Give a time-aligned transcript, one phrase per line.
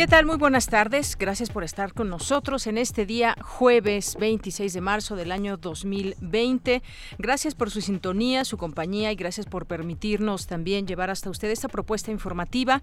[0.00, 0.24] ¿Qué tal?
[0.24, 1.14] Muy buenas tardes.
[1.18, 6.82] Gracias por estar con nosotros en este día jueves 26 de marzo del año 2020.
[7.18, 11.68] Gracias por su sintonía, su compañía y gracias por permitirnos también llevar hasta usted esta
[11.68, 12.80] propuesta informativa.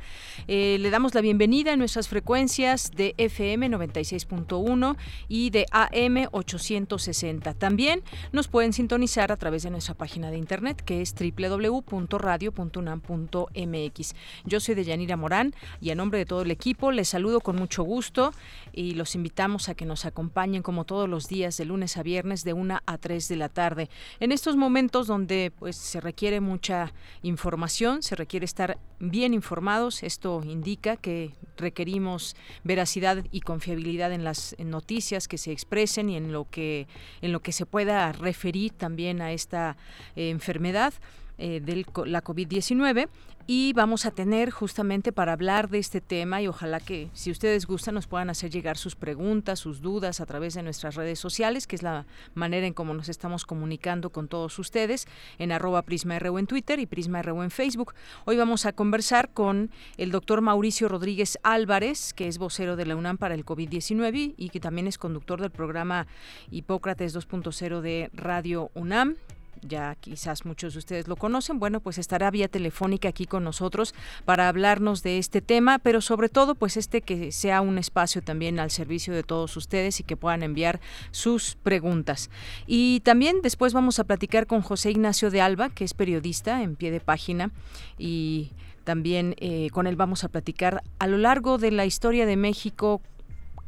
[0.48, 4.96] Eh, le damos la bienvenida en nuestras frecuencias de FM 96.1
[5.28, 7.56] y de AM 860.
[7.56, 14.16] También nos pueden sintonizar a través de nuestra página de internet que es www.radio.unam.mx.
[14.46, 17.84] Yo soy Deyanira Morán y a nombre de todo el equipo les saludo con mucho
[17.84, 18.34] gusto
[18.74, 22.44] y los invitamos a que nos acompañen como todos los días de lunes a viernes
[22.44, 23.90] de 1 a 3 de la tarde.
[24.20, 30.42] En estos momentos donde pues se requiere mucha información, se requiere estar bien informados, esto
[30.44, 36.50] indica que requerimos veracidad y confiabilidad en las noticias que se expresen y en lo
[36.50, 36.88] que
[37.22, 39.78] en lo que se pueda referir también a esta
[40.16, 40.94] eh, enfermedad
[41.40, 43.08] eh, de la COVID-19
[43.50, 47.66] y vamos a tener justamente para hablar de este tema y ojalá que si ustedes
[47.66, 51.66] gustan nos puedan hacer llegar sus preguntas, sus dudas a través de nuestras redes sociales,
[51.66, 55.08] que es la manera en cómo nos estamos comunicando con todos ustedes
[55.40, 57.94] en arroba PrismaRU en Twitter y PrismaRU en Facebook.
[58.26, 62.98] Hoy vamos a conversar con el doctor Mauricio Rodríguez Álvarez, que es vocero de la
[62.98, 66.06] UNAM para el COVID-19 y que también es conductor del programa
[66.52, 69.16] Hipócrates 2.0 de Radio UNAM
[69.62, 73.94] ya quizás muchos de ustedes lo conocen, bueno, pues estará vía telefónica aquí con nosotros
[74.26, 78.60] para hablarnos de este tema, pero sobre todo pues este que sea un espacio también
[78.60, 80.80] al servicio de todos ustedes y que puedan enviar
[81.12, 82.30] sus preguntas.
[82.66, 86.76] Y también después vamos a platicar con José Ignacio de Alba, que es periodista en
[86.76, 87.52] pie de página
[87.98, 88.52] y
[88.84, 93.02] también eh, con él vamos a platicar a lo largo de la historia de México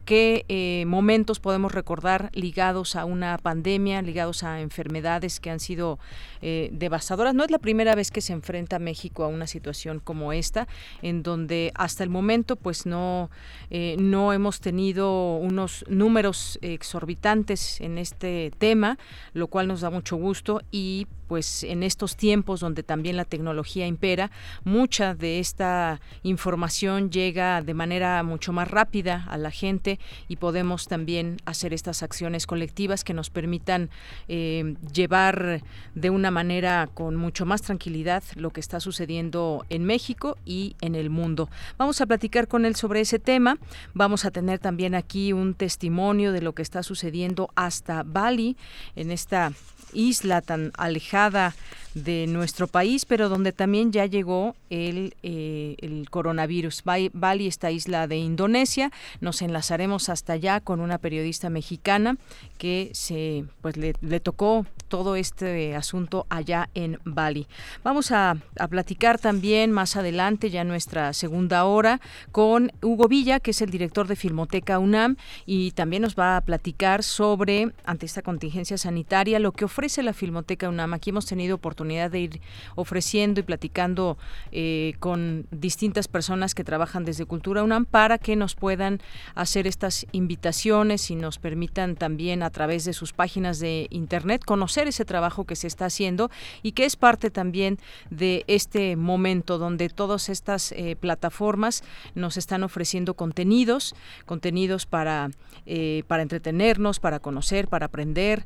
[0.09, 5.99] qué eh, momentos podemos recordar ligados a una pandemia, ligados a enfermedades que han sido
[6.41, 7.35] eh, devastadoras.
[7.35, 10.67] No es la primera vez que se enfrenta México a una situación como esta,
[11.03, 13.29] en donde hasta el momento pues no,
[13.69, 18.97] eh, no hemos tenido unos números exorbitantes en este tema,
[19.33, 23.85] lo cual nos da mucho gusto y pues en estos tiempos donde también la tecnología
[23.85, 24.31] impera,
[24.63, 30.87] mucha de esta información llega de manera mucho más rápida a la gente y podemos
[30.87, 33.89] también hacer estas acciones colectivas que nos permitan
[34.27, 35.61] eh, llevar
[35.95, 40.95] de una manera con mucho más tranquilidad lo que está sucediendo en México y en
[40.95, 41.49] el mundo.
[41.77, 43.57] Vamos a platicar con él sobre ese tema.
[43.93, 48.57] Vamos a tener también aquí un testimonio de lo que está sucediendo hasta Bali
[48.95, 49.51] en esta
[49.93, 51.55] isla tan alejada
[51.93, 56.83] de nuestro país, pero donde también ya llegó el, eh, el coronavirus.
[56.83, 58.91] Bali, esta isla de Indonesia,
[59.21, 62.17] nos enlazaremos hasta allá con una periodista mexicana
[62.57, 67.47] que se pues le, tocó todo este asunto allá en Bali.
[67.83, 72.01] Vamos a, a, platicar también más adelante, ya nuestra segunda hora,
[72.31, 76.41] con Hugo Villa, que es el director de Filmoteca UNAM, y también nos va a
[76.41, 80.93] platicar sobre, ante esta contingencia sanitaria, lo que ofrece la Filmoteca UNAM.
[80.93, 82.41] Aquí hemos tenido oportunidad de ir
[82.75, 84.17] ofreciendo y platicando
[84.51, 88.99] eh, con distintas personas que trabajan desde Cultura UNAM para que nos puedan
[89.33, 94.87] hacer estas invitaciones y nos permitan también a través de sus páginas de internet conocer
[94.87, 96.29] ese trabajo que se está haciendo
[96.63, 97.77] y que es parte también
[98.09, 105.29] de este momento donde todas estas eh, plataformas nos están ofreciendo contenidos, contenidos para,
[105.65, 108.45] eh, para entretenernos, para conocer, para aprender,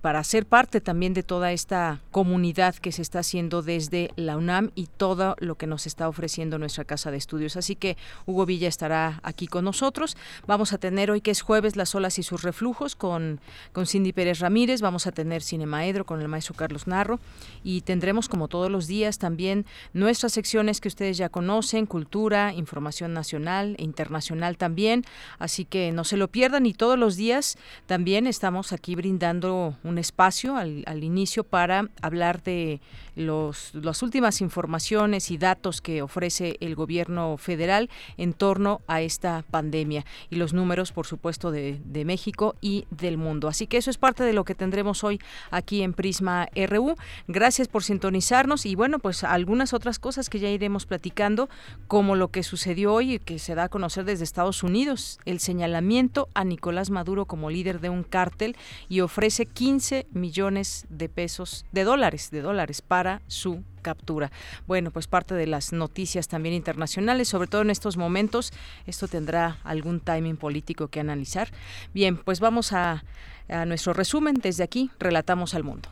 [0.00, 2.49] para ser parte también de toda esta comunidad
[2.80, 6.84] que se está haciendo desde la UNAM y todo lo que nos está ofreciendo nuestra
[6.84, 7.56] casa de estudios.
[7.56, 10.16] Así que Hugo Villa estará aquí con nosotros.
[10.46, 13.40] Vamos a tener hoy que es jueves las olas y sus reflujos con,
[13.72, 14.80] con Cindy Pérez Ramírez.
[14.80, 17.20] Vamos a tener Cinemaedro con el maestro Carlos Narro
[17.62, 23.14] y tendremos como todos los días también nuestras secciones que ustedes ya conocen, cultura, información
[23.14, 25.04] nacional e internacional también.
[25.38, 27.56] Así que no se lo pierdan y todos los días
[27.86, 32.80] también estamos aquí brindando un espacio al, al inicio para hablar de
[33.20, 39.44] los, las últimas informaciones y datos que ofrece el gobierno federal en torno a esta
[39.50, 43.48] pandemia y los números, por supuesto, de, de México y del mundo.
[43.48, 45.20] Así que eso es parte de lo que tendremos hoy
[45.50, 46.96] aquí en Prisma RU.
[47.28, 51.48] Gracias por sintonizarnos y bueno, pues algunas otras cosas que ya iremos platicando,
[51.86, 55.40] como lo que sucedió hoy y que se da a conocer desde Estados Unidos, el
[55.40, 58.56] señalamiento a Nicolás Maduro como líder de un cártel
[58.88, 64.30] y ofrece 15 millones de pesos, de dólares, de dólares para su captura.
[64.66, 68.52] Bueno, pues parte de las noticias también internacionales, sobre todo en estos momentos,
[68.86, 71.48] esto tendrá algún timing político que analizar.
[71.92, 73.04] Bien, pues vamos a,
[73.48, 74.34] a nuestro resumen.
[74.34, 75.88] Desde aquí, relatamos al mundo.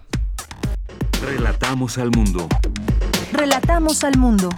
[1.23, 2.49] Relatamos al mundo.
[3.33, 4.49] Relatamos al mundo.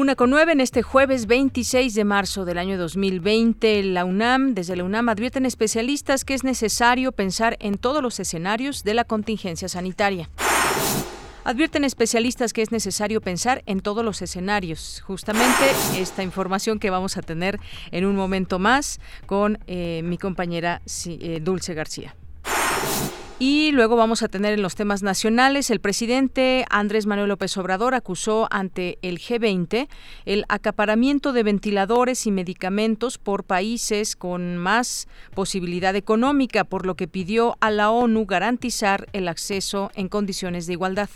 [0.00, 4.74] Una con nueve en este jueves 26 de marzo del año 2020, la UNAM, desde
[4.74, 9.68] la UNAM advierten especialistas que es necesario pensar en todos los escenarios de la contingencia
[9.68, 10.30] sanitaria.
[11.44, 15.02] Advierten especialistas que es necesario pensar en todos los escenarios.
[15.06, 15.66] Justamente
[15.98, 17.60] esta información que vamos a tener
[17.90, 22.14] en un momento más con eh, mi compañera eh, Dulce García.
[23.42, 27.94] Y luego vamos a tener en los temas nacionales, el presidente Andrés Manuel López Obrador
[27.94, 29.88] acusó ante el G20
[30.26, 37.08] el acaparamiento de ventiladores y medicamentos por países con más posibilidad económica, por lo que
[37.08, 41.08] pidió a la ONU garantizar el acceso en condiciones de igualdad.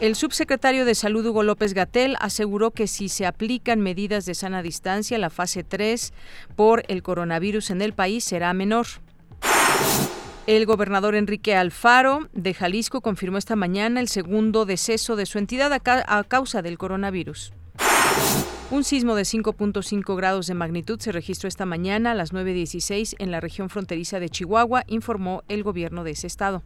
[0.00, 4.64] El subsecretario de Salud Hugo López Gatel aseguró que si se aplican medidas de sana
[4.64, 6.12] distancia, la fase 3
[6.56, 8.88] por el coronavirus en el país será menor.
[10.48, 15.70] El gobernador Enrique Alfaro de Jalisco confirmó esta mañana el segundo deceso de su entidad
[15.74, 17.52] a, causa del coronavirus.
[18.70, 23.30] Un sismo de 5.5 grados de magnitud se registró esta mañana a las 9.16 en
[23.30, 26.62] la región fronteriza de Chihuahua, informó el gobierno de ese estado.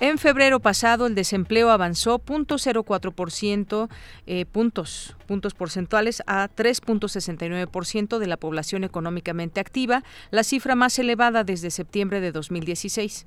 [0.00, 3.88] En febrero pasado, el desempleo avanzó 0.04%
[4.26, 11.42] eh, puntos, puntos porcentuales a 3.69% de la población económicamente activa, la cifra más elevada
[11.42, 13.26] desde septiembre de 2016.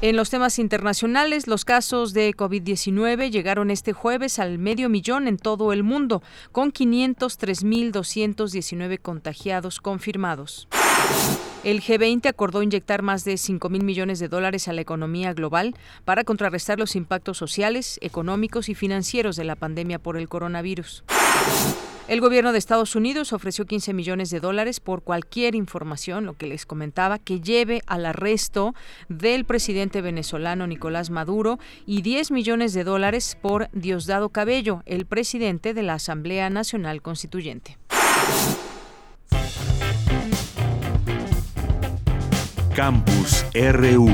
[0.00, 5.38] En los temas internacionales, los casos de COVID-19 llegaron este jueves al medio millón en
[5.38, 10.68] todo el mundo, con 503.219 contagiados confirmados.
[11.62, 15.74] El G20 acordó inyectar más de 5 mil millones de dólares a la economía global
[16.04, 21.04] para contrarrestar los impactos sociales, económicos y financieros de la pandemia por el coronavirus.
[22.06, 26.46] El gobierno de Estados Unidos ofreció 15 millones de dólares por cualquier información, lo que
[26.46, 28.74] les comentaba, que lleve al arresto
[29.08, 35.74] del presidente venezolano Nicolás Maduro y 10 millones de dólares por Diosdado Cabello, el presidente
[35.74, 37.78] de la Asamblea Nacional Constituyente.
[42.74, 44.10] Campus RU.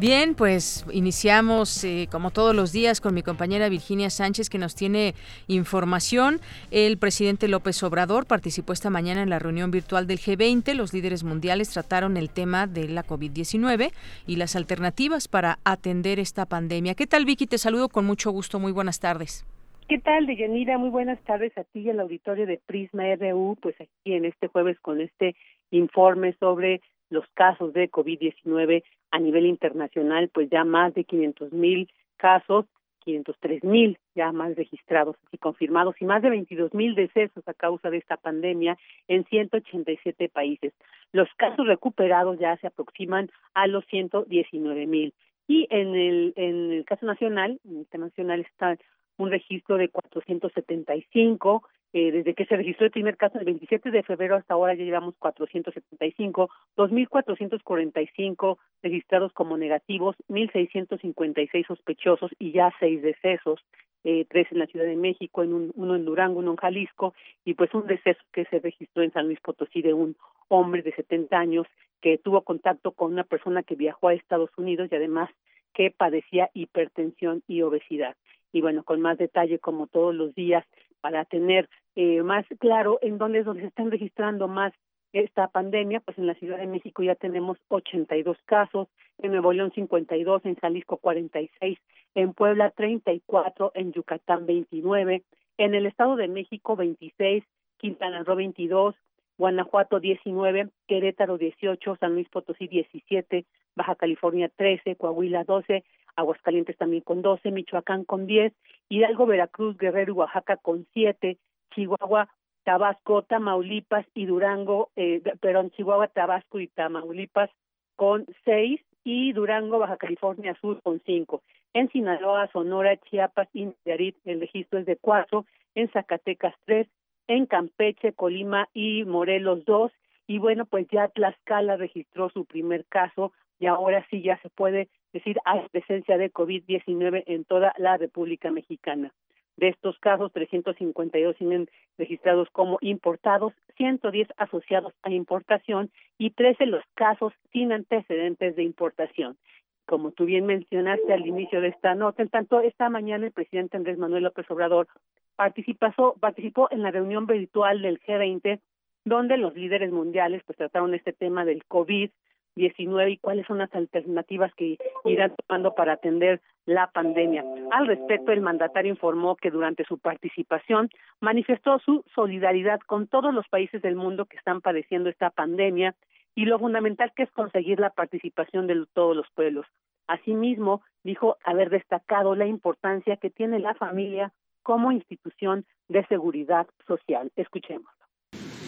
[0.00, 4.76] Bien, pues iniciamos eh, como todos los días con mi compañera Virginia Sánchez que nos
[4.76, 5.14] tiene
[5.48, 6.38] información.
[6.70, 10.72] El presidente López Obrador participó esta mañana en la reunión virtual del G20.
[10.74, 13.90] Los líderes mundiales trataron el tema de la COVID-19
[14.28, 16.94] y las alternativas para atender esta pandemia.
[16.94, 17.48] ¿Qué tal Vicky?
[17.48, 18.60] Te saludo con mucho gusto.
[18.60, 19.44] Muy buenas tardes.
[19.88, 20.78] ¿Qué tal, Deyanira?
[20.78, 24.46] Muy buenas tardes a ti y al auditorio de Prisma RU, pues aquí en este
[24.46, 25.34] jueves con este
[25.72, 31.90] informe sobre los casos de COVID-19 a nivel internacional, pues ya más de 500 mil
[32.16, 32.66] casos,
[33.00, 37.88] 503 mil ya más registrados y confirmados y más de 22 mil decesos a causa
[37.90, 40.74] de esta pandemia en 187 países.
[41.12, 45.14] Los casos recuperados ya se aproximan a los 119 mil.
[45.46, 48.76] Y en el, en el caso nacional, en el tema nacional está
[49.16, 51.62] un registro de 475.
[51.94, 54.84] Eh, desde que se registró el primer caso el 27 de febrero hasta ahora ya
[54.84, 63.60] llevamos 475, 2.445 registrados como negativos, 1.656 sospechosos y ya seis decesos,
[64.04, 67.14] eh, tres en la Ciudad de México, en un, uno en Durango, uno en Jalisco
[67.44, 70.14] y pues un deceso que se registró en San Luis Potosí de un
[70.48, 71.66] hombre de 70 años
[72.02, 75.30] que tuvo contacto con una persona que viajó a Estados Unidos y además
[75.72, 78.16] que padecía hipertensión y obesidad.
[78.52, 80.64] Y bueno, con más detalle como todos los días
[81.00, 84.72] para tener eh, más claro en dónde es donde se están registrando más
[85.12, 88.88] esta pandemia, pues en la Ciudad de México ya tenemos 82 casos,
[89.18, 91.78] en Nuevo León 52, en Jalisco 46,
[92.14, 95.22] en Puebla 34, en Yucatán 29,
[95.56, 97.42] en el Estado de México 26,
[97.78, 98.94] Quintana Roo 22,
[99.38, 105.84] Guanajuato 19, Querétaro 18, San Luis Potosí 17, Baja California 13, Coahuila 12,
[106.18, 108.52] Aguascalientes también con 12, Michoacán con 10,
[108.88, 111.38] Hidalgo, Veracruz, Guerrero y Oaxaca con 7,
[111.74, 112.28] Chihuahua
[112.68, 117.48] Tabasco, Tamaulipas y Durango, eh, perdón, Chihuahua, Tabasco y Tamaulipas
[117.96, 121.40] con seis y Durango, Baja California Sur con cinco.
[121.72, 126.86] En Sinaloa, Sonora, Chiapas y Nayarit el registro es de cuatro, en Zacatecas tres,
[127.26, 129.90] en Campeche, Colima y Morelos dos,
[130.26, 134.90] y bueno, pues ya Tlaxcala registró su primer caso y ahora sí ya se puede
[135.12, 139.12] decir hay presencia de COVID-19 en toda la República Mexicana.
[139.56, 146.84] De estos casos, 352 tienen registrados como importados, 110 asociados a importación y 13 los
[146.94, 149.36] casos sin antecedentes de importación.
[149.84, 153.76] Como tú bien mencionaste al inicio de esta nota, en tanto esta mañana el presidente
[153.76, 154.86] Andrés Manuel López Obrador
[155.34, 158.60] participó, participó en la reunión virtual del G20
[159.04, 162.10] donde los líderes mundiales pues trataron este tema del COVID
[162.58, 167.44] 19 y cuáles son las alternativas que irán tomando para atender la pandemia.
[167.70, 173.48] Al respecto, el mandatario informó que durante su participación manifestó su solidaridad con todos los
[173.48, 175.94] países del mundo que están padeciendo esta pandemia
[176.34, 179.66] y lo fundamental que es conseguir la participación de todos los pueblos.
[180.06, 187.32] Asimismo, dijo haber destacado la importancia que tiene la familia como institución de seguridad social.
[187.36, 187.97] Escuchemos.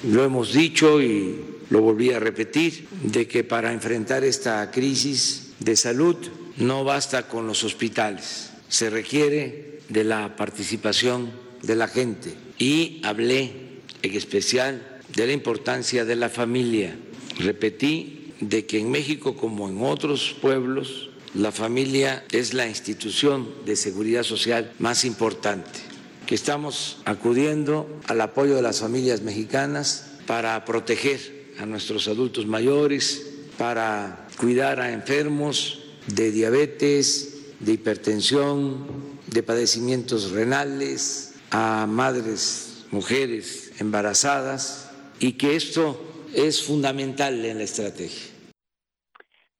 [0.02, 1.36] Lo hemos dicho y
[1.68, 6.16] lo volví a repetir, de que para enfrentar esta crisis de salud
[6.56, 11.30] no basta con los hospitales, se requiere de la participación
[11.62, 12.34] de la gente.
[12.58, 13.52] Y hablé
[14.02, 16.96] en especial de la importancia de la familia.
[17.38, 23.76] Repetí de que en México, como en otros pueblos, la familia es la institución de
[23.76, 25.89] seguridad social más importante
[26.30, 33.26] que estamos acudiendo al apoyo de las familias mexicanas para proteger a nuestros adultos mayores,
[33.58, 38.86] para cuidar a enfermos de diabetes, de hipertensión,
[39.26, 46.00] de padecimientos renales, a madres, mujeres embarazadas, y que esto
[46.32, 48.29] es fundamental en la estrategia.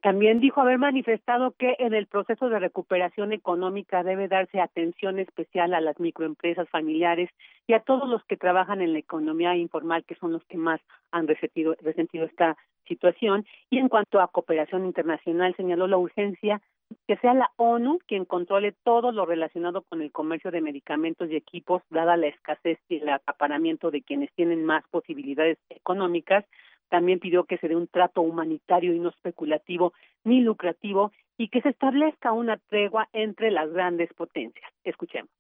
[0.03, 5.75] También dijo haber manifestado que en el proceso de recuperación económica debe darse atención especial
[5.75, 7.29] a las microempresas familiares
[7.67, 10.81] y a todos los que trabajan en la economía informal, que son los que más
[11.11, 12.57] han resentido, resentido esta
[12.89, 13.45] situación.
[13.69, 16.63] Y en cuanto a cooperación internacional, señaló la urgencia
[17.07, 21.37] que sea la ONU quien controle todo lo relacionado con el comercio de medicamentos y
[21.37, 26.45] equipos, dada la escasez y el acaparamiento de quienes tienen más posibilidades económicas,
[26.91, 29.95] también pidió que se dé un trato humanitario y no especulativo
[30.25, 34.71] ni lucrativo y que se establezca una tregua entre las grandes potencias.
[34.85, 35.31] Escuchemos.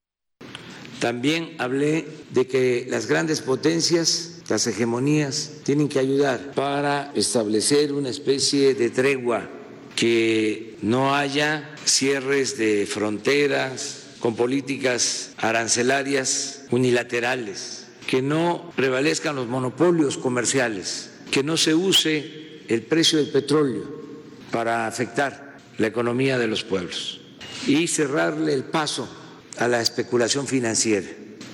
[1.00, 8.10] También hablé de que las grandes potencias, las hegemonías, tienen que ayudar para establecer una
[8.10, 9.48] especie de tregua,
[9.96, 20.18] que no haya cierres de fronteras con políticas arancelarias unilaterales, que no prevalezcan los monopolios
[20.18, 23.84] comerciales que no se use el precio del petróleo
[24.50, 27.20] para afectar la economía de los pueblos
[27.66, 29.08] y cerrarle el paso
[29.58, 31.08] a la especulación financiera,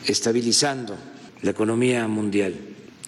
[0.07, 0.97] estabilizando
[1.43, 2.55] la economía mundial.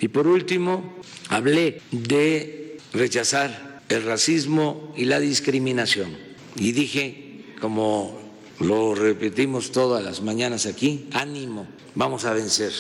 [0.00, 0.96] Y por último,
[1.28, 6.16] hablé de rechazar el racismo y la discriminación.
[6.56, 8.18] Y dije, como
[8.60, 12.72] lo repetimos todas las mañanas aquí, ánimo, vamos a vencer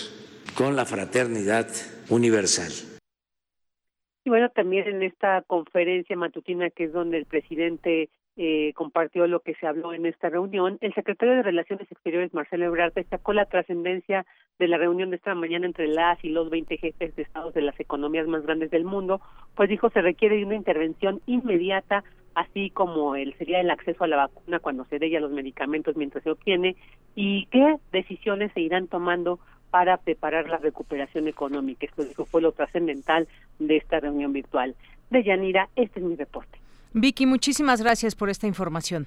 [0.54, 1.68] con la fraternidad
[2.08, 2.72] universal.
[4.28, 9.40] Y bueno, también en esta conferencia matutina, que es donde el presidente eh, compartió lo
[9.40, 13.46] que se habló en esta reunión, el secretario de Relaciones Exteriores, Marcelo Ebrard, destacó la
[13.46, 14.26] trascendencia
[14.58, 17.62] de la reunión de esta mañana entre las y los 20 jefes de estados de
[17.62, 19.22] las economías más grandes del mundo,
[19.54, 22.04] pues dijo se requiere de una intervención inmediata
[22.34, 25.96] así como el sería el acceso a la vacuna cuando se dé ya los medicamentos
[25.96, 26.76] mientras se obtiene
[27.14, 31.86] y qué decisiones se irán tomando para preparar la recuperación económica.
[31.86, 34.74] Esto fue lo trascendental de esta reunión virtual.
[35.10, 36.58] De Yanira, este es mi reporte.
[36.92, 39.06] Vicky, muchísimas gracias por esta información.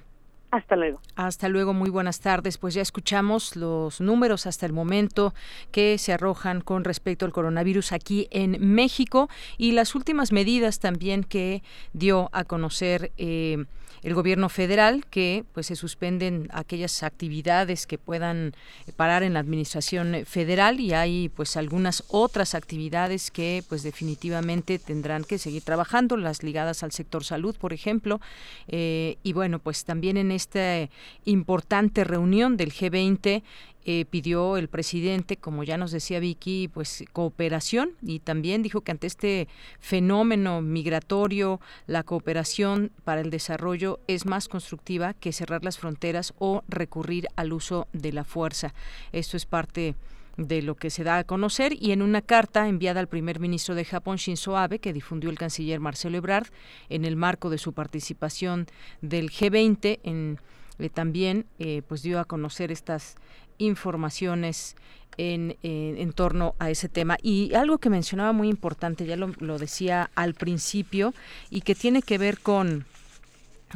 [0.52, 1.00] Hasta luego.
[1.16, 2.58] Hasta luego, muy buenas tardes.
[2.58, 5.32] Pues ya escuchamos los números hasta el momento
[5.70, 11.24] que se arrojan con respecto al coronavirus aquí en México y las últimas medidas también
[11.24, 11.62] que
[11.94, 13.12] dio a conocer.
[13.16, 13.64] Eh,
[14.02, 18.52] el gobierno federal que pues se suspenden aquellas actividades que puedan
[18.96, 25.24] parar en la administración federal y hay pues algunas otras actividades que pues definitivamente tendrán
[25.24, 28.20] que seguir trabajando las ligadas al sector salud por ejemplo
[28.66, 30.88] eh, y bueno pues también en esta
[31.24, 33.42] importante reunión del G20
[33.84, 38.92] eh, pidió el presidente, como ya nos decía Vicky, pues cooperación y también dijo que
[38.92, 39.48] ante este
[39.80, 46.62] fenómeno migratorio la cooperación para el desarrollo es más constructiva que cerrar las fronteras o
[46.68, 48.72] recurrir al uso de la fuerza.
[49.10, 49.96] Esto es parte
[50.36, 53.84] lo que se da a conocer y en una carta enviada al primer ministro de
[53.84, 56.46] Japón Shinzo Abe que difundió el canciller Marcelo Ebrard
[56.88, 58.66] en el marco de su participación
[59.00, 60.38] del G20 en
[60.78, 63.16] eh, también eh, pues dio a conocer estas
[63.58, 64.76] informaciones
[65.18, 67.18] en, en, torno a ese tema.
[67.22, 71.12] Y algo que mencionaba muy importante, ya lo, lo decía al principio,
[71.50, 72.86] y que tiene que ver con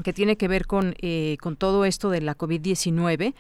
[0.02, 3.34] que tiene que ver con, eh, con todo esto de la COVID-19,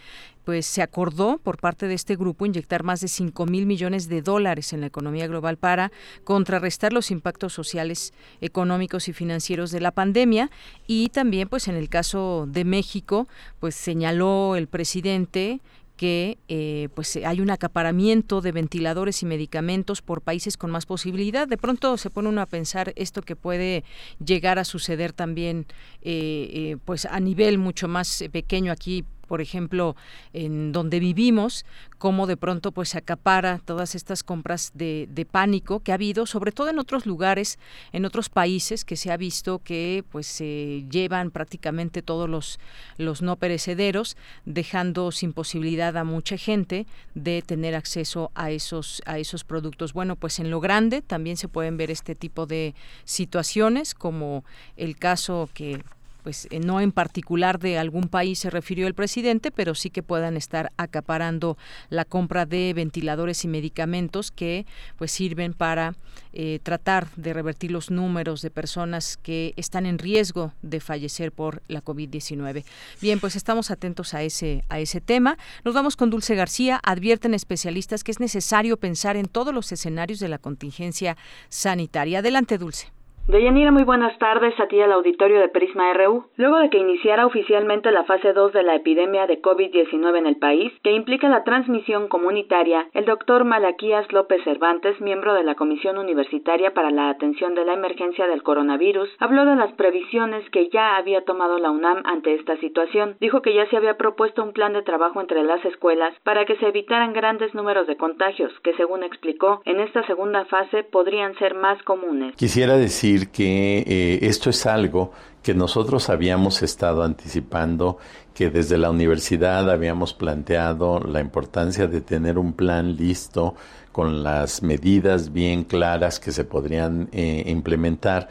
[0.44, 4.22] pues se acordó por parte de este grupo inyectar más de 5 mil millones de
[4.22, 5.90] dólares en la economía global para
[6.22, 10.50] contrarrestar los impactos sociales, económicos y financieros de la pandemia.
[10.86, 13.26] Y también, pues en el caso de México,
[13.58, 15.60] pues señaló el presidente
[15.96, 21.48] que eh, pues hay un acaparamiento de ventiladores y medicamentos por países con más posibilidad.
[21.48, 23.84] De pronto se pone uno a pensar esto que puede
[24.24, 25.66] llegar a suceder también
[26.02, 29.96] eh, eh, pues a nivel mucho más pequeño aquí por ejemplo,
[30.32, 31.64] en donde vivimos,
[31.98, 36.26] cómo de pronto pues se acapara todas estas compras de, de, pánico que ha habido,
[36.26, 37.58] sobre todo en otros lugares,
[37.92, 42.58] en otros países que se ha visto que pues se llevan prácticamente todos los,
[42.96, 49.18] los no perecederos, dejando sin posibilidad a mucha gente de tener acceso a esos, a
[49.18, 49.92] esos productos.
[49.92, 54.44] Bueno, pues en lo grande también se pueden ver este tipo de situaciones, como
[54.76, 55.82] el caso que
[56.26, 60.02] pues eh, no en particular de algún país se refirió el presidente, pero sí que
[60.02, 61.56] puedan estar acaparando
[61.88, 64.66] la compra de ventiladores y medicamentos que
[64.96, 65.94] pues sirven para
[66.32, 71.62] eh, tratar de revertir los números de personas que están en riesgo de fallecer por
[71.68, 72.64] la COVID-19.
[73.00, 75.38] Bien, pues estamos atentos a ese a ese tema.
[75.64, 76.80] Nos vamos con Dulce García.
[76.82, 81.16] Advierten especialistas que es necesario pensar en todos los escenarios de la contingencia
[81.50, 82.18] sanitaria.
[82.18, 82.95] Adelante, Dulce.
[83.28, 86.26] Deyanira, muy buenas tardes a ti al auditorio de Prisma RU.
[86.36, 90.36] Luego de que iniciara oficialmente la fase 2 de la epidemia de COVID-19 en el
[90.36, 95.98] país, que implica la transmisión comunitaria, el doctor Malaquías López Cervantes, miembro de la Comisión
[95.98, 100.96] Universitaria para la Atención de la Emergencia del Coronavirus, habló de las previsiones que ya
[100.96, 103.16] había tomado la UNAM ante esta situación.
[103.18, 106.54] Dijo que ya se había propuesto un plan de trabajo entre las escuelas para que
[106.58, 111.56] se evitaran grandes números de contagios, que según explicó, en esta segunda fase podrían ser
[111.56, 112.36] más comunes.
[112.36, 117.98] Quisiera decir que eh, esto es algo que nosotros habíamos estado anticipando,
[118.34, 123.54] que desde la universidad habíamos planteado la importancia de tener un plan listo
[123.96, 128.28] con las medidas bien claras que se podrían eh, implementar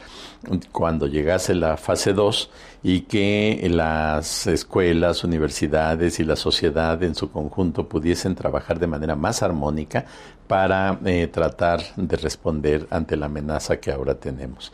[0.70, 2.50] cuando llegase la fase 2
[2.84, 9.16] y que las escuelas, universidades y la sociedad en su conjunto pudiesen trabajar de manera
[9.16, 10.04] más armónica
[10.46, 14.72] para eh, tratar de responder ante la amenaza que ahora tenemos.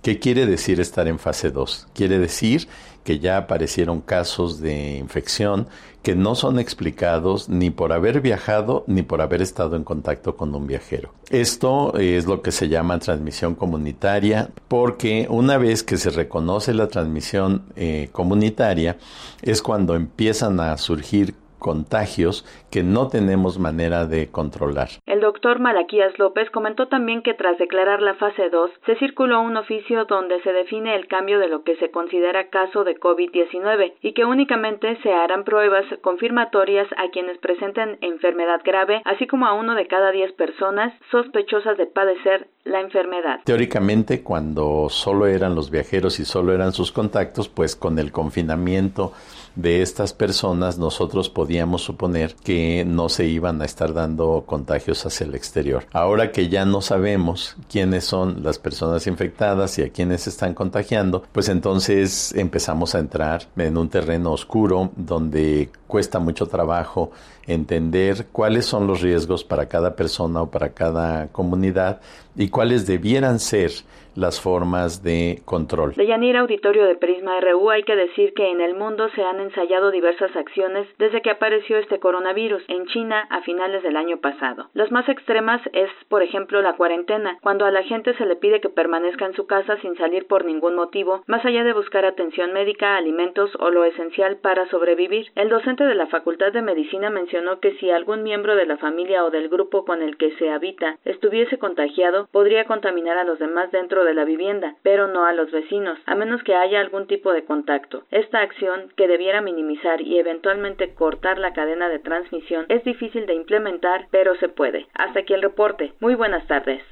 [0.00, 1.88] ¿Qué quiere decir estar en fase 2?
[1.92, 2.66] Quiere decir
[3.04, 5.68] que ya aparecieron casos de infección
[6.02, 10.54] que no son explicados ni por haber viajado ni por haber estado en contacto con
[10.54, 11.12] un viajero.
[11.30, 16.88] Esto es lo que se llama transmisión comunitaria porque una vez que se reconoce la
[16.88, 18.98] transmisión eh, comunitaria
[19.42, 24.88] es cuando empiezan a surgir contagios que no tenemos manera de controlar.
[25.06, 29.56] El doctor Malaquías López comentó también que tras declarar la fase 2 se circuló un
[29.56, 34.14] oficio donde se define el cambio de lo que se considera caso de COVID-19 y
[34.14, 39.74] que únicamente se harán pruebas confirmatorias a quienes presenten enfermedad grave, así como a uno
[39.74, 43.40] de cada 10 personas sospechosas de padecer la enfermedad.
[43.44, 49.12] Teóricamente, cuando solo eran los viajeros y solo eran sus contactos, pues con el confinamiento
[49.56, 55.26] de estas personas nosotros podíamos suponer que no se iban a estar dando contagios hacia
[55.26, 55.86] el exterior.
[55.92, 61.24] Ahora que ya no sabemos quiénes son las personas infectadas y a quiénes están contagiando,
[61.32, 67.10] pues entonces empezamos a entrar en un terreno oscuro donde cuesta mucho trabajo
[67.46, 72.00] entender cuáles son los riesgos para cada persona o para cada comunidad
[72.36, 73.72] y cuáles debieran ser
[74.14, 75.94] las formas de control.
[75.94, 79.40] De Yanira Auditorio de Prisma RU hay que decir que en el mundo se han
[79.40, 84.68] ensayado diversas acciones desde que apareció este coronavirus en China a finales del año pasado.
[84.74, 88.60] Las más extremas es, por ejemplo, la cuarentena, cuando a la gente se le pide
[88.60, 92.52] que permanezca en su casa sin salir por ningún motivo, más allá de buscar atención
[92.52, 95.30] médica, alimentos o lo esencial para sobrevivir.
[95.34, 99.24] El docente de la Facultad de Medicina mencionó que si algún miembro de la familia
[99.24, 103.70] o del grupo con el que se habita estuviese contagiado, podría contaminar a los demás
[103.70, 107.32] dentro de la vivienda, pero no a los vecinos, a menos que haya algún tipo
[107.32, 108.04] de contacto.
[108.10, 113.34] Esta acción, que debiera minimizar y eventualmente cortar la cadena de transmisión, es difícil de
[113.34, 114.86] implementar, pero se puede.
[114.94, 115.92] Hasta aquí el reporte.
[116.00, 116.82] Muy buenas tardes.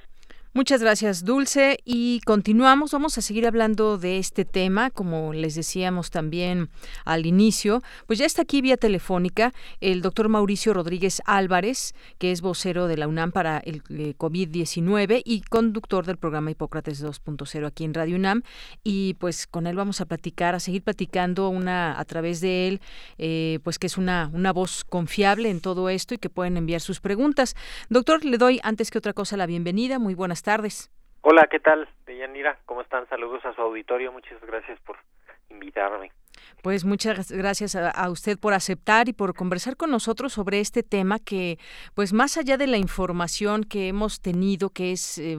[0.59, 1.79] Muchas gracias, Dulce.
[1.85, 6.69] Y continuamos, vamos a seguir hablando de este tema, como les decíamos también
[7.05, 7.81] al inicio.
[8.09, 12.97] Pues ya está aquí vía telefónica el doctor Mauricio Rodríguez Álvarez, que es vocero de
[12.97, 18.17] la UNAM para el eh, COVID-19 y conductor del programa Hipócrates 2.0 aquí en Radio
[18.17, 18.43] UNAM.
[18.83, 22.81] Y pues con él vamos a platicar, a seguir platicando una a través de él,
[23.19, 26.81] eh, pues que es una, una voz confiable en todo esto y que pueden enviar
[26.81, 27.55] sus preguntas.
[27.91, 30.01] Doctor, le doy antes que otra cosa la bienvenida.
[30.01, 30.91] Muy buenas tardes tardes.
[31.21, 32.59] Hola, ¿qué tal, Deyanira?
[32.65, 33.07] ¿Cómo están?
[33.11, 34.13] Saludos a su auditorio.
[34.13, 34.97] Muchas gracias por
[35.51, 36.11] invitarme.
[36.63, 41.21] Pues muchas gracias a, usted por aceptar y por conversar con nosotros sobre este tema
[41.21, 41.57] que,
[41.95, 45.39] pues más allá de la información que hemos tenido, que es eh,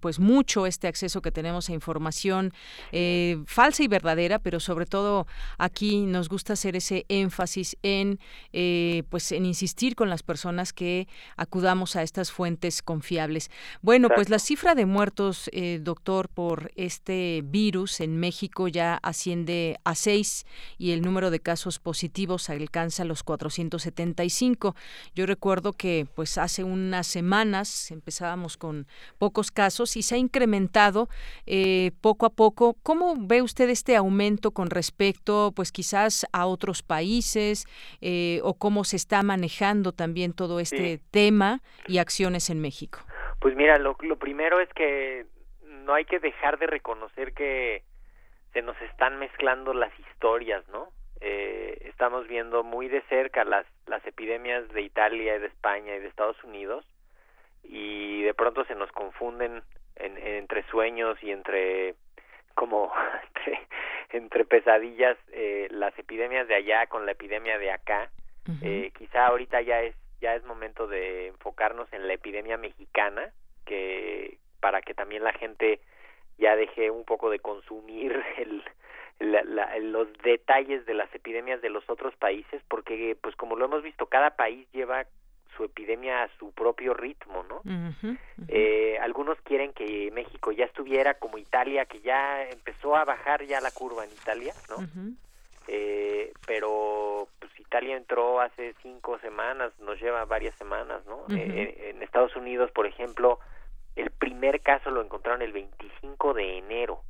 [0.00, 2.54] pues mucho este acceso que tenemos a información
[2.90, 5.26] eh, falsa y verdadera, pero sobre todo
[5.58, 8.18] aquí nos gusta hacer ese énfasis en,
[8.54, 13.50] eh, pues en insistir con las personas que acudamos a estas fuentes confiables.
[13.82, 19.94] Bueno, pues la cifra de muertos, doctor, por este virus en México ya asciende a
[19.94, 20.45] seis
[20.78, 24.74] y el número de casos positivos alcanza los 475.
[25.14, 28.86] Yo recuerdo que pues hace unas semanas empezábamos con
[29.18, 31.08] pocos casos y se ha incrementado
[31.46, 32.76] eh, poco a poco.
[32.82, 37.66] ¿Cómo ve usted este aumento con respecto pues quizás a otros países
[38.00, 43.00] eh, o cómo se está manejando también todo este tema y acciones en México?
[43.40, 45.26] Pues mira, lo, lo primero es que
[45.84, 47.84] no hay que dejar de reconocer que
[48.56, 50.88] se nos están mezclando las historias, ¿no?
[51.20, 56.00] Eh, estamos viendo muy de cerca las, las epidemias de Italia y de España y
[56.00, 56.86] de Estados Unidos
[57.62, 59.62] y de pronto se nos confunden
[59.96, 61.96] entre sueños y entre
[62.54, 62.90] como
[64.12, 68.10] entre, pesadillas eh, las epidemias de allá con la epidemia de acá
[68.62, 73.32] eh, quizá ahorita ya es ya es momento de enfocarnos en la epidemia mexicana
[73.66, 75.80] que para que también la gente
[76.38, 78.62] ya dejé un poco de consumir el,
[79.18, 84.06] los detalles de las epidemias de los otros países porque pues como lo hemos visto
[84.06, 85.06] cada país lleva
[85.56, 87.62] su epidemia a su propio ritmo no
[88.48, 93.60] Eh, algunos quieren que México ya estuviera como Italia que ya empezó a bajar ya
[93.60, 94.86] la curva en Italia no
[95.68, 102.02] eh, pero pues Italia entró hace cinco semanas nos lleva varias semanas no eh, en
[102.02, 103.40] Estados Unidos por ejemplo
[103.96, 107.02] el primer caso lo encontraron el 25 de enero.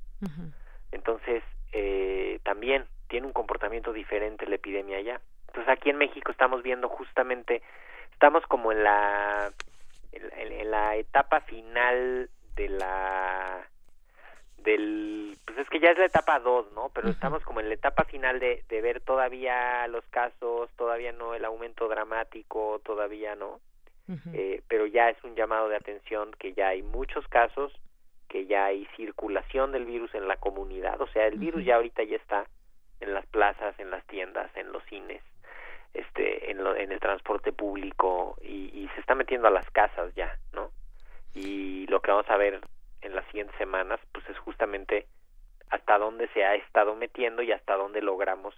[0.93, 5.21] Entonces, eh, también tiene un comportamiento diferente la epidemia allá.
[5.49, 7.63] Entonces, aquí en México estamos viendo justamente,
[8.13, 9.51] estamos como en la,
[10.13, 13.67] en, la etapa final de la
[14.59, 16.91] del pues es que ya es la etapa 2, ¿no?
[16.93, 21.35] Pero estamos como en la etapa final de, de ver todavía los casos, todavía no
[21.35, 23.61] el aumento dramático, todavía no.
[24.33, 27.73] Eh, pero ya es un llamado de atención que ya hay muchos casos,
[28.29, 32.05] que ya hay circulación del virus en la comunidad, o sea, el virus ya ahorita
[32.05, 32.47] ya está
[33.01, 35.23] en las plazas, en las tiendas, en los cines,
[35.93, 40.15] este, en, lo, en el transporte público y, y se está metiendo a las casas
[40.15, 40.71] ya, ¿no?
[41.35, 42.61] Y lo que vamos a ver
[43.03, 45.07] en las siguientes semanas, pues es justamente
[45.71, 48.55] hasta dónde se ha estado metiendo y hasta dónde logramos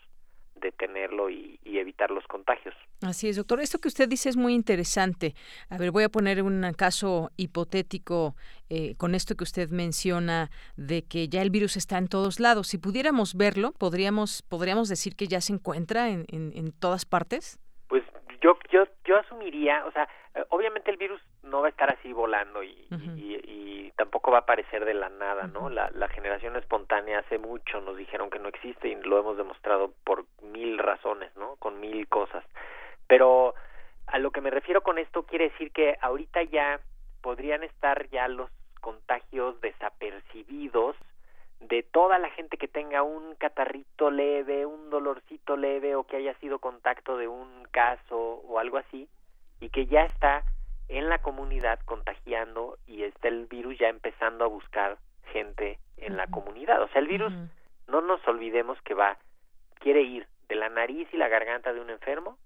[0.60, 2.74] detenerlo y, y, evitar los contagios.
[3.02, 3.60] Así es, doctor.
[3.60, 5.34] Esto que usted dice es muy interesante.
[5.70, 8.34] A ver, voy a poner un caso hipotético
[8.70, 12.68] eh, con esto que usted menciona de que ya el virus está en todos lados.
[12.68, 17.58] Si pudiéramos verlo, podríamos podríamos decir que ya se encuentra en, en, en todas partes.
[17.88, 18.02] Pues
[18.42, 22.12] yo yo yo asumiría, o sea, eh, obviamente el virus no va a estar así
[22.12, 25.68] volando y, y, tampoco va a aparecer de la nada, ¿no?
[25.68, 29.92] la, la generación espontánea hace mucho nos dijeron que no existe y lo hemos demostrado
[30.04, 31.56] por mil razones, ¿no?
[31.56, 32.44] Con mil cosas.
[33.08, 33.54] Pero
[34.06, 36.80] a lo que me refiero con esto quiere decir que ahorita ya
[37.22, 40.96] podrían estar ya los contagios desapercibidos
[41.60, 46.34] de toda la gente que tenga un catarrito leve, un dolorcito leve o que haya
[46.34, 49.08] sido contacto de un caso o algo así
[49.60, 50.44] y que ya está
[50.88, 54.98] en la comunidad contagiando y está el virus ya empezando a buscar
[55.32, 56.82] gente en la comunidad.
[56.82, 57.32] O sea, el virus,
[57.86, 59.18] no nos olvidemos que va,
[59.80, 62.38] quiere ir de la nariz y la garganta de un enfermo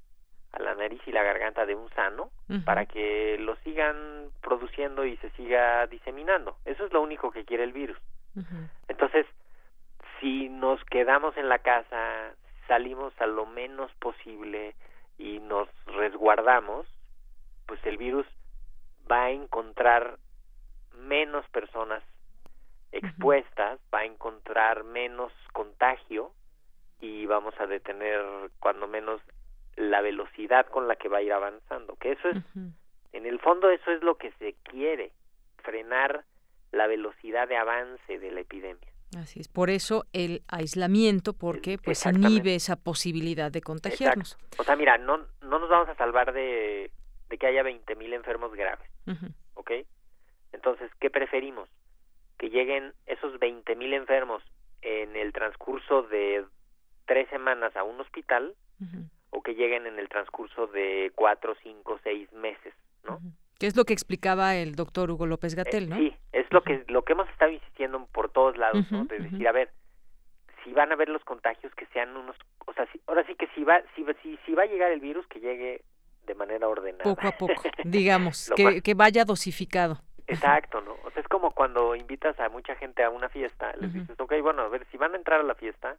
[0.53, 2.31] a la nariz y la garganta de un sano
[2.65, 6.57] para que lo sigan produciendo y se siga diseminando.
[6.65, 7.99] Eso es lo único que quiere el virus.
[8.89, 9.27] Entonces,
[10.21, 12.35] si nos quedamos en la casa,
[12.69, 14.75] salimos a lo menos posible
[15.19, 16.87] y nos resguardamos,
[17.67, 18.27] pues el virus
[19.11, 20.19] va a encontrar
[20.97, 22.03] menos personas
[22.93, 26.33] expuestas, va a encontrar menos contagio
[27.01, 28.21] y vamos a detener
[28.61, 29.21] cuando menos
[29.77, 32.37] la velocidad con la que va a ir avanzando, que eso es,
[33.13, 35.13] en el fondo eso es lo que se quiere,
[35.63, 36.25] frenar
[36.71, 38.93] la velocidad de avance de la epidemia.
[39.19, 44.39] Así es, por eso el aislamiento, porque pues inhibe esa posibilidad de contagiarnos.
[44.59, 46.91] O sea, mira, no, no nos vamos a salvar de,
[47.33, 48.87] de que haya 20.000 enfermos graves,
[49.55, 49.71] ¿ok?
[50.53, 51.67] Entonces, ¿qué preferimos?
[52.37, 54.43] Que lleguen esos 20.000 enfermos
[54.83, 56.45] en el transcurso de
[57.07, 58.55] tres semanas a un hospital
[59.31, 63.19] o que lleguen en el transcurso de cuatro, cinco, seis meses, ¿no?
[63.59, 65.97] Que es lo que explicaba el doctor Hugo López Gatel, ¿no?
[65.97, 69.07] sí, es lo que lo que hemos estado insistiendo por todos lados, ¿no?
[69.07, 69.71] De decir, a ver,
[70.65, 73.65] si van a haber los contagios que sean unos, o sea, ahora sí que si
[73.65, 75.83] va si, si, si va a llegar el virus que llegue
[76.27, 77.05] de manera ordenada.
[77.05, 79.99] Poco a poco, digamos, que, que vaya dosificado.
[80.27, 80.97] Exacto, ¿no?
[81.05, 84.35] O sea, es como cuando invitas a mucha gente a una fiesta, les dices, ok,
[84.43, 85.97] bueno, a ver, si van a entrar a la fiesta,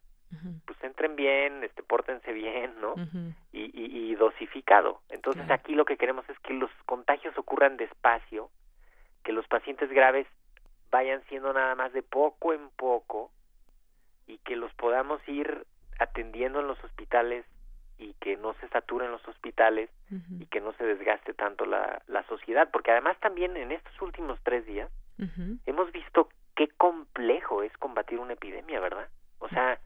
[0.66, 2.96] pues entren bien, este, pórtense bien, ¿no?
[3.52, 5.02] y, y, dosificado.
[5.10, 8.50] Entonces aquí lo que queremos es que los contagios ocurran despacio,
[9.24, 10.28] que los pacientes graves
[10.90, 13.32] vayan siendo nada más de poco en poco
[14.28, 15.66] y que los podamos ir
[16.00, 17.46] atendiendo en los hospitales
[17.98, 19.90] y que no se saturen los hospitales
[20.40, 24.40] y que no se desgaste tanto la, la sociedad, porque además también en estos últimos
[24.44, 24.90] tres días
[25.66, 29.08] hemos visto qué complejo es combatir una epidemia, ¿verdad?
[29.40, 29.80] O sea,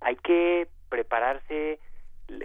[0.00, 1.78] hay que prepararse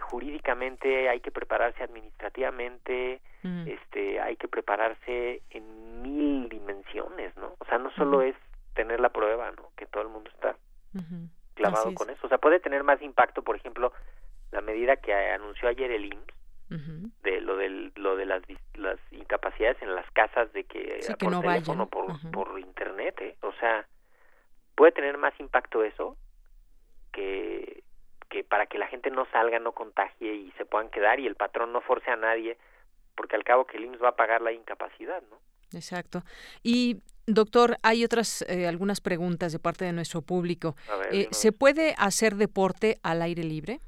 [0.02, 3.22] jurídicamente, hay que prepararse administrativamente,
[3.68, 7.54] este, hay que prepararse en mil dimensiones, ¿no?
[7.60, 8.36] O sea, no solo es
[8.74, 9.70] tener la prueba, ¿no?
[9.78, 10.56] Que todo el mundo está
[11.54, 12.26] clavado con eso.
[12.26, 13.94] O sea, puede tener más impacto, por ejemplo,
[14.56, 16.36] la medida que anunció ayer el IMSS
[17.22, 18.42] de lo del lo de las
[18.74, 23.36] las incapacidades en las casas de que por no teléfono por por internet ¿eh?
[23.42, 23.86] o sea
[24.76, 26.18] puede tener más impacto eso
[27.12, 27.84] que
[28.30, 31.36] que para que la gente no salga no contagie y se puedan quedar y el
[31.36, 32.58] patrón no force a nadie
[33.16, 35.38] porque al cabo que el IMSS va a pagar la incapacidad no
[35.72, 36.24] exacto
[36.64, 40.76] y Doctor, hay otras eh, algunas preguntas de parte de nuestro público.
[41.12, 43.80] Eh, ¿Se puede hacer deporte al aire libre?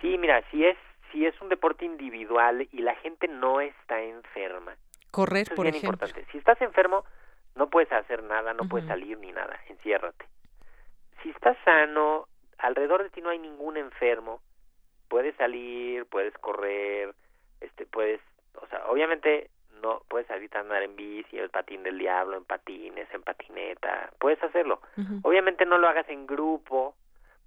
[0.00, 0.76] Sí, mira, si es
[1.12, 4.76] si es un deporte individual y la gente no está enferma.
[5.10, 6.26] Correr, por es bien importante.
[6.30, 7.04] Si estás enfermo,
[7.54, 10.26] no puedes hacer nada, no puedes salir ni nada, enciérrate.
[11.22, 12.28] Si estás sano,
[12.58, 14.40] alrededor de ti no hay ningún enfermo,
[15.08, 17.14] puedes salir, puedes correr,
[17.60, 18.20] este puedes,
[18.60, 19.48] o sea, obviamente
[19.80, 24.10] no puedes salir a andar en bici, el patín del diablo, en patines, en patineta,
[24.18, 24.80] puedes hacerlo.
[25.22, 26.94] Obviamente no lo hagas en grupo,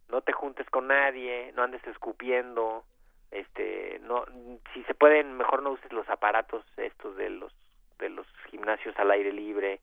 [0.10, 2.84] no te juntes con nadie, no andes escupiendo,
[3.32, 4.26] este, no,
[4.74, 7.54] si se pueden, mejor no uses los aparatos estos de los
[8.00, 9.82] de los gimnasios al aire libre.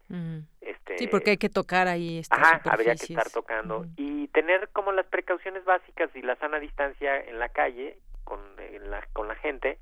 [0.62, 2.22] este, sí, porque hay que tocar ahí.
[2.30, 7.20] Ajá, habría que estar tocando y tener como las precauciones básicas y la sana distancia
[7.20, 8.40] en la calle con
[8.88, 9.78] la con la gente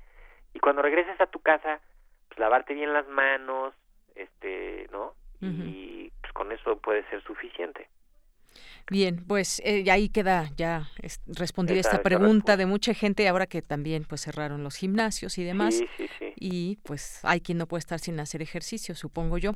[0.55, 1.81] y cuando regreses a tu casa,
[2.29, 3.73] pues lavarte bien las manos,
[4.15, 5.13] este, ¿no?
[5.41, 7.87] Y pues con eso puede ser suficiente.
[8.89, 10.89] Bien, pues eh, ahí queda ya
[11.25, 15.81] respondida esta pregunta de mucha gente ahora que también pues cerraron los gimnasios y demás.
[16.37, 19.53] Y pues hay quien no puede estar sin hacer ejercicio, supongo yo.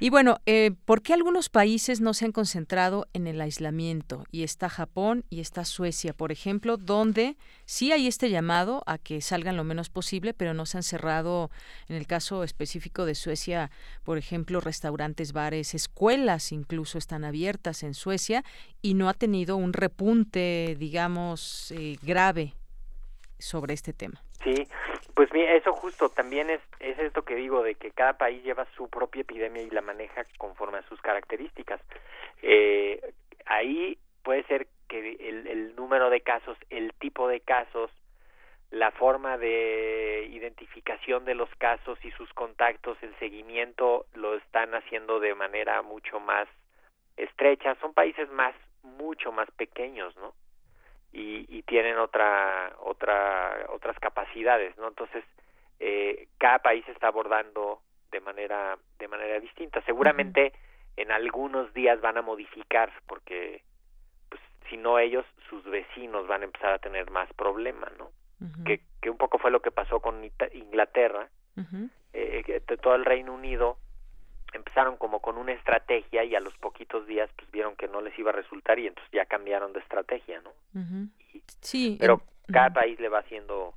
[0.00, 4.24] Y bueno, eh, ¿por qué algunos países no se han concentrado en el aislamiento?
[4.30, 9.20] Y está Japón y está Suecia, por ejemplo, donde sí hay este llamado a que
[9.20, 11.50] salgan lo menos posible, pero no se han cerrado,
[11.88, 13.70] en el caso específico de Suecia,
[14.04, 18.44] por ejemplo, restaurantes, bares, escuelas incluso están abiertas en Suecia
[18.82, 22.54] y no ha tenido un repunte, digamos, eh, grave
[23.38, 24.22] sobre este tema.
[24.42, 24.54] Sí,
[25.18, 28.68] pues mira, eso justo también es, es esto que digo, de que cada país lleva
[28.76, 31.80] su propia epidemia y la maneja conforme a sus características.
[32.40, 33.00] Eh,
[33.44, 37.90] ahí puede ser que el, el número de casos, el tipo de casos,
[38.70, 45.18] la forma de identificación de los casos y sus contactos, el seguimiento lo están haciendo
[45.18, 46.46] de manera mucho más
[47.16, 47.74] estrecha.
[47.80, 48.54] Son países más
[48.84, 50.32] mucho más pequeños, ¿no?
[51.12, 54.88] Y, y tienen otra, otra, otras capacidades, ¿no?
[54.88, 55.24] Entonces,
[55.80, 59.82] eh, cada país está abordando de manera, de manera distinta.
[59.82, 60.52] Seguramente
[60.96, 63.62] en algunos días van a modificar, porque,
[64.28, 68.10] pues, si no ellos, sus vecinos van a empezar a tener más problemas, ¿no?
[68.64, 71.28] que, que un poco fue lo que pasó con Inglaterra,
[72.12, 73.78] eh, que todo el Reino Unido
[74.78, 78.16] empezaron como con una estrategia y a los poquitos días pues vieron que no les
[78.16, 80.52] iba a resultar y entonces ya cambiaron de estrategia, ¿no?
[81.60, 81.96] sí.
[81.98, 83.74] Pero cada país le va haciendo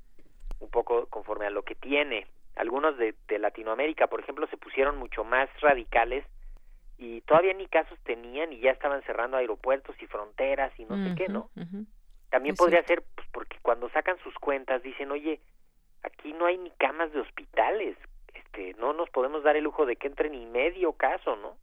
[0.60, 2.28] un poco conforme a lo que tiene.
[2.56, 6.24] Algunos de, de Latinoamérica, por ejemplo, se pusieron mucho más radicales
[7.00, 11.16] y todavía ni casos tenían y ya estaban cerrando aeropuertos y fronteras y no sé
[11.16, 11.50] qué, ¿no?
[12.30, 15.40] También podría ser pues, porque cuando sacan sus cuentas dicen, oye,
[16.04, 17.98] aquí no hay ni camas de hospitales,
[18.52, 21.56] este, no nos podemos dar el lujo de que entre ni medio caso, ¿no?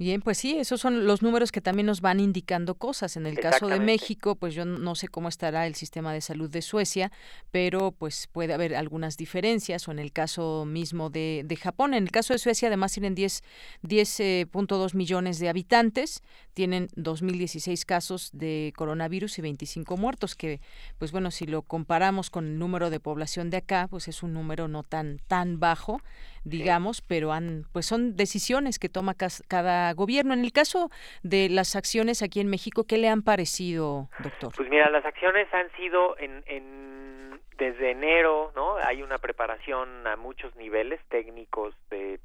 [0.00, 3.18] Bien, pues sí, esos son los números que también nos van indicando cosas.
[3.18, 6.48] En el caso de México, pues yo no sé cómo estará el sistema de salud
[6.48, 7.12] de Suecia,
[7.50, 11.92] pero pues puede haber algunas diferencias, o en el caso mismo de, de Japón.
[11.92, 13.42] En el caso de Suecia, además tienen 10.2
[13.82, 14.46] 10, eh,
[14.94, 16.22] millones de habitantes,
[16.54, 20.62] tienen 2.016 casos de coronavirus y 25 muertos, que
[20.96, 24.32] pues bueno, si lo comparamos con el número de población de acá, pues es un
[24.32, 26.00] número no tan, tan bajo
[26.44, 30.34] digamos, pero han, pues son decisiones que toma cada gobierno.
[30.34, 30.90] En el caso
[31.22, 34.52] de las acciones aquí en México, ¿qué le han parecido, doctor?
[34.56, 38.76] Pues mira, las acciones han sido en, en desde enero, ¿no?
[38.76, 42.18] Hay una preparación a muchos niveles técnicos de,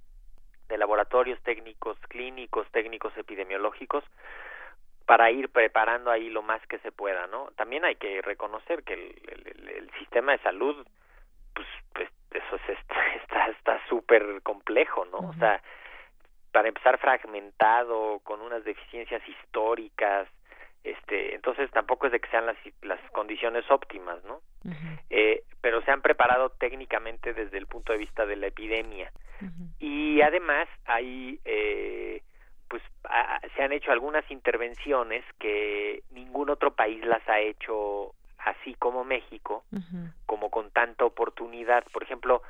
[0.70, 4.04] de laboratorios técnicos, clínicos, técnicos epidemiológicos
[5.06, 7.52] para ir preparando ahí lo más que se pueda, ¿no?
[7.58, 10.88] También hay que reconocer que el, el sistema de salud
[11.54, 15.18] pues, pues eso está está súper complejo, ¿no?
[15.18, 15.62] O sea,
[16.52, 20.28] para empezar fragmentado, con unas deficiencias históricas,
[20.84, 24.40] este, entonces tampoco es de que sean las, las condiciones óptimas, ¿no?
[25.10, 29.12] eh, pero se han preparado técnicamente desde el punto de vista de la epidemia
[29.80, 32.22] y además hay eh,
[32.68, 32.82] pues
[33.56, 38.14] se han hecho algunas intervenciones que ningún otro país las ha hecho
[38.46, 39.66] así como México,
[40.26, 41.84] como con tanta oportunidad.
[41.92, 42.42] Por ejemplo,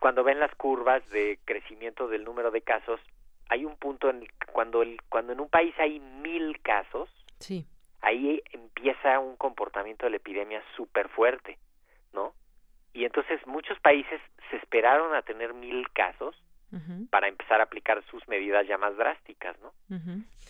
[0.00, 3.00] cuando ven las curvas de crecimiento del número de casos,
[3.48, 7.66] hay un punto en cuando el, cuando en un país hay mil casos, sí.
[8.00, 11.58] ahí empieza un comportamiento de la epidemia súper fuerte,
[12.12, 12.32] ¿no?
[12.92, 14.20] Y entonces muchos países
[14.50, 16.40] se esperaron a tener mil casos
[17.10, 19.72] para empezar a aplicar sus medidas ya más drásticas, ¿no?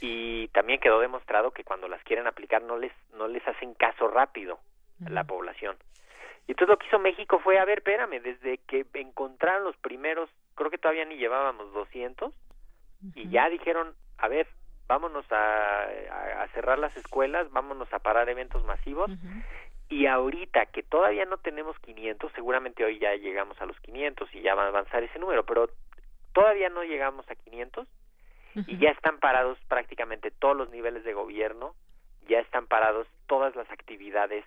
[0.01, 4.09] Y también quedó demostrado que cuando las quieren aplicar no les no les hacen caso
[4.09, 4.59] rápido
[5.01, 5.77] la población.
[6.47, 10.29] Y entonces lo que hizo México fue, a ver, espérame, desde que encontraron los primeros,
[10.55, 12.33] creo que todavía ni llevábamos 200,
[13.15, 14.47] y ya dijeron, a ver,
[14.87, 19.11] vámonos a, a, cerrar las escuelas, vámonos a parar eventos masivos,
[19.89, 24.41] y ahorita que todavía no tenemos 500, seguramente hoy ya llegamos a los 500 y
[24.41, 25.69] ya va a avanzar ese número, pero
[26.33, 27.87] todavía no llegamos a 500
[28.55, 31.75] y ya están parados prácticamente todos los niveles de gobierno,
[32.29, 34.45] ya están parados todas las actividades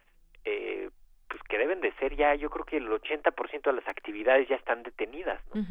[0.47, 0.89] eh,
[1.27, 4.55] pues que deben de ser ya, yo creo que el 80% de las actividades ya
[4.55, 5.61] están detenidas, ¿no?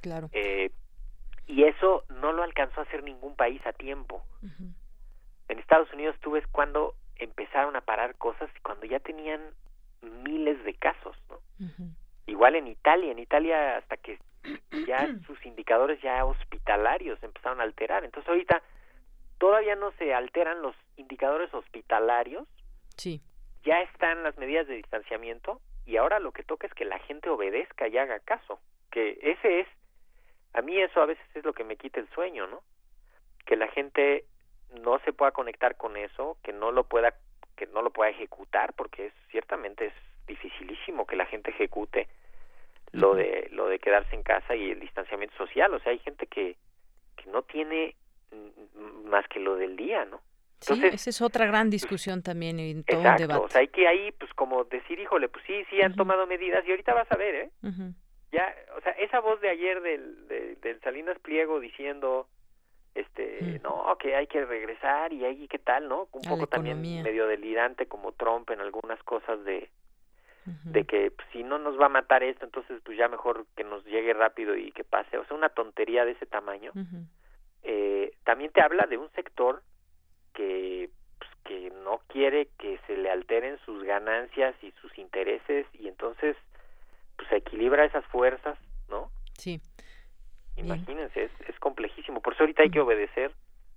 [0.00, 0.30] claro.
[0.32, 0.70] Eh,
[1.48, 4.22] y eso no lo alcanzó a hacer ningún país a tiempo.
[5.48, 9.40] En Estados Unidos tú ves cuando empezaron a parar cosas cuando ya tenían
[10.22, 11.40] miles de casos, ¿no?
[12.26, 14.18] Igual en Italia, en Italia hasta que
[14.86, 18.04] ya sus indicadores ya hospitalarios empezaron a alterar.
[18.04, 18.62] Entonces ahorita
[19.38, 22.46] todavía no se alteran los indicadores hospitalarios.
[22.96, 23.20] Sí
[23.64, 27.28] ya están las medidas de distanciamiento y ahora lo que toca es que la gente
[27.28, 29.68] obedezca y haga caso, que ese es,
[30.54, 32.62] a mí eso a veces es lo que me quita el sueño, ¿no?
[33.46, 34.24] Que la gente
[34.80, 37.14] no se pueda conectar con eso, que no lo pueda,
[37.56, 39.94] que no lo pueda ejecutar, porque es, ciertamente es
[40.26, 42.08] dificilísimo que la gente ejecute
[42.92, 46.26] lo de lo de quedarse en casa y el distanciamiento social, o sea, hay gente
[46.26, 46.56] que
[47.16, 47.94] que no tiene
[49.04, 50.20] más que lo del día, ¿no?
[50.62, 53.44] Sí, esa es otra gran discusión también en todo exacto, debate.
[53.44, 56.64] O sea, hay que ahí, pues como decir, híjole, pues sí, sí han tomado medidas
[56.66, 57.50] y ahorita vas a ver, ¿eh?
[58.32, 60.26] Ya, o sea, esa voz de ayer del,
[60.62, 62.26] del Salinas Pliego diciendo,
[62.94, 66.08] este, no, que hay que regresar y ahí qué tal, ¿no?
[66.12, 69.70] Un poco también medio delirante como Trump en algunas cosas de,
[70.64, 73.64] de que pues, si no nos va a matar esto, entonces pues ya mejor que
[73.64, 75.18] nos llegue rápido y que pase.
[75.18, 76.72] O sea, una tontería de ese tamaño.
[77.62, 79.62] eh, también te habla de un sector
[80.34, 85.88] que pues, que no quiere que se le alteren sus ganancias y sus intereses y
[85.88, 86.36] entonces
[87.16, 89.10] pues equilibra esas fuerzas, ¿no?
[89.34, 89.60] Sí.
[90.56, 92.20] Imagínense, es, es complejísimo.
[92.20, 93.32] Por eso ahorita hay que obedecer,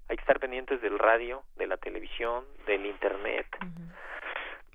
[0.10, 3.48] hay que estar pendientes del radio, de la televisión, del internet.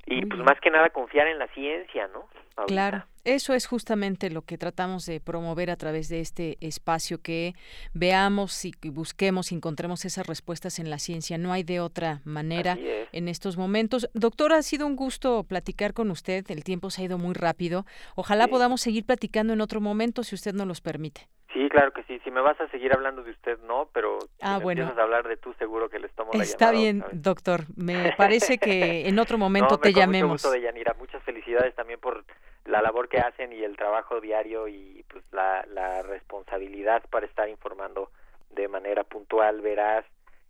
[0.06, 2.28] Y pues más que nada confiar en la ciencia, ¿no?
[2.66, 7.54] Claro, eso es justamente lo que tratamos de promover a través de este espacio, que
[7.92, 11.38] veamos y busquemos y encontremos esas respuestas en la ciencia.
[11.38, 12.78] No hay de otra manera
[13.12, 14.08] en estos momentos.
[14.14, 16.44] Doctor, ha sido un gusto platicar con usted.
[16.50, 17.84] El tiempo se ha ido muy rápido.
[18.14, 21.28] Ojalá podamos seguir platicando en otro momento, si usted nos los permite.
[21.52, 22.20] Sí, claro que sí.
[22.22, 24.82] Si me vas a seguir hablando de usted, no, pero si ah, bueno.
[24.82, 27.62] empiezas a hablar de tú, seguro que les tomo la Está bien, doctor.
[27.76, 30.30] Me parece que en otro momento te llamemos.
[30.30, 30.94] Mucho gusto, Deyanira.
[30.98, 32.24] Muchas felicidades también por
[32.70, 37.48] la labor que hacen y el trabajo diario y pues la, la responsabilidad para estar
[37.48, 38.10] informando
[38.50, 40.04] de manera puntual, veraz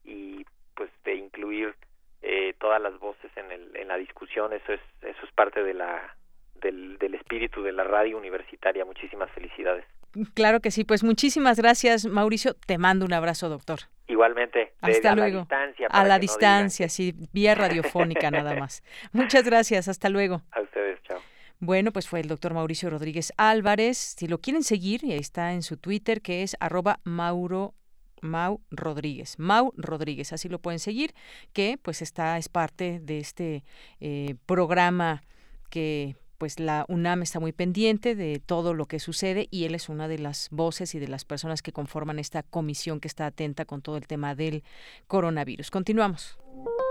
[0.05, 0.45] y
[0.75, 1.75] pues de incluir
[2.23, 4.53] eh, todas las voces en, el, en la discusión.
[4.53, 6.17] Eso es, eso es parte de la,
[6.55, 8.85] del, del espíritu de la radio universitaria.
[8.85, 9.85] Muchísimas felicidades.
[10.35, 12.55] Claro que sí, pues muchísimas gracias Mauricio.
[12.67, 13.81] Te mando un abrazo, doctor.
[14.09, 14.73] Igualmente.
[14.81, 15.47] Hasta luego.
[15.49, 15.89] A la distancia.
[15.89, 18.83] A la distancia, sí, vía radiofónica nada más.
[19.13, 20.43] Muchas gracias, hasta luego.
[20.51, 21.00] A ustedes.
[21.63, 24.17] Bueno, pues fue el doctor Mauricio Rodríguez Álvarez.
[24.17, 27.75] Si lo quieren seguir, está en su Twitter, que es arroba Mauro
[28.23, 29.39] Mau Rodríguez.
[29.39, 31.15] Mau Rodríguez, así lo pueden seguir,
[31.53, 33.65] que pues está, es parte de este
[34.01, 35.23] eh, programa
[35.69, 39.91] que pues la UNAM está muy pendiente de todo lo que sucede y él es
[39.91, 43.67] una de las voces y de las personas que conforman esta comisión que está atenta
[43.67, 44.65] con todo el tema del
[45.07, 45.71] coronavirus.
[45.71, 46.39] Continuamos.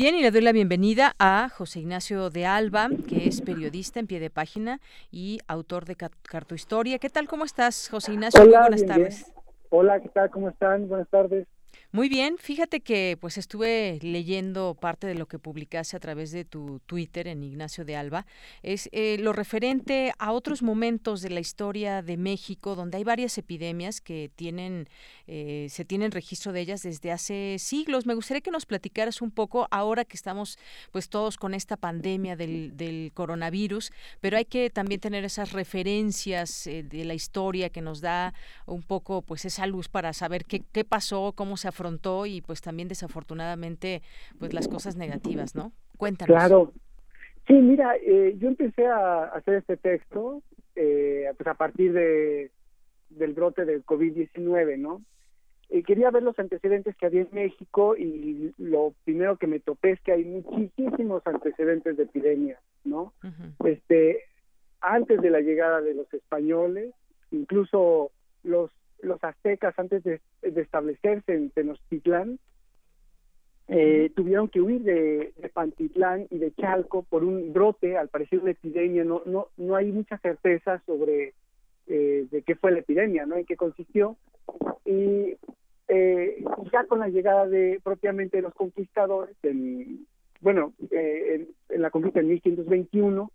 [0.00, 4.06] Bien, y le doy la bienvenida a José Ignacio de Alba, que es periodista en
[4.06, 4.80] pie de página
[5.12, 6.98] y autor de Cartohistoria.
[6.98, 7.28] ¿Qué tal?
[7.28, 8.40] ¿Cómo estás, José Ignacio?
[8.40, 9.30] Hola, buenas tardes.
[9.68, 10.30] Hola, ¿qué tal?
[10.30, 10.88] ¿Cómo están?
[10.88, 11.46] Buenas tardes.
[11.92, 16.44] Muy bien, fíjate que pues estuve leyendo parte de lo que publicaste a través de
[16.44, 18.26] tu Twitter en Ignacio de Alba,
[18.62, 23.38] es eh, lo referente a otros momentos de la historia de México donde hay varias
[23.38, 24.88] epidemias que tienen,
[25.26, 28.06] eh, se tienen registro de ellas desde hace siglos.
[28.06, 30.60] Me gustaría que nos platicaras un poco ahora que estamos
[30.92, 36.68] pues todos con esta pandemia del, del coronavirus, pero hay que también tener esas referencias
[36.68, 38.32] eh, de la historia que nos da
[38.66, 41.79] un poco pues esa luz para saber qué, qué pasó, cómo se afrontó
[42.26, 44.02] y pues también desafortunadamente
[44.38, 45.72] pues las cosas negativas, ¿no?
[45.96, 46.36] Cuéntanos.
[46.36, 46.72] Claro.
[47.46, 50.42] Sí, mira, eh, yo empecé a hacer este texto
[50.76, 52.50] eh, pues a partir de
[53.10, 55.02] del brote del COVID-19, ¿no?
[55.68, 59.92] Eh, quería ver los antecedentes que había en México y lo primero que me topé
[59.92, 63.12] es que hay muchísimos antecedentes de epidemia, ¿no?
[63.64, 64.24] Este,
[64.80, 66.92] antes de la llegada de los españoles,
[67.30, 68.10] incluso
[68.42, 68.70] los
[69.02, 72.38] los aztecas antes de, establecerse en Tenochtitlán
[73.68, 78.50] eh, tuvieron que huir de, Pantitlán y de Chalco por un brote, al parecer una
[78.50, 81.34] epidemia, no no no hay mucha certeza sobre
[81.86, 83.36] eh, de qué fue la epidemia, ¿no?
[83.36, 84.16] En qué consistió.
[84.84, 85.36] Y
[85.86, 90.06] eh, ya con la llegada de propiamente de los conquistadores en
[90.40, 93.30] bueno, eh, en, la conquista en 1521,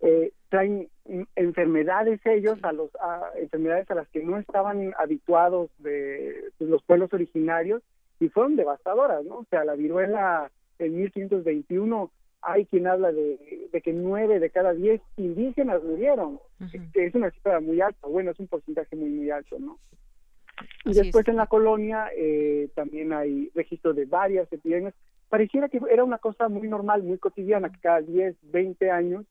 [0.00, 0.88] eh, traen
[1.36, 2.90] enfermedades ellos, a los
[3.36, 7.82] enfermedades a las que no estaban habituados de, pues, los pueblos originarios
[8.20, 9.38] y fueron devastadoras, ¿no?
[9.38, 15.00] O sea, la viruela en 1521 hay quien habla de, que nueve de cada diez
[15.16, 16.40] indígenas murieron,
[16.94, 19.78] es una cifra muy alta, bueno, es un porcentaje muy, muy alto, ¿no?
[20.84, 24.94] Y después en la colonia eh, también hay registro de varias epidemias,
[25.28, 29.26] pareciera que era una cosa muy normal, muy cotidiana, que cada 10, 20 años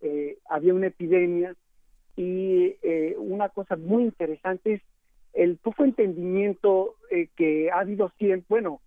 [0.00, 1.54] eh, había una epidemia
[2.16, 4.82] y eh, una cosa muy interesante es
[5.32, 8.80] el poco entendimiento eh, que ha habido siempre, bueno,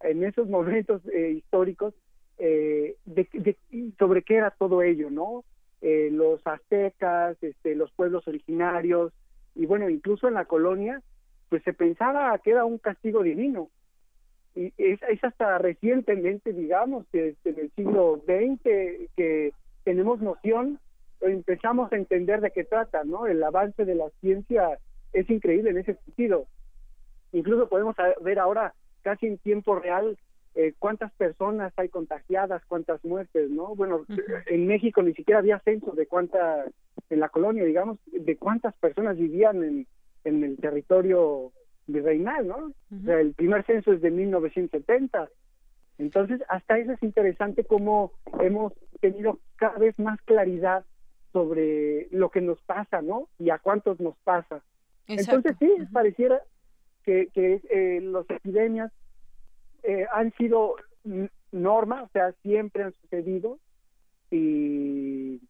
[0.00, 1.94] en esos momentos históricos,
[2.38, 3.56] de,
[3.98, 5.44] sobre qué era todo ello, ¿no?
[5.82, 9.12] los aztecas, este, los pueblos originarios,
[9.54, 11.02] y bueno, incluso en la colonia,
[11.50, 13.68] pues se pensaba que era un castigo divino,
[14.54, 18.62] y es, hasta recientemente, digamos, que en el siglo XX
[19.16, 19.52] que
[19.84, 20.78] tenemos noción,
[21.20, 23.26] empezamos a entender de qué trata, ¿no?
[23.26, 24.78] El avance de la ciencia
[25.12, 26.46] es increíble en ese sentido.
[27.32, 30.18] Incluso podemos ver ahora casi en tiempo real
[30.54, 33.74] eh, cuántas personas hay contagiadas, cuántas muertes, ¿no?
[33.76, 34.04] Bueno,
[34.46, 36.70] en México ni siquiera había censo de cuántas,
[37.08, 39.86] en la colonia, digamos, de cuántas personas vivían en,
[40.24, 41.52] en el territorio
[41.92, 42.56] virreinal, ¿no?
[42.56, 45.28] o sea, el primer censo es de 1970.
[45.98, 50.84] Entonces, hasta eso es interesante cómo hemos tenido cada vez más claridad
[51.32, 53.28] sobre lo que nos pasa, ¿no?
[53.38, 54.62] Y a cuántos nos pasa.
[55.06, 56.40] Entonces, sí, pareciera
[57.04, 58.92] que, que eh, las epidemias
[59.82, 60.76] eh, han sido
[61.52, 63.58] norma, o sea, siempre han sucedido
[64.30, 65.40] y,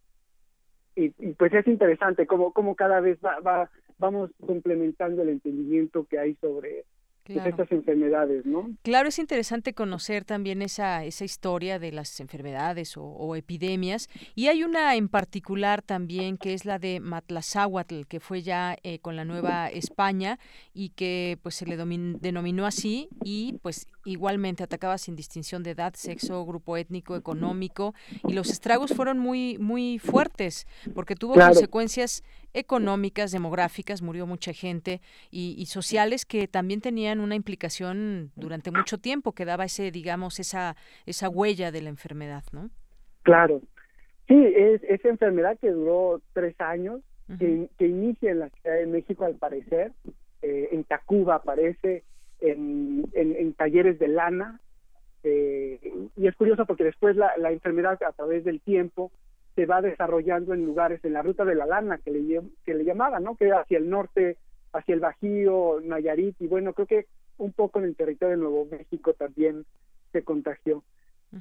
[1.07, 6.18] y, pues es interesante cómo, cómo cada vez va, va vamos complementando el entendimiento que
[6.18, 6.84] hay sobre
[7.24, 8.70] pues, estas enfermedades, ¿no?
[8.82, 14.09] Claro, es interesante conocer también esa, esa historia de las enfermedades o, epidemias.
[14.34, 18.98] Y hay una en particular también que es la de Matlazáhuatl, que fue ya eh,
[18.98, 20.38] con la Nueva España
[20.72, 25.94] y que pues se le denominó así y pues igualmente atacaba sin distinción de edad,
[25.94, 27.94] sexo, grupo étnico, económico
[28.26, 32.22] y los estragos fueron muy muy fuertes porque tuvo consecuencias
[32.55, 39.32] económicas, demográficas, murió mucha gente y, sociales que también tenían una implicación durante mucho tiempo,
[39.32, 40.76] que daba ese, digamos, esa,
[41.07, 42.70] esa huella de la enfermedad, ¿no?
[43.22, 43.61] Claro.
[44.26, 47.01] Sí, es esa enfermedad que duró tres años,
[47.38, 49.92] que, inicia en la Ciudad de México al parecer,
[50.42, 52.03] eh, en Tacuba aparece,
[52.41, 54.61] en, en, talleres de lana,
[55.22, 55.78] eh,
[56.16, 59.11] y es curioso porque después la, la, enfermedad a través del tiempo
[59.55, 62.84] se va desarrollando en lugares, en la ruta de la lana que le, que le
[62.84, 63.36] llamaban, ¿no?
[63.36, 64.36] que hacia el norte,
[64.72, 67.07] hacia el Bajío, Nayarit, y bueno, creo que
[67.38, 69.64] un poco en el territorio de Nuevo México también
[70.12, 70.82] se contagió.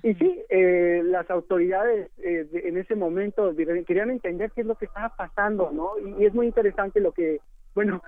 [0.04, 4.86] Y sí, eh, las autoridades eh, en ese momento querían entender qué es lo que
[4.86, 5.94] estaba pasando, ¿no?
[6.20, 7.40] Y, es muy interesante lo que,
[7.74, 8.04] bueno,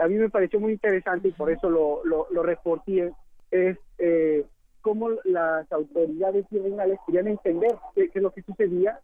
[0.00, 3.12] a mí me pareció muy interesante y por eso lo, lo, lo reporté,
[3.50, 4.44] es eh,
[4.80, 9.00] cómo las autoridades regionales querían entender qué, qué, es lo que sucedía.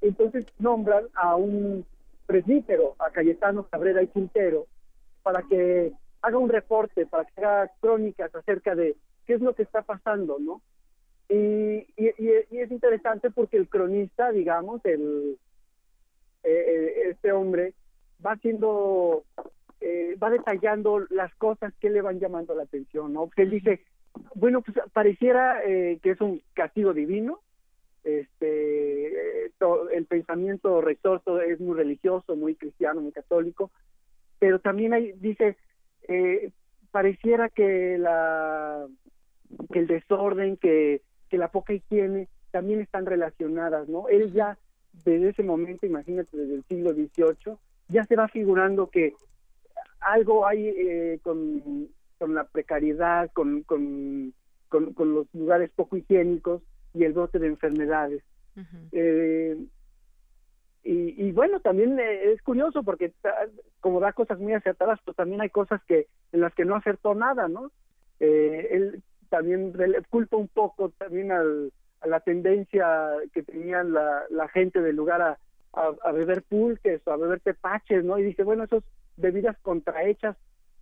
[0.00, 1.84] Entonces nombran a un
[2.26, 4.66] presbítero, a Cayetano Cabrera y Quintero,
[5.22, 8.96] para que haga un reporte, para que haga crónicas acerca de
[9.26, 10.60] qué es lo que está pasando, ¿no?
[11.28, 12.08] Y, y,
[12.50, 15.38] es interesante porque el cronista, digamos, el
[16.44, 17.74] eh, eh, este hombre
[18.24, 19.24] va haciendo,
[19.80, 23.26] eh, va detallando las cosas que le van llamando la atención, ¿no?
[23.26, 23.82] Porque él dice,
[24.34, 27.40] bueno, pues pareciera que es un castigo divino,
[28.02, 29.46] este,
[29.92, 33.70] el pensamiento rector es muy religioso, muy cristiano, muy católico,
[34.38, 35.56] pero también hay, dice,
[36.90, 38.86] pareciera que la
[39.72, 44.08] que el desorden, que que la poca higiene también están relacionadas, ¿no?
[44.08, 44.58] Él ya
[45.04, 47.56] desde ese momento, imagínate, desde el siglo XVIII,
[47.88, 49.14] ya se va figurando que
[50.12, 51.88] algo hay eh, con,
[52.18, 54.34] con, la precariedad, con, con,
[54.68, 56.62] con, los lugares poco higiénicos
[56.94, 58.22] y el brote de enfermedades.
[58.92, 59.56] eh,
[60.82, 63.12] y, y, bueno, también eh, es curioso porque
[63.80, 67.14] como da cosas muy acertadas, pues también hay cosas que en las que no acertó
[67.14, 67.72] nada, ¿no?
[68.20, 69.72] Eh, él también
[70.10, 72.86] culpa un poco también al, a la tendencia
[73.34, 75.38] que tenían la, la gente del lugar a,
[75.72, 78.18] a, beber pulques o a beber tepaches, ¿no?
[78.18, 78.84] Y dice, bueno, esas
[79.16, 80.36] bebidas contrahechas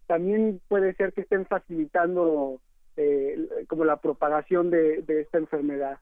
[0.07, 2.61] también puede ser que estén facilitando
[2.97, 5.99] eh, como la propagación de, de esta enfermedad.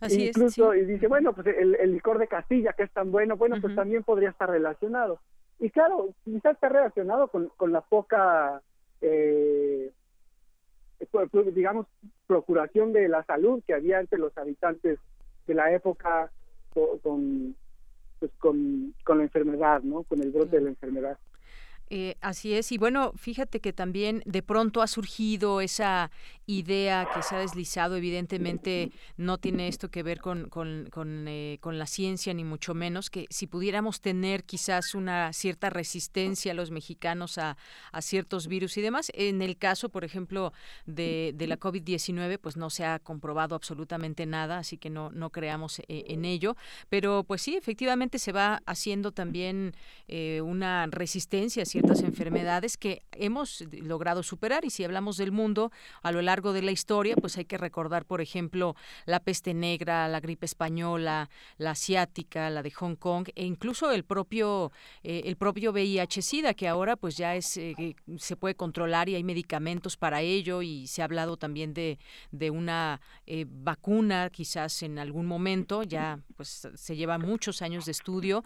[0.00, 3.36] Así Incluso, y dice, bueno, pues el, el, licor de Castilla, que es tan bueno,
[3.36, 5.20] bueno, pues también podría estar relacionado.
[5.58, 8.62] Y claro, quizás está relacionado con, con la poca
[9.00, 9.92] eh,
[11.52, 11.86] digamos,
[12.26, 14.98] procuración de la salud que había entre los habitantes
[15.46, 16.30] de la época
[17.02, 17.56] con,
[18.18, 20.04] pues con, con la enfermedad, ¿no?
[20.04, 21.18] Con el brote de la enfermedad.
[21.90, 26.10] Eh, así es, y bueno, fíjate que también de pronto ha surgido esa
[26.44, 31.58] idea que se ha deslizado, evidentemente no tiene esto que ver con, con, con, eh,
[31.60, 36.70] con, la ciencia, ni mucho menos, que si pudiéramos tener quizás una cierta resistencia los
[36.70, 37.56] mexicanos a,
[37.92, 40.52] a ciertos virus y demás, en el caso, por ejemplo,
[40.84, 45.30] de, de la COVID-19, pues no se ha comprobado absolutamente nada, así que no, no
[45.30, 46.56] creamos eh, en ello,
[46.88, 49.74] pero pues sí, efectivamente se va haciendo también
[50.42, 54.64] una resistencia ciertas enfermedades que hemos logrado superar.
[54.64, 55.70] Y si hablamos del mundo
[56.02, 58.74] a lo largo de la historia, pues hay que recordar, por ejemplo,
[59.06, 64.04] la peste negra, la gripe española, la asiática, la de Hong Kong e incluso el
[64.04, 64.72] propio
[65.04, 69.22] eh, el propio VIH/SIDA que ahora pues ya es eh, se puede controlar y hay
[69.22, 70.62] medicamentos para ello.
[70.62, 71.98] Y se ha hablado también de,
[72.32, 75.84] de una eh, vacuna quizás en algún momento.
[75.84, 78.42] Ya pues se lleva muchos años de estudio.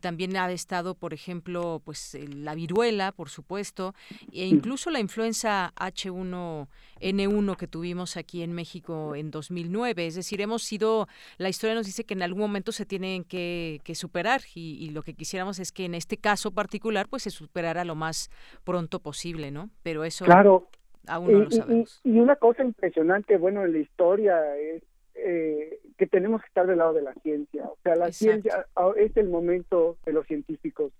[0.00, 3.94] También ha estado por ejemplo pues la viruela, por supuesto,
[4.32, 10.06] e incluso la influenza H1N1 que tuvimos aquí en México en 2009.
[10.06, 13.80] Es decir, hemos sido, la historia nos dice que en algún momento se tienen que,
[13.94, 17.94] superar y, lo que quisiéramos es que en este caso particular pues se superara lo
[17.94, 18.30] más
[18.64, 19.70] pronto posible, ¿no?
[19.82, 20.68] Pero eso claro.
[21.06, 22.00] aún no lo sabemos.
[22.04, 24.82] Y, una cosa impresionante, bueno, en la historia es
[25.16, 27.64] eh, que tenemos que estar del lado de la ciencia.
[27.66, 30.92] O sea, la ciencia ah, es el momento de los científicos,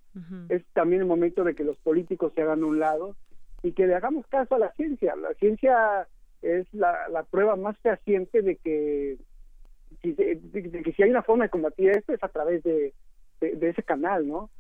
[0.48, 3.16] es también el momento de que los políticos se hagan un lado
[3.62, 5.16] y que le hagamos caso a la ciencia.
[5.16, 6.06] La ciencia
[6.42, 9.18] es la, la prueba más fehaciente de que,
[10.02, 12.94] de, que si hay una forma de combatir esto es a través de,
[13.40, 14.50] de, ese canal, ¿no?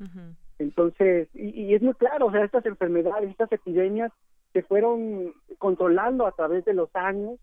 [0.58, 4.10] Entonces, y, y, es muy claro, o sea, estas enfermedades, estas epidemias
[4.52, 7.38] se fueron controlando a través de los años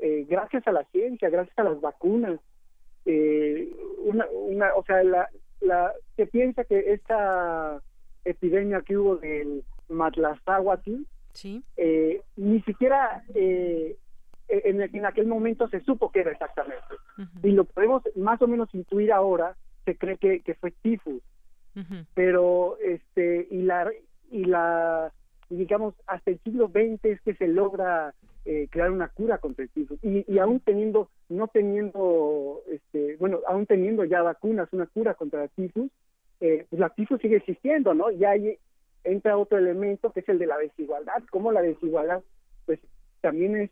[0.00, 2.40] eh, gracias a la ciencia, gracias a las vacunas.
[3.06, 3.70] Eh,
[4.04, 5.28] una, una, o sea, la,
[5.60, 7.80] la, se piensa que esta
[8.24, 11.64] epidemia que hubo del Matlazáhuatl, ¿Sí?
[11.76, 13.96] Eh, ni siquiera en,
[14.48, 16.94] en, aquel momento se supo qué era exactamente.
[17.42, 21.22] Y lo podemos más o menos intuir ahora, se cree que, que fue tifus.
[22.14, 23.90] Pero, este, y la,
[24.30, 25.12] y la,
[25.50, 28.14] digamos, hasta el siglo XX es que se logra
[28.44, 33.40] eh, crear una cura contra el tifus y, y, aún teniendo no teniendo este bueno
[33.46, 35.90] aún teniendo ya vacunas una cura contra el tifus
[36.40, 38.10] eh, pues la tifus sigue existiendo, ¿no?
[38.10, 38.58] Y ahí
[39.02, 42.22] entra otro elemento que es el de la desigualdad, cómo la desigualdad
[42.66, 42.80] pues
[43.20, 43.70] también es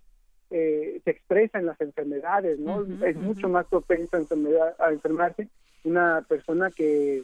[0.50, 2.84] eh, se expresa en las enfermedades, ¿no?
[3.06, 5.48] es mucho más propensa a, enfermedad, a enfermarse
[5.84, 7.22] una persona que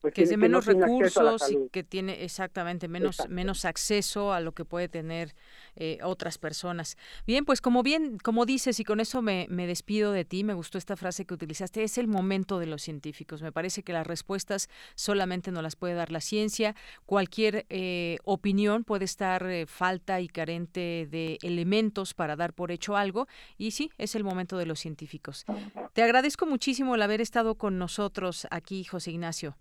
[0.00, 4.52] pues, que es de menos recursos y que tiene exactamente menos menos acceso a lo
[4.52, 5.34] que puede tener
[5.76, 6.96] eh, otras personas.
[7.26, 10.54] Bien, pues como bien como dices y con eso me, me, despido de ti, me
[10.54, 13.42] gustó esta frase que utilizaste, es el momento de los científicos.
[13.42, 16.74] Me parece que las respuestas solamente no las puede dar la ciencia.
[17.04, 22.96] Cualquier eh, opinión puede estar eh, falta y carente de elementos para dar por hecho
[22.96, 23.26] algo
[23.58, 25.44] y sí, es el momento de los científicos.
[25.92, 29.56] Te agradezco muchísimo el haber estado con nosotros aquí, José Ignacio.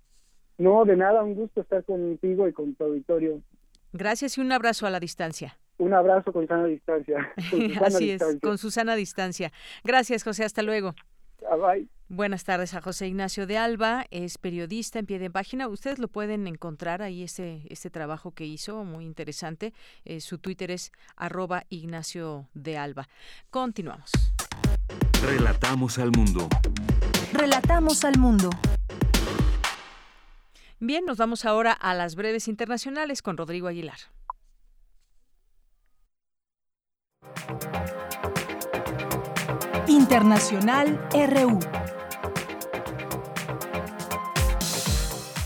[0.58, 3.42] No, de nada, un gusto estar contigo y con tu auditorio.
[3.94, 5.58] Gracias y un abrazo a la distancia.
[5.78, 7.34] Un abrazo con sana distancia.
[7.82, 9.52] Así es, con Susana distancia.
[9.84, 10.46] Gracias, José.
[10.46, 10.96] Hasta luego.
[11.50, 11.88] Ah, bye.
[12.08, 15.68] Buenas tardes a José Ignacio de Alba, es periodista en pie de página.
[15.68, 19.74] Ustedes lo pueden encontrar ahí, ese, este trabajo que hizo, muy interesante.
[20.06, 23.08] Eh, su Twitter es arroba Ignacio de Alba.
[23.50, 24.12] Continuamos.
[25.26, 26.48] Relatamos al mundo.
[27.34, 28.52] Relatamos al mundo.
[30.82, 33.98] Bien, nos vamos ahora a las breves internacionales con Rodrigo Aguilar.
[39.88, 41.60] Internacional RU.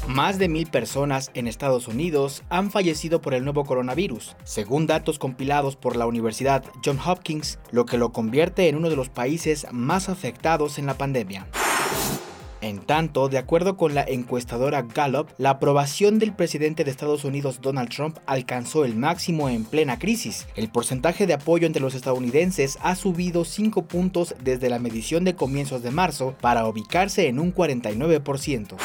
[0.07, 5.19] Más de mil personas en Estados Unidos han fallecido por el nuevo coronavirus, según datos
[5.19, 9.67] compilados por la Universidad Johns Hopkins, lo que lo convierte en uno de los países
[9.71, 11.45] más afectados en la pandemia.
[12.61, 17.61] En tanto, de acuerdo con la encuestadora Gallup, la aprobación del presidente de Estados Unidos
[17.61, 20.45] Donald Trump alcanzó el máximo en plena crisis.
[20.55, 25.35] El porcentaje de apoyo entre los estadounidenses ha subido 5 puntos desde la medición de
[25.35, 28.75] comienzos de marzo para ubicarse en un 49%.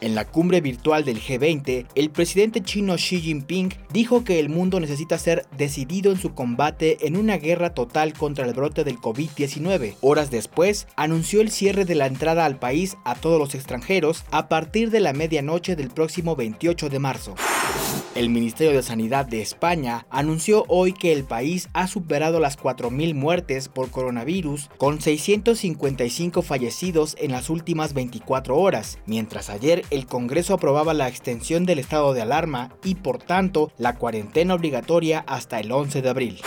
[0.00, 4.80] En la cumbre virtual del G20, el presidente chino Xi Jinping dijo que el mundo
[4.80, 9.94] necesita ser decidido en su combate en una guerra total contra el brote del COVID-19.
[10.00, 14.48] Horas después, anunció el cierre de la entrada al país a todos los extranjeros a
[14.48, 17.34] partir de la medianoche del próximo 28 de marzo.
[18.14, 23.12] El Ministerio de Sanidad de España anunció hoy que el país ha superado las 4.000
[23.14, 30.54] muertes por coronavirus, con 655 fallecidos en las últimas 24 horas, mientras ayer el Congreso
[30.54, 35.72] aprobaba la extensión del estado de alarma y por tanto la cuarentena obligatoria hasta el
[35.72, 36.40] 11 de abril.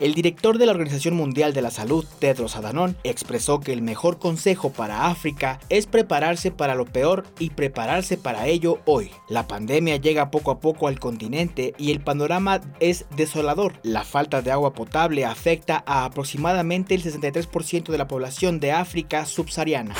[0.00, 4.20] El director de la Organización Mundial de la Salud, Tedros Adhanom, expresó que el mejor
[4.20, 9.10] consejo para África es prepararse para lo peor y prepararse para ello hoy.
[9.28, 13.72] La pandemia llega poco a poco al continente y el panorama es desolador.
[13.82, 19.26] La falta de agua potable afecta a aproximadamente el 63% de la población de África
[19.26, 19.96] subsahariana.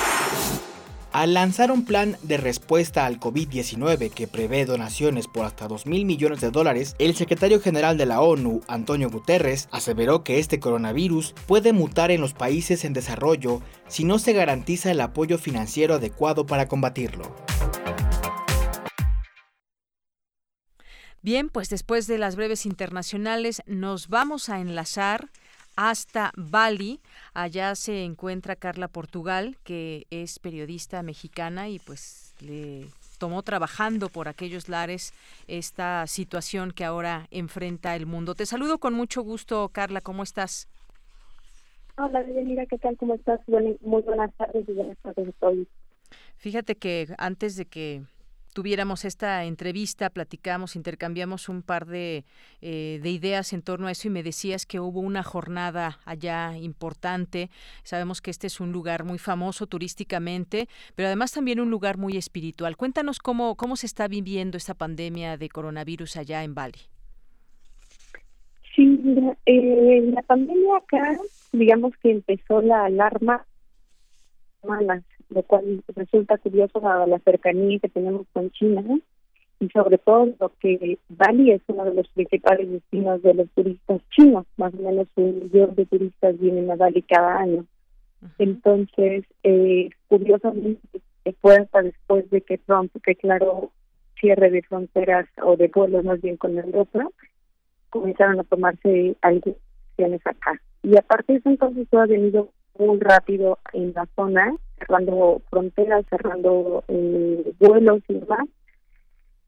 [1.11, 6.05] Al lanzar un plan de respuesta al COVID-19 que prevé donaciones por hasta 2 mil
[6.05, 11.35] millones de dólares, el secretario general de la ONU, Antonio Guterres, aseveró que este coronavirus
[11.47, 16.45] puede mutar en los países en desarrollo si no se garantiza el apoyo financiero adecuado
[16.45, 17.35] para combatirlo.
[21.23, 25.31] Bien, pues después de las breves internacionales nos vamos a enlazar
[25.79, 26.99] hasta Bali.
[27.35, 32.87] Allá se encuentra Carla Portugal, que es periodista mexicana y pues le
[33.19, 35.15] tomó trabajando por aquellos lares
[35.47, 38.35] esta situación que ahora enfrenta el mundo.
[38.35, 40.67] Te saludo con mucho gusto, Carla, ¿cómo estás?
[41.97, 42.97] Hola, mira, ¿qué tal?
[42.97, 43.41] ¿Cómo estás?
[43.47, 45.51] Muy buenas tardes y buenas tardes a
[46.39, 48.03] Fíjate que antes de que
[48.59, 52.25] tuviéramos esta entrevista, platicamos, intercambiamos un par de,
[52.61, 56.57] eh, de, ideas en torno a eso y me decías que hubo una jornada allá
[56.57, 57.51] importante.
[57.85, 62.17] Sabemos que este es un lugar muy famoso turísticamente, pero además también un lugar muy
[62.17, 62.77] espiritual.
[62.77, 66.81] Cuéntanos cómo, cómo se está viviendo esta pandemia de coronavirus allá en Bali.
[68.75, 69.01] Sí,
[69.47, 71.17] eh, la pandemia acá,
[71.53, 73.47] digamos que empezó la alarma
[75.31, 78.83] lo cual resulta curioso a la cercanía que tenemos con China
[79.61, 84.01] y sobre todo lo que Bali es uno de los principales destinos de los turistas
[84.11, 87.65] chinos, más o menos un millón de turistas vienen a Bali cada año.
[88.39, 91.01] Entonces, eh, curiosamente,
[91.41, 93.71] fue hasta después de que Trump declaró
[94.21, 97.09] cierre de fronteras o de vuelos más bien con Europa,
[97.91, 99.59] comenzaron a tomarse algunas
[99.91, 100.61] acciones acá.
[100.83, 106.05] Y aparte de eso, entonces, todo ha venido muy rápido en la zona, cerrando fronteras,
[106.09, 108.49] cerrando eh, vuelos y demás.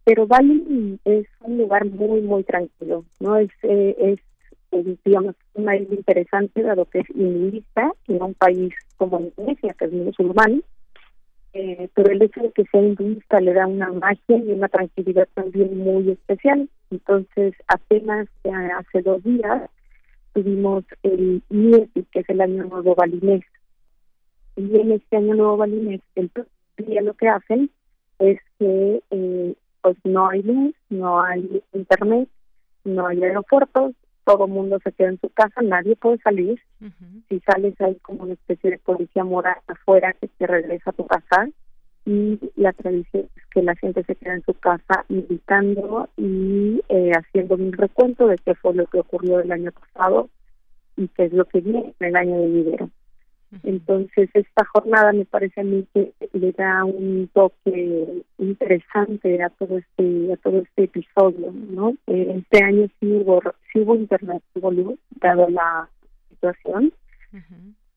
[0.04, 3.36] Pero Bali es un lugar muy, muy tranquilo, ¿no?
[3.36, 4.18] Es, eh,
[4.72, 9.84] es, digamos, una isla interesante, dado que es hinduista, en un país como Indonesia, que
[9.84, 10.62] es musulmán.
[11.52, 15.28] eh, pero el hecho de que sea hinduista le da una magia y una tranquilidad
[15.34, 16.68] también muy especial.
[16.90, 18.28] Entonces, apenas
[18.78, 19.68] hace dos días
[20.32, 23.44] tuvimos el Niesi, que es el Año Nuevo Balinés.
[24.56, 26.30] Y en este Año Nuevo Balinés, el
[26.76, 27.70] día lo que hacen
[28.18, 32.28] es que eh, pues no hay luz, no hay internet,
[32.84, 36.60] no hay aeropuertos, todo el mundo se queda en su casa, nadie puede salir.
[37.28, 41.06] Si sales hay como una especie de policía moral afuera que te regresa a tu
[41.06, 41.48] casa
[42.06, 47.12] y la tradición es que la gente se queda en su casa meditando y eh,
[47.12, 50.28] haciendo un recuento de qué fue lo que ocurrió el año pasado
[50.96, 52.90] y qué es lo que viene en el año de enero.
[53.64, 59.78] Entonces, esta jornada me parece a mí que le da un toque interesante a todo
[59.78, 61.96] este a todo este episodio, ¿no?
[62.06, 63.42] Eh, este año sí hubo,
[63.72, 65.88] sí hubo internet, hubo luz, dado la
[66.28, 66.92] situación.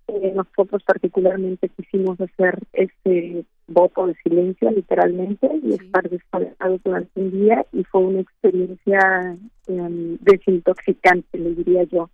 [0.08, 7.32] eh, nosotros particularmente quisimos hacer este voto de silencio, literalmente, y estar desconectados durante un
[7.32, 9.38] día, y fue una experiencia
[9.68, 12.10] um, desintoxicante, le diría yo,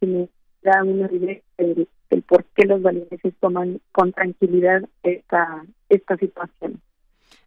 [0.00, 0.28] que me
[0.62, 6.80] da una idea del, del por qué los valientes toman con tranquilidad esta, esta situación.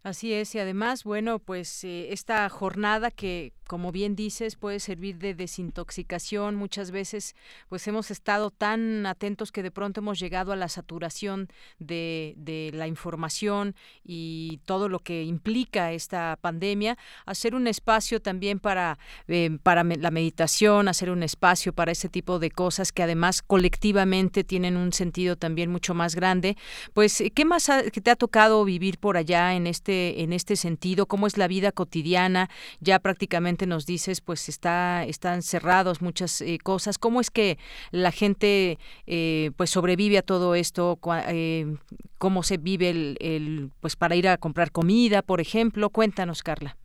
[0.03, 5.20] Así es, y además, bueno, pues eh, esta jornada que como bien dices, puede servir
[5.20, 6.55] de desintoxicación.
[6.55, 7.36] Muchas veces,
[7.67, 12.72] pues hemos estado tan atentos que de pronto hemos llegado a la saturación de, de
[12.74, 16.97] la información y todo lo que implica esta pandemia.
[17.28, 18.97] Hacer un espacio también para,
[19.28, 24.78] eh, la meditación, hacer un espacio para ese tipo de cosas que además colectivamente tienen
[24.78, 26.57] un sentido también mucho más grande.
[26.95, 31.05] Pues, ¿qué más que te ha tocado vivir por allá en este, en este sentido?
[31.05, 32.49] ¿Cómo es la vida cotidiana?
[32.80, 36.97] Ya prácticamente nos dices, pues está, están cerrados muchas eh, cosas.
[36.97, 37.57] ¿Cómo es que
[37.91, 40.99] la gente eh, pues sobrevive a todo esto?
[41.28, 41.76] Eh,
[42.18, 45.89] ¿Cómo se vive el, el, pues para ir a comprar comida, por ejemplo?
[45.89, 46.78] Cuéntanos, Carla.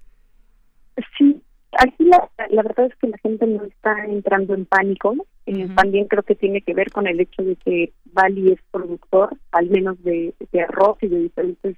[1.18, 1.42] Sí,
[1.78, 5.14] aquí la, la verdad es que la gente no está entrando en pánico.
[5.76, 9.68] También creo que tiene que ver con el hecho de que Bali es productor, al
[9.68, 11.76] menos de, de arroz y de diferentes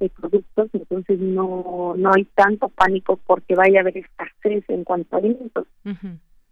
[0.00, 5.16] de productos, entonces no, no hay tanto pánico porque vaya a haber escasez en cuanto
[5.16, 5.66] a alimentos.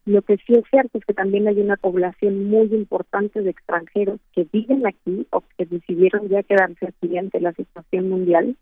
[0.05, 4.21] Lo que sí es cierto es que también hay una población muy importante de extranjeros
[4.33, 8.57] que viven aquí o que decidieron ya quedarse aquí ante la situación mundial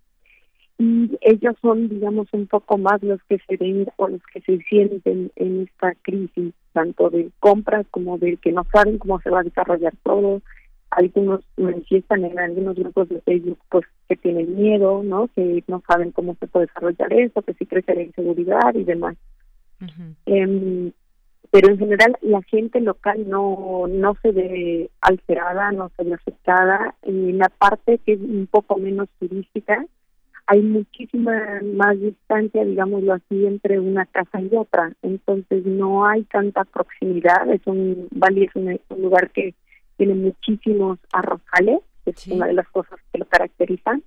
[0.78, 4.58] y ellos son, digamos, un poco más los que se ven o los que se
[4.64, 9.40] sienten en esta crisis, tanto de compras como de que no saben cómo se va
[9.40, 10.42] a desarrollar todo,
[10.96, 15.28] algunos manifiestan en algunos grupos de Facebook pues que tienen miedo, ¿no?
[15.34, 19.16] Que no saben cómo se puede desarrollar eso, que sí crece la inseguridad y demás.
[20.26, 20.92] eh,
[21.50, 26.96] pero en general la gente local no no se ve alterada, no se ve afectada.
[27.02, 29.84] En la parte que es un poco menos turística,
[30.46, 34.92] hay muchísima más distancia, digámoslo así, entre una casa y otra.
[35.02, 37.48] Entonces no hay tanta proximidad.
[37.48, 39.54] Es un Bali es un lugar que
[39.96, 44.02] tiene muchísimos arrozales, es una de las cosas que lo caracterizan.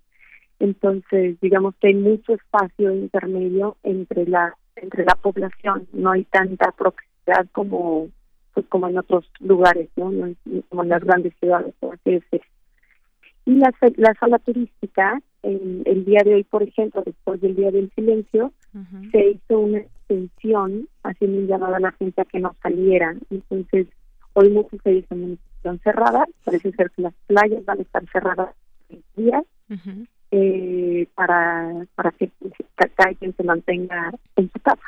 [0.59, 6.71] Entonces, digamos que hay mucho espacio intermedio entre la entre la población, no hay tanta
[6.71, 8.09] proximidad como
[8.53, 10.11] pues como en otros lugares, ¿no?
[10.11, 10.33] no
[10.69, 12.45] como en las grandes ciudades, por así decirlo.
[13.45, 17.71] Y la, la sala turística, el, el día de hoy, por ejemplo, después del Día
[17.71, 18.51] del Silencio,
[19.11, 23.15] se hizo una extensión haciendo un llamado a la gente a que no saliera.
[23.29, 23.87] Entonces,
[24.33, 28.55] hoy muchos se dicen están cerradas, parece ser que las playas van a estar cerradas
[29.15, 29.43] días
[30.31, 32.31] eh, para, para que
[32.95, 34.81] cada quien se mantenga en su casa.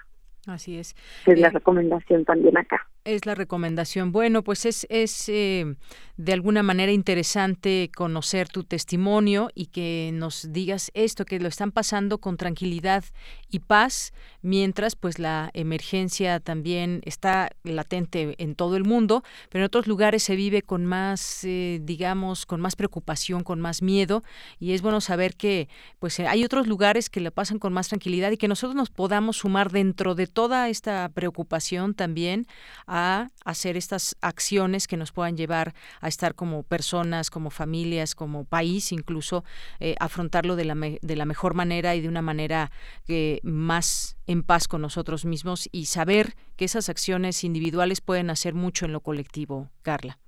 [0.49, 0.95] Así es.
[1.25, 2.87] Es la recomendación también acá.
[3.05, 4.11] Es la recomendación.
[4.11, 5.75] Bueno, pues es, es eh,
[6.17, 11.71] de alguna manera interesante conocer tu testimonio y que nos digas esto, que lo están
[11.71, 13.05] pasando con tranquilidad
[13.49, 19.67] y paz, mientras pues la emergencia también está latente en todo el mundo, pero en
[19.67, 24.23] otros lugares se vive con más, eh, digamos, con más preocupación, con más miedo,
[24.59, 25.69] y es bueno saber que
[25.99, 29.37] pues hay otros lugares que la pasan con más tranquilidad y que nosotros nos podamos
[29.37, 32.45] sumar dentro de toda esta preocupación también
[32.87, 38.45] a hacer estas acciones que nos puedan llevar a estar como personas, como familias, como
[38.45, 39.43] país, incluso
[39.81, 42.71] eh, afrontarlo de la, de la mejor manera y de una manera
[43.05, 48.53] que más en paz con nosotros mismos y saber que esas acciones individuales pueden hacer
[48.53, 50.19] mucho en lo colectivo, Carla.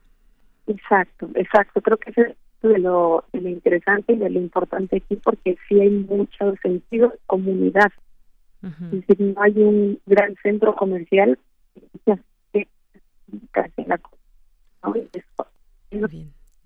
[0.68, 1.82] Exacto, exacto.
[1.82, 2.36] Creo que es
[2.68, 7.12] de lo, de lo interesante y de lo importante aquí porque sí hay mucho sentido
[7.12, 7.93] de comunidad.
[8.64, 11.38] Es decir, no hay un gran centro comercial.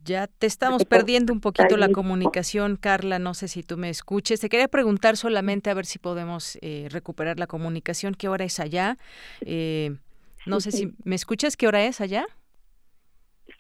[0.04, 3.18] Ya te estamos perdiendo un poquito la comunicación, Carla.
[3.18, 4.40] No sé si tú me escuches.
[4.40, 8.14] Te quería preguntar solamente a ver si podemos eh, recuperar la comunicación.
[8.14, 8.98] ¿Qué hora es allá?
[9.42, 9.96] Eh,
[10.46, 11.58] no sé si me escuchas.
[11.58, 12.26] ¿Qué hora es allá?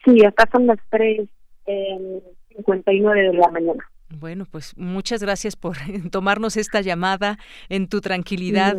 [0.03, 1.27] Sí, acá son las 3.59
[1.65, 3.89] eh, de la mañana.
[4.09, 5.77] Bueno, pues muchas gracias por
[6.11, 7.37] tomarnos esta llamada
[7.69, 8.77] en tu tranquilidad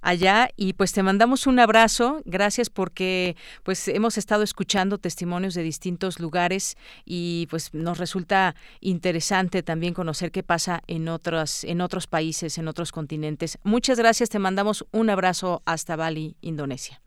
[0.00, 2.22] allá y pues te mandamos un abrazo.
[2.24, 9.62] Gracias porque pues hemos estado escuchando testimonios de distintos lugares y pues nos resulta interesante
[9.62, 13.58] también conocer qué pasa en otros en otros países, en otros continentes.
[13.64, 17.00] Muchas gracias, te mandamos un abrazo hasta Bali, Indonesia.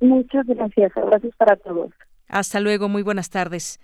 [0.00, 1.92] Muchas gracias, abrazos para todos.
[2.28, 3.80] Hasta luego, muy buenas tardes.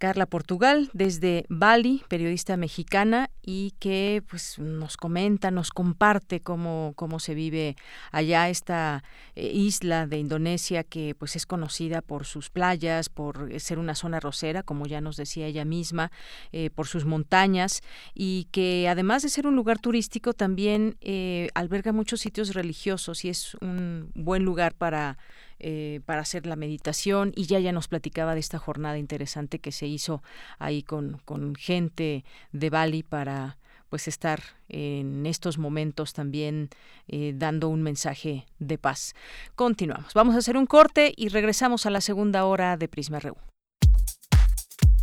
[0.00, 7.20] Carla Portugal desde Bali, periodista mexicana y que pues nos comenta, nos comparte cómo, cómo
[7.20, 7.76] se vive
[8.10, 9.04] allá esta
[9.36, 14.20] eh, isla de Indonesia que pues es conocida por sus playas, por ser una zona
[14.20, 16.10] rosera, como ya nos decía ella misma,
[16.50, 17.82] eh, por sus montañas
[18.14, 23.28] y que además de ser un lugar turístico también eh, alberga muchos sitios religiosos y
[23.28, 25.18] es un buen lugar para
[25.60, 29.72] eh, para hacer la meditación y ya ya nos platicaba de esta jornada interesante que
[29.72, 30.22] se hizo
[30.58, 33.58] ahí con, con gente de Bali para
[33.90, 36.70] pues estar en estos momentos también
[37.08, 39.14] eh, dando un mensaje de paz.
[39.56, 40.14] Continuamos.
[40.14, 43.36] Vamos a hacer un corte y regresamos a la segunda hora de Prisma RU.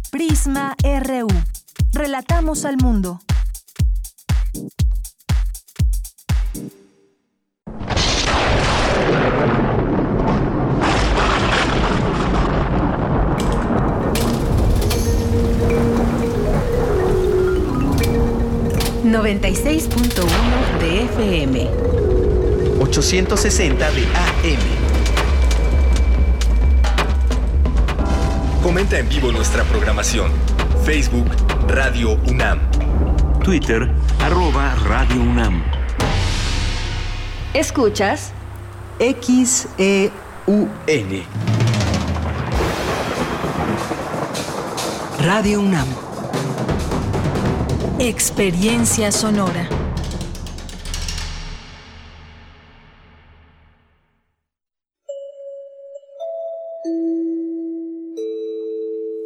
[0.09, 1.27] Prisma RU.
[1.91, 3.19] Relatamos al mundo.
[19.11, 21.69] 96.1 de FM.
[22.81, 24.59] 860 de AM.
[28.61, 30.31] Comenta en vivo nuestra programación.
[30.83, 31.27] Facebook
[31.67, 32.59] Radio UNAM.
[33.43, 33.89] Twitter
[34.19, 35.63] arroba Radio UNAM.
[37.53, 38.33] Escuchas
[38.99, 40.11] XEUN.
[45.19, 46.06] Radio UNAM.
[47.99, 49.67] Experiencia sonora.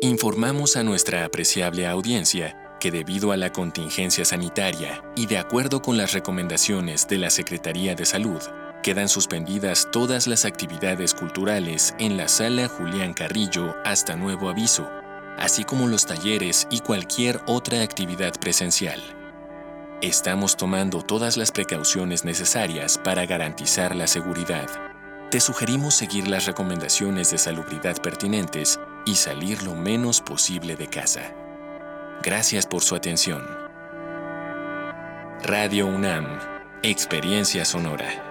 [0.01, 5.97] Informamos a nuestra apreciable audiencia que debido a la contingencia sanitaria y de acuerdo con
[5.97, 8.39] las recomendaciones de la Secretaría de Salud,
[8.82, 14.89] quedan suspendidas todas las actividades culturales en la sala Julián Carrillo hasta nuevo aviso
[15.41, 19.01] así como los talleres y cualquier otra actividad presencial.
[20.01, 24.69] Estamos tomando todas las precauciones necesarias para garantizar la seguridad.
[25.31, 31.33] Te sugerimos seguir las recomendaciones de salubridad pertinentes y salir lo menos posible de casa.
[32.21, 33.43] Gracias por su atención.
[35.43, 36.27] Radio UNAM,
[36.83, 38.30] Experiencia Sonora.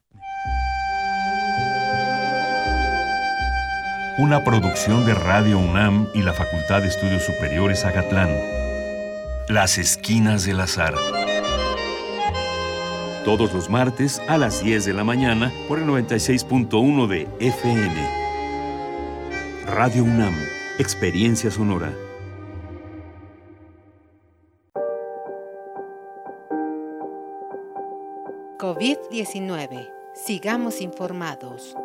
[4.21, 8.29] Una producción de Radio UNAM y la Facultad de Estudios Superiores Agatlán.
[9.49, 10.93] Las Esquinas del Azar.
[13.25, 17.95] Todos los martes a las 10 de la mañana por el 96.1 de FM.
[19.65, 20.35] Radio UNAM,
[20.77, 21.91] Experiencia Sonora.
[28.59, 29.89] COVID-19.
[30.13, 31.75] Sigamos informados.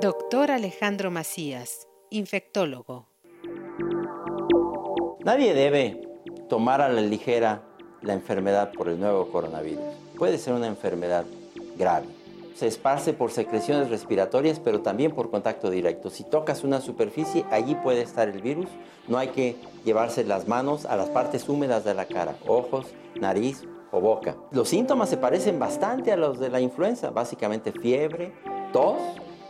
[0.00, 3.06] Doctor Alejandro Macías, infectólogo.
[5.24, 6.02] Nadie debe
[6.50, 7.62] tomar a la ligera
[8.02, 9.82] la enfermedad por el nuevo coronavirus.
[10.18, 11.24] Puede ser una enfermedad
[11.78, 12.08] grave.
[12.56, 16.10] Se esparce por secreciones respiratorias, pero también por contacto directo.
[16.10, 18.68] Si tocas una superficie, allí puede estar el virus.
[19.08, 22.84] No hay que llevarse las manos a las partes húmedas de la cara, ojos,
[23.18, 24.36] nariz o boca.
[24.50, 28.34] Los síntomas se parecen bastante a los de la influenza, básicamente fiebre,
[28.74, 29.00] tos,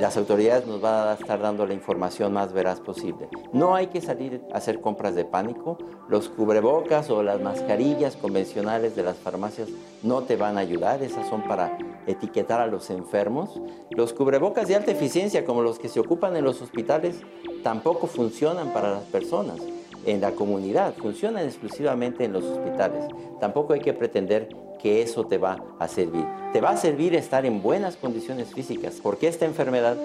[0.00, 3.28] las autoridades nos van a estar dando la información más veraz posible.
[3.52, 5.78] No hay que salir a hacer compras de pánico.
[6.08, 9.68] Los cubrebocas o las mascarillas convencionales de las farmacias
[10.02, 11.02] no te van a ayudar.
[11.02, 11.76] Esas son para
[12.06, 13.60] etiquetar a los enfermos.
[13.90, 17.20] Los cubrebocas de alta eficiencia, como los que se ocupan en los hospitales,
[17.62, 19.58] tampoco funcionan para las personas
[20.06, 23.04] en la comunidad, funcionan exclusivamente en los hospitales.
[23.38, 24.48] Tampoco hay que pretender
[24.82, 26.24] que eso te va a servir.
[26.52, 29.96] Te va a servir estar en buenas condiciones físicas, porque esta enfermedad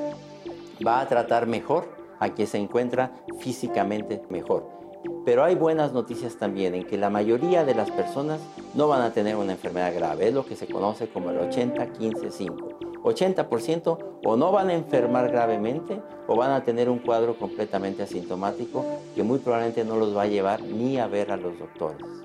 [0.86, 1.88] va a tratar mejor
[2.20, 4.76] a quien se encuentra físicamente mejor.
[5.24, 8.40] Pero hay buenas noticias también en que la mayoría de las personas
[8.74, 12.76] no van a tener una enfermedad grave, es lo que se conoce como el 80-15-5.
[13.04, 18.84] 80% o no van a enfermar gravemente o van a tener un cuadro completamente asintomático
[19.14, 22.25] que muy probablemente no los va a llevar ni a ver a los doctores.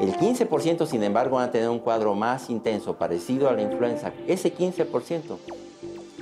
[0.00, 4.12] El 15% sin embargo van a tener un cuadro más intenso, parecido a la influenza.
[4.28, 5.36] Ese 15%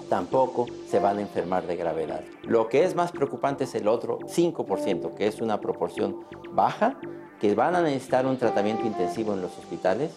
[0.09, 2.23] tampoco se van a enfermar de gravedad.
[2.43, 6.99] Lo que es más preocupante es el otro 5%, que es una proporción baja,
[7.39, 10.13] que van a necesitar un tratamiento intensivo en los hospitales.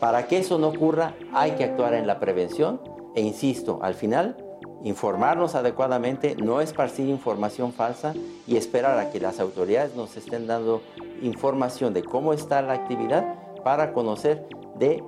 [0.00, 2.80] Para que eso no ocurra hay que actuar en la prevención
[3.14, 4.47] e insisto, al final
[4.84, 8.14] informarnos adecuadamente, no esparcir información falsa
[8.46, 10.82] y esperar a que las autoridades nos estén dando
[11.22, 15.02] información de cómo está la actividad para conocer de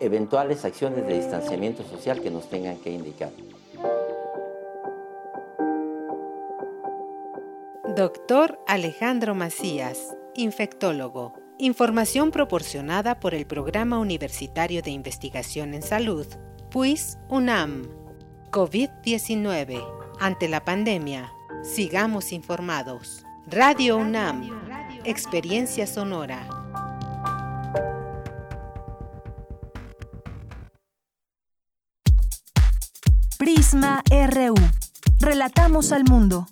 [0.00, 3.30] eventuales acciones de distanciamiento social que nos tengan que indicar.
[7.96, 11.32] Doctor Alejandro Macías, infectólogo.
[11.58, 16.26] Información proporcionada por el Programa Universitario de Investigación en Salud,
[16.70, 18.05] PUIS UNAM.
[18.56, 19.84] COVID-19.
[20.18, 21.30] Ante la pandemia,
[21.62, 23.22] sigamos informados.
[23.46, 24.48] Radio UNAM.
[25.04, 26.48] Experiencia sonora.
[33.36, 34.54] Prisma RU.
[35.20, 36.46] Relatamos al mundo.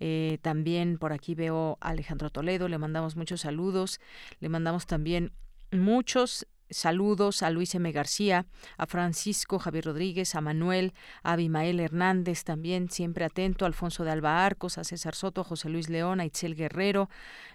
[0.00, 4.00] Eh, también por aquí veo a Alejandro Toledo, le mandamos muchos saludos.
[4.40, 5.32] Le mandamos también
[5.70, 7.92] muchos Saludos a Luis M.
[7.92, 8.46] García,
[8.78, 14.10] a Francisco Javier Rodríguez, a Manuel, a Abimael Hernández, también siempre atento, a Alfonso de
[14.10, 17.08] Alba Arcos, a César Soto, a José Luis León, a Itzel Guerrero,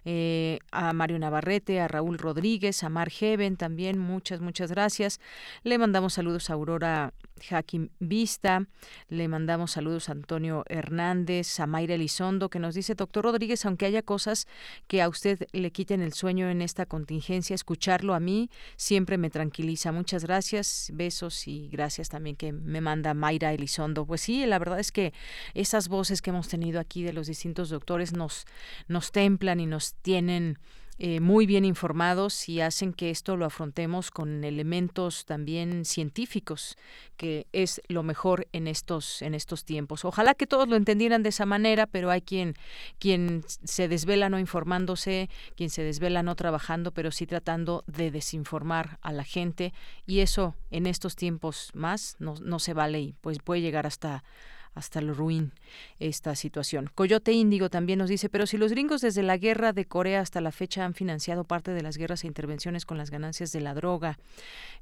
[0.05, 5.19] eh, a Mario Navarrete, a Raúl Rodríguez, a Mar Heaven, también muchas, muchas gracias.
[5.63, 8.67] Le mandamos saludos a Aurora Jaquim Vista,
[9.09, 13.85] le mandamos saludos a Antonio Hernández, a Mayra Elizondo, que nos dice, doctor Rodríguez, aunque
[13.85, 14.47] haya cosas
[14.87, 19.29] que a usted le quiten el sueño en esta contingencia, escucharlo a mí siempre me
[19.29, 19.91] tranquiliza.
[19.91, 24.05] Muchas gracias, besos y gracias también que me manda Mayra Elizondo.
[24.05, 25.13] Pues sí, la verdad es que
[25.53, 28.45] esas voces que hemos tenido aquí de los distintos doctores nos,
[28.87, 30.59] nos templan y nos tienen
[31.01, 36.77] eh, muy bien informados y hacen que esto lo afrontemos con elementos también científicos,
[37.15, 40.03] que es lo mejor en estos en estos tiempos.
[40.03, 42.55] Ojalá que todos lo entendieran de esa manera, pero hay quien
[42.99, 48.99] quien se desvela no informándose, quien se desvela no trabajando, pero sí tratando de desinformar
[49.01, 49.73] a la gente
[50.05, 54.25] y eso en estos tiempos más no, no se vale y pues puede llegar hasta
[54.73, 55.51] hasta lo ruin
[55.99, 56.89] esta situación.
[56.93, 60.41] Coyote Índigo también nos dice, pero si los gringos desde la guerra de Corea hasta
[60.41, 63.73] la fecha han financiado parte de las guerras e intervenciones con las ganancias de la
[63.73, 64.17] droga.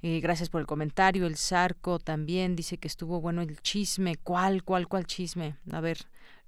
[0.01, 1.25] Eh, gracias por el comentario.
[1.25, 4.15] El Zarco también dice que estuvo bueno el chisme.
[4.17, 5.55] ¿Cuál, cuál, cuál chisme?
[5.71, 5.97] A ver,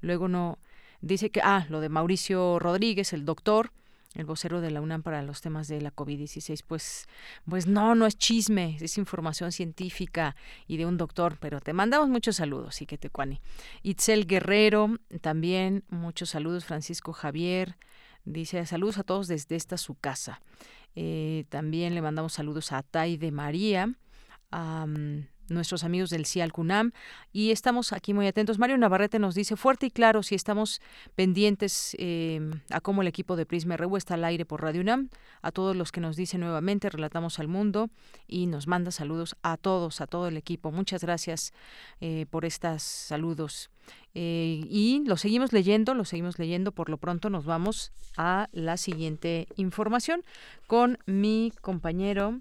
[0.01, 0.59] luego no...
[1.01, 3.71] Dice que, ah, lo de Mauricio Rodríguez, el doctor,
[4.15, 7.07] el vocero de la UNAM para los temas de la COVID-16, pues,
[7.47, 10.35] pues no, no es chisme, es información científica
[10.67, 13.39] y de un doctor, pero te mandamos muchos saludos, y que te cuani.
[13.83, 17.77] Itzel Guerrero, también muchos saludos, Francisco Javier,
[18.25, 20.41] dice saludos a todos desde esta su casa.
[20.95, 23.93] Eh, también le mandamos saludos a Tai de María,
[25.51, 26.91] nuestros amigos del CIAL CUNAM
[27.31, 28.59] y estamos aquí muy atentos.
[28.59, 30.81] Mario Navarrete nos dice fuerte y claro si estamos
[31.15, 35.09] pendientes eh, a cómo el equipo de Prisma RU está al aire por Radio UNAM.
[35.41, 37.89] A todos los que nos dicen nuevamente, relatamos al mundo
[38.27, 40.71] y nos manda saludos a todos, a todo el equipo.
[40.71, 41.53] Muchas gracias
[42.01, 43.69] eh, por estos saludos.
[44.13, 46.71] Eh, y lo seguimos leyendo, lo seguimos leyendo.
[46.71, 50.23] Por lo pronto nos vamos a la siguiente información
[50.67, 52.39] con mi compañero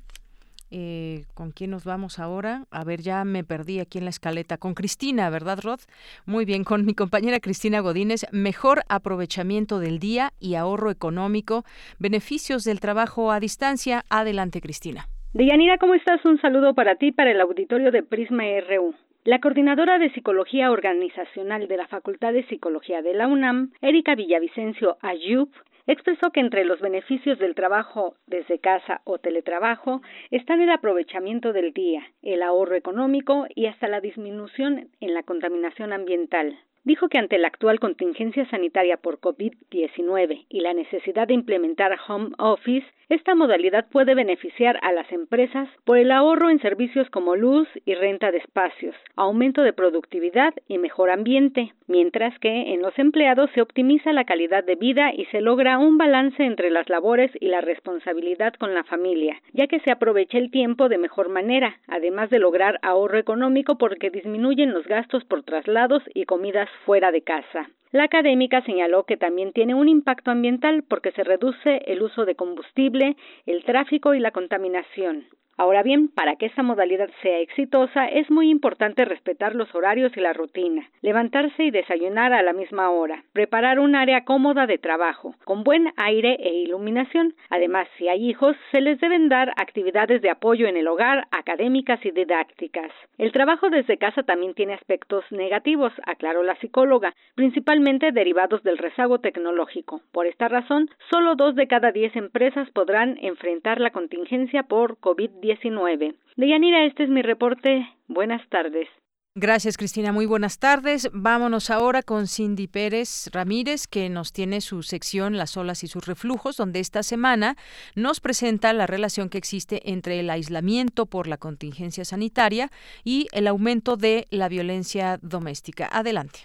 [0.70, 2.64] eh, ¿Con quién nos vamos ahora?
[2.70, 4.58] A ver, ya me perdí aquí en la escaleta.
[4.58, 5.80] Con Cristina, ¿verdad, Rod?
[6.26, 8.26] Muy bien, con mi compañera Cristina Godínez.
[8.32, 11.64] Mejor aprovechamiento del día y ahorro económico.
[11.98, 14.04] Beneficios del trabajo a distancia.
[14.10, 15.06] Adelante, Cristina.
[15.32, 16.24] Deyanira, ¿cómo estás?
[16.24, 18.94] Un saludo para ti, para el auditorio de Prisma RU.
[19.24, 24.96] La coordinadora de Psicología Organizacional de la Facultad de Psicología de la UNAM, Erika Villavicencio
[25.02, 25.50] Ayub,
[25.88, 31.72] expresó que entre los beneficios del trabajo desde casa o teletrabajo están el aprovechamiento del
[31.72, 36.58] día, el ahorro económico y hasta la disminución en la contaminación ambiental
[36.88, 42.30] dijo que ante la actual contingencia sanitaria por COVID-19 y la necesidad de implementar home
[42.38, 47.66] office, esta modalidad puede beneficiar a las empresas por el ahorro en servicios como luz
[47.86, 53.50] y renta de espacios, aumento de productividad y mejor ambiente, mientras que en los empleados
[53.54, 57.48] se optimiza la calidad de vida y se logra un balance entre las labores y
[57.48, 62.28] la responsabilidad con la familia, ya que se aprovecha el tiempo de mejor manera, además
[62.28, 67.70] de lograr ahorro económico porque disminuyen los gastos por traslados y comidas fuera de casa.
[67.90, 72.34] La académica señaló que también tiene un impacto ambiental porque se reduce el uso de
[72.34, 73.16] combustible,
[73.46, 75.24] el tráfico y la contaminación.
[75.60, 80.20] Ahora bien, para que esta modalidad sea exitosa es muy importante respetar los horarios y
[80.20, 85.34] la rutina, levantarse y desayunar a la misma hora, preparar un área cómoda de trabajo,
[85.44, 87.34] con buen aire e iluminación.
[87.50, 91.98] Además, si hay hijos, se les deben dar actividades de apoyo en el hogar, académicas
[92.06, 92.92] y didácticas.
[93.18, 99.18] El trabajo desde casa también tiene aspectos negativos, aclaró la psicóloga, principalmente derivados del rezago
[99.18, 100.02] tecnológico.
[100.12, 105.47] Por esta razón, solo dos de cada diez empresas podrán enfrentar la contingencia por COVID-19
[105.48, 106.14] 19.
[106.36, 107.88] Deyanira, este es mi reporte.
[108.06, 108.86] Buenas tardes.
[109.34, 110.12] Gracias, Cristina.
[110.12, 111.08] Muy buenas tardes.
[111.12, 116.06] Vámonos ahora con Cindy Pérez Ramírez, que nos tiene su sección Las olas y sus
[116.06, 117.56] reflujos, donde esta semana
[117.94, 122.70] nos presenta la relación que existe entre el aislamiento por la contingencia sanitaria
[123.04, 125.88] y el aumento de la violencia doméstica.
[125.90, 126.40] Adelante.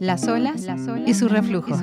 [0.00, 0.66] Las olas,
[1.06, 1.78] Y sus reflujos.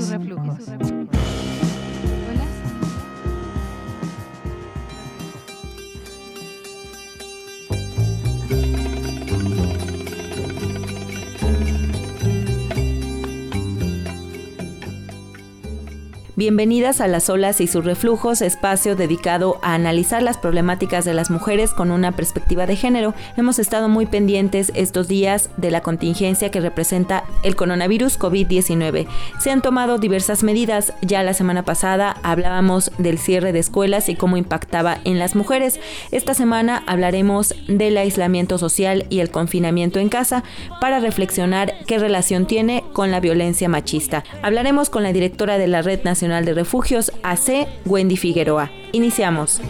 [16.38, 21.32] Bienvenidas a Las olas y sus reflujos, espacio dedicado a analizar las problemáticas de las
[21.32, 23.16] mujeres con una perspectiva de género.
[23.38, 29.08] Hemos estado muy pendientes estos días de la contingencia que representa el coronavirus COVID-19.
[29.40, 30.94] Se han tomado diversas medidas.
[31.02, 35.80] Ya la semana pasada hablábamos del cierre de escuelas y cómo impactaba en las mujeres.
[36.12, 40.44] Esta semana hablaremos del aislamiento social y el confinamiento en casa
[40.82, 44.24] para reflexionar qué relación tiene con la violencia machista.
[44.44, 48.70] Hablaremos con la directora de la Red Nacional de Refugios AC, Wendy Figueroa.
[48.92, 49.62] Iniciamos.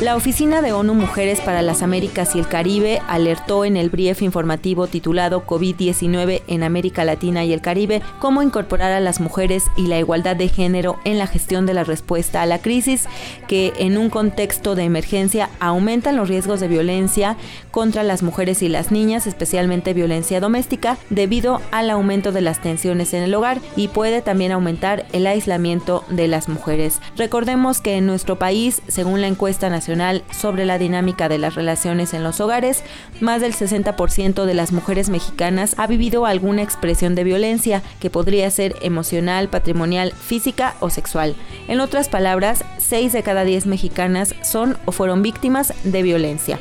[0.00, 4.22] La Oficina de ONU Mujeres para las Américas y el Caribe alertó en el brief
[4.22, 9.88] informativo titulado COVID-19 en América Latina y el Caribe cómo incorporar a las mujeres y
[9.88, 13.08] la igualdad de género en la gestión de la respuesta a la crisis,
[13.46, 17.36] que en un contexto de emergencia aumentan los riesgos de violencia
[17.70, 23.12] contra las mujeres y las niñas, especialmente violencia doméstica, debido al aumento de las tensiones
[23.12, 27.02] en el hogar y puede también aumentar el aislamiento de las mujeres.
[27.18, 29.89] Recordemos que en nuestro país, según la encuesta nacional,
[30.30, 32.82] sobre la dinámica de las relaciones en los hogares,
[33.20, 38.50] más del 60% de las mujeres mexicanas ha vivido alguna expresión de violencia que podría
[38.50, 41.34] ser emocional, patrimonial, física o sexual.
[41.68, 46.58] En otras palabras, 6 de cada 10 mexicanas son o fueron víctimas de violencia.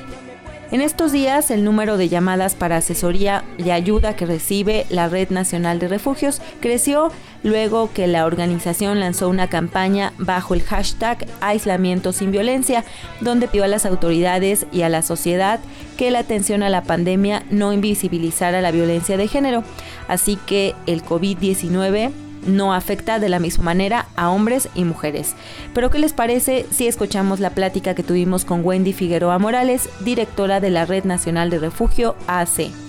[0.71, 5.31] En estos días, el número de llamadas para asesoría y ayuda que recibe la Red
[5.31, 7.11] Nacional de Refugios creció
[7.43, 12.83] luego que la organización lanzó una campaña bajo el hashtag Aislamiento sin Violencia,
[13.21, 15.59] donde pidió a las autoridades y a la sociedad
[15.97, 19.63] que la atención a la pandemia no invisibilizara la violencia de género.
[20.07, 22.11] Así que el COVID-19
[22.45, 25.35] no afecta de la misma manera a hombres y mujeres.
[25.73, 30.59] Pero ¿qué les parece si escuchamos la plática que tuvimos con Wendy Figueroa Morales, directora
[30.59, 32.88] de la Red Nacional de Refugio AC?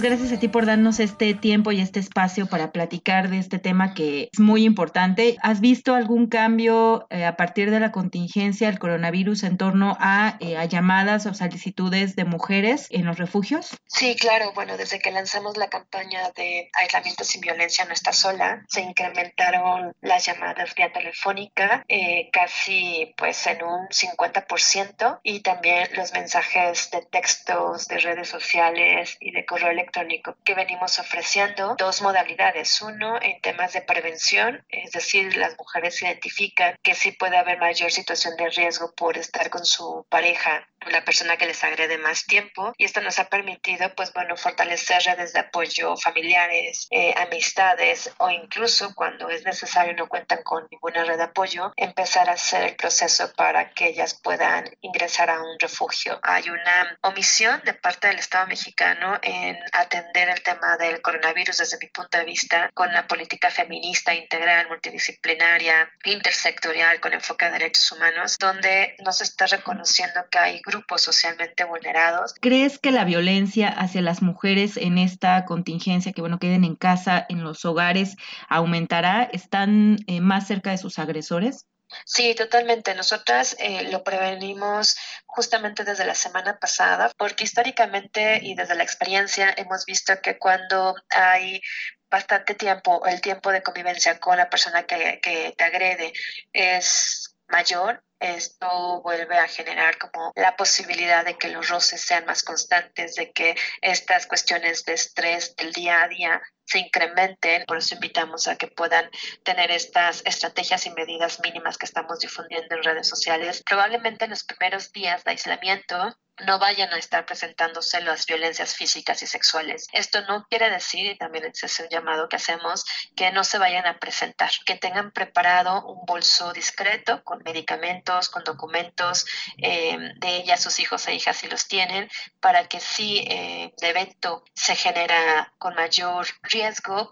[0.00, 3.94] Gracias a ti por darnos este tiempo y este espacio para platicar de este tema
[3.94, 5.36] que es muy importante.
[5.42, 10.36] ¿Has visto algún cambio eh, a partir de la contingencia del coronavirus en torno a,
[10.38, 13.76] eh, a, llamadas o solicitudes de mujeres en los refugios?
[13.86, 14.52] Sí, claro.
[14.54, 19.92] Bueno, desde que lanzamos la campaña de aislamiento sin violencia no está sola, se incrementaron
[20.00, 27.02] las llamadas vía telefónica eh, casi pues en un 50% y también los mensajes de
[27.02, 32.80] textos, de redes sociales y de correo electrónico electrónico que venimos ofreciendo dos modalidades.
[32.82, 37.90] Uno, en temas de prevención, es decir, las mujeres identifican que sí puede haber mayor
[37.90, 42.72] situación de riesgo por estar con su pareja la persona que les agrede más tiempo
[42.76, 48.30] y esto nos ha permitido pues bueno fortalecer redes de apoyo familiares eh, amistades o
[48.30, 52.76] incluso cuando es necesario no cuentan con ninguna red de apoyo empezar a hacer el
[52.76, 56.18] proceso para que ellas puedan ingresar a un refugio.
[56.22, 61.78] Hay una omisión de parte del Estado mexicano en atender el tema del coronavirus desde
[61.78, 67.90] mi punto de vista con una política feminista integral multidisciplinaria intersectorial con enfoque a derechos
[67.92, 72.34] humanos donde no se está reconociendo que hay grupos socialmente vulnerados.
[72.40, 77.26] ¿Crees que la violencia hacia las mujeres en esta contingencia, que bueno, queden en casa,
[77.28, 78.16] en los hogares,
[78.48, 79.24] aumentará?
[79.24, 81.66] ¿Están eh, más cerca de sus agresores?
[82.04, 82.94] Sí, totalmente.
[82.94, 84.96] Nosotras eh, lo prevenimos
[85.26, 90.94] justamente desde la semana pasada, porque históricamente y desde la experiencia hemos visto que cuando
[91.10, 91.62] hay
[92.10, 96.12] bastante tiempo, el tiempo de convivencia con la persona que, que te agrede
[96.52, 102.42] es mayor, esto vuelve a generar como la posibilidad de que los roces sean más
[102.42, 107.64] constantes, de que estas cuestiones de estrés del día a día se incrementen.
[107.66, 109.10] Por eso invitamos a que puedan
[109.42, 113.62] tener estas estrategias y medidas mínimas que estamos difundiendo en redes sociales.
[113.64, 116.16] Probablemente en los primeros días de aislamiento
[116.46, 119.88] no vayan a estar presentándose las violencias físicas y sexuales.
[119.92, 122.84] Esto no quiere decir, y también es un llamado que hacemos,
[123.16, 128.44] que no se vayan a presentar, que tengan preparado un bolso discreto con medicamentos, con
[128.44, 129.26] documentos
[129.58, 132.08] eh, de ellas, sus hijos e hijas si los tienen,
[132.40, 136.57] para que si eh, el evento se genera con mayor riesgo,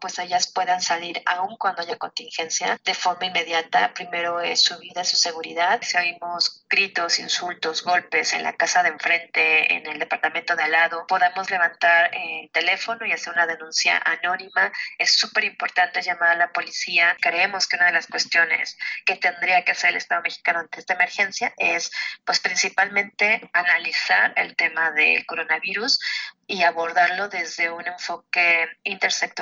[0.00, 3.92] pues ellas puedan salir aún cuando haya contingencia de forma inmediata.
[3.94, 5.80] Primero es su vida, su seguridad.
[5.82, 10.72] Si oímos gritos, insultos, golpes en la casa de enfrente, en el departamento de al
[10.72, 14.72] lado, podamos levantar el teléfono y hacer una denuncia anónima.
[14.98, 17.16] Es súper importante llamar a la policía.
[17.20, 20.94] Creemos que una de las cuestiones que tendría que hacer el Estado mexicano ante esta
[20.94, 21.90] emergencia es,
[22.24, 26.00] pues, principalmente analizar el tema del coronavirus
[26.48, 29.35] y abordarlo desde un enfoque intersectorial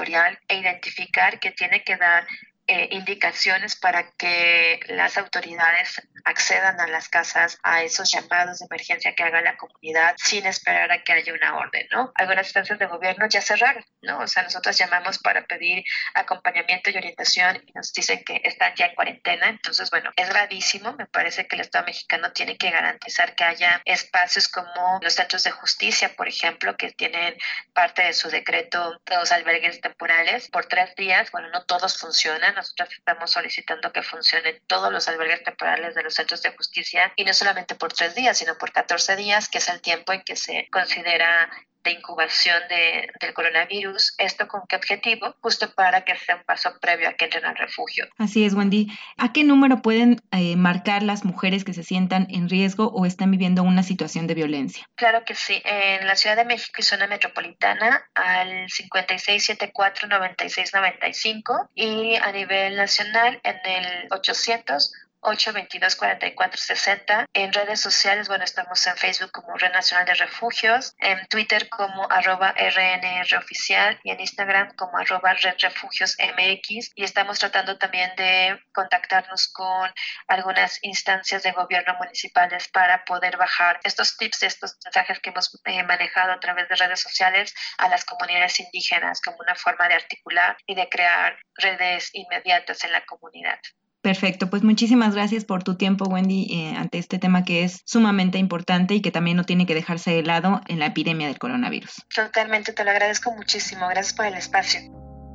[0.48, 2.26] e identificar que tiene que dar
[2.66, 9.14] eh, indicaciones para que las autoridades accedan a las casas a esos llamados de emergencia
[9.14, 12.12] que haga la comunidad sin esperar a que haya una orden, ¿no?
[12.14, 14.20] Algunas instancias de gobierno ya cerraron, ¿no?
[14.20, 15.84] O sea, nosotros llamamos para pedir
[16.14, 20.94] acompañamiento y orientación y nos dicen que están ya en cuarentena, entonces, bueno, es gravísimo,
[20.94, 25.42] me parece que el Estado mexicano tiene que garantizar que haya espacios como los centros
[25.42, 27.36] de justicia, por ejemplo, que tienen
[27.74, 32.88] parte de su decreto los albergues temporales por tres días, bueno, no todos funcionan, nosotros
[32.92, 37.34] estamos solicitando que funcionen todos los albergues temporales de los centros de justicia y no
[37.34, 40.68] solamente por tres días, sino por 14 días, que es el tiempo en que se
[40.70, 41.50] considera
[41.84, 44.14] de incubación de, del coronavirus.
[44.18, 45.36] ¿Esto con qué objetivo?
[45.40, 48.08] Justo para que sea un paso previo a que entren al refugio.
[48.18, 48.88] Así es, Wendy.
[49.18, 53.30] ¿A qué número pueden eh, marcar las mujeres que se sientan en riesgo o están
[53.30, 54.88] viviendo una situación de violencia?
[54.94, 55.60] Claro que sí.
[55.64, 63.56] En la Ciudad de México y zona metropolitana al 5674-9695 y a nivel nacional en
[63.66, 64.92] el 800
[65.24, 71.26] 822 4460 En redes sociales, bueno, estamos en Facebook como Red Nacional de Refugios, en
[71.28, 76.92] Twitter como arroba RNR Oficial y en Instagram como arroba Red Refugios MX.
[76.94, 79.90] Y estamos tratando también de contactarnos con
[80.28, 85.82] algunas instancias de gobierno municipales para poder bajar estos tips, estos mensajes que hemos eh,
[85.84, 90.56] manejado a través de redes sociales a las comunidades indígenas como una forma de articular
[90.66, 93.58] y de crear redes inmediatas en la comunidad.
[94.04, 98.36] Perfecto, pues muchísimas gracias por tu tiempo, Wendy, eh, ante este tema que es sumamente
[98.36, 102.04] importante y que también no tiene que dejarse de lado en la epidemia del coronavirus.
[102.14, 103.88] Totalmente, te lo agradezco muchísimo.
[103.88, 104.80] Gracias por el espacio.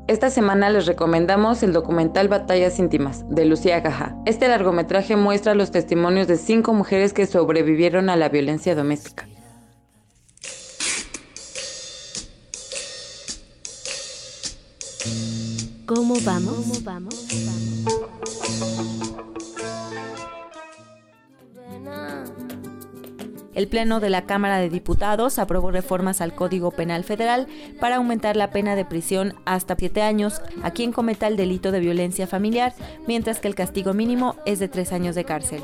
[0.07, 4.15] Esta semana les recomendamos el documental Batallas íntimas de Lucía Gaja.
[4.27, 9.27] Este largometraje muestra los testimonios de cinco mujeres que sobrevivieron a la violencia doméstica.
[15.87, 16.53] ¿Cómo vamos?
[16.53, 17.15] ¿Cómo vamos?
[23.59, 27.45] El Pleno de la Cámara de Diputados aprobó reformas al Código Penal Federal
[27.81, 31.81] para aumentar la pena de prisión hasta siete años a quien cometa el delito de
[31.81, 32.73] violencia familiar,
[33.05, 35.61] mientras que el castigo mínimo es de tres años de cárcel.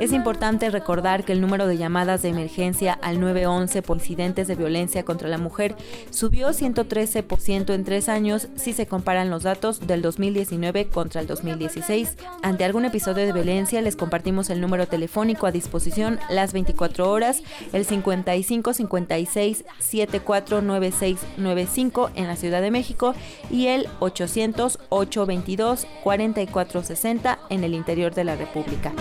[0.00, 4.54] Es importante recordar que el número de llamadas de emergencia al 911 por incidentes de
[4.54, 5.76] violencia contra la mujer
[6.08, 12.16] subió 113% en tres años si se comparan los datos del 2019 contra el 2016.
[12.42, 17.42] Ante algún episodio de violencia les compartimos el número telefónico a disposición las 24 horas,
[17.74, 23.14] el 55 56 74 9695 en la Ciudad de México
[23.50, 28.94] y el 800 822 4460 en el interior de la República.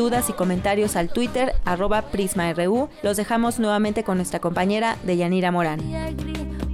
[0.00, 2.88] Dudas y comentarios al Twitter arroba PrismaRU.
[3.02, 5.78] Los dejamos nuevamente con nuestra compañera Deyanira Morán.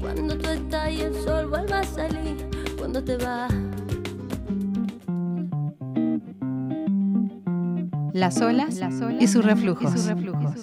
[0.00, 2.48] Cuando tú estás y el sol vuelva a salir,
[2.78, 3.52] cuando te vas.
[8.12, 9.92] Las olas, Las olas y sus reflujos.
[9.92, 10.60] Y sus reflujos.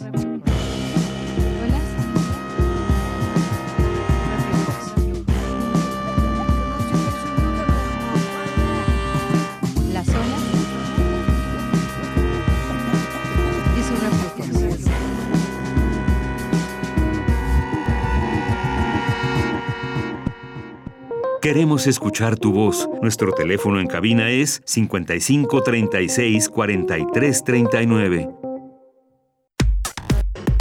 [21.43, 22.87] Queremos escuchar tu voz.
[23.01, 28.29] Nuestro teléfono en cabina es 55 36 43 39.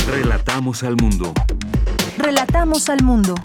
[0.08, 1.32] Relatamos al mundo.
[2.18, 3.36] Relatamos al mundo.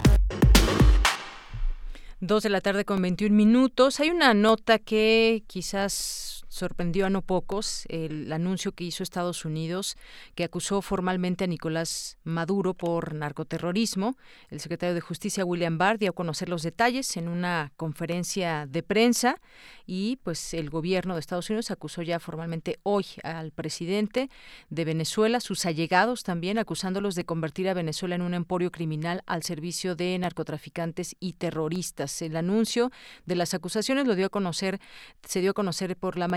[2.18, 4.00] Dos de la tarde con 21 minutos.
[4.00, 9.96] Hay una nota que quizás sorprendió a no pocos el anuncio que hizo Estados Unidos,
[10.34, 14.16] que acusó formalmente a Nicolás Maduro por narcoterrorismo.
[14.50, 18.82] El secretario de Justicia, William Barr, dio a conocer los detalles en una conferencia de
[18.82, 19.40] prensa
[19.86, 24.30] y pues el gobierno de Estados Unidos acusó ya formalmente hoy al presidente
[24.70, 29.42] de Venezuela, sus allegados también, acusándolos de convertir a Venezuela en un emporio criminal al
[29.42, 32.22] servicio de narcotraficantes y terroristas.
[32.22, 32.90] El anuncio
[33.26, 34.80] de las acusaciones lo dio a conocer,
[35.22, 36.28] se dio a conocer por la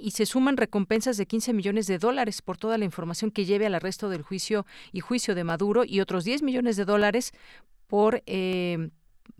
[0.00, 3.66] y se suman recompensas de 15 millones de dólares por toda la información que lleve
[3.66, 7.32] al arresto del juicio y juicio de Maduro y otros 10 millones de dólares
[7.86, 8.90] por eh,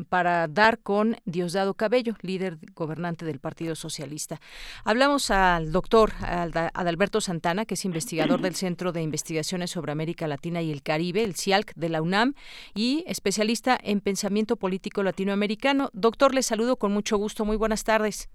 [0.08, 4.40] para dar con Diosdado Cabello, líder gobernante del Partido Socialista.
[4.84, 10.62] Hablamos al doctor Adalberto Santana, que es investigador del Centro de Investigaciones sobre América Latina
[10.62, 12.34] y el Caribe, el CIALC de la UNAM,
[12.74, 15.90] y especialista en pensamiento político latinoamericano.
[15.92, 17.44] Doctor, le saludo con mucho gusto.
[17.44, 18.28] Muy buenas tardes.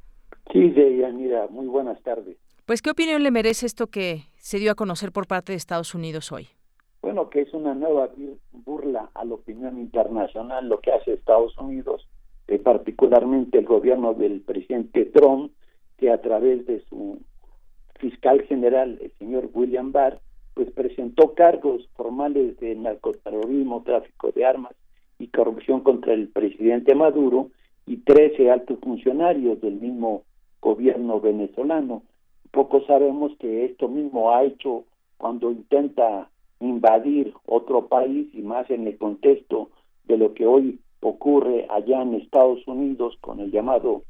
[0.51, 2.37] Sí, Deyanira, muy buenas tardes.
[2.65, 5.93] Pues, ¿qué opinión le merece esto que se dio a conocer por parte de Estados
[5.93, 6.47] Unidos hoy?
[7.01, 8.09] Bueno, que es una nueva
[8.51, 12.07] burla a la opinión internacional lo que hace Estados Unidos,
[12.47, 15.51] eh, particularmente el gobierno del presidente Trump,
[15.97, 17.21] que a través de su
[17.99, 20.19] fiscal general, el señor William Barr,
[20.53, 24.73] pues presentó cargos formales de narcoterrorismo, tráfico de armas
[25.19, 27.51] y corrupción contra el presidente Maduro
[27.85, 30.23] y 13 altos funcionarios del mismo
[30.67, 32.03] gobierno venezolano.
[32.51, 34.83] Poco sabemos que esto mismo ha hecho
[35.17, 36.29] cuando intenta
[36.59, 39.69] invadir otro país y más en el contexto
[40.05, 44.03] de lo que hoy ocurre allá en Estados Unidos con el llamado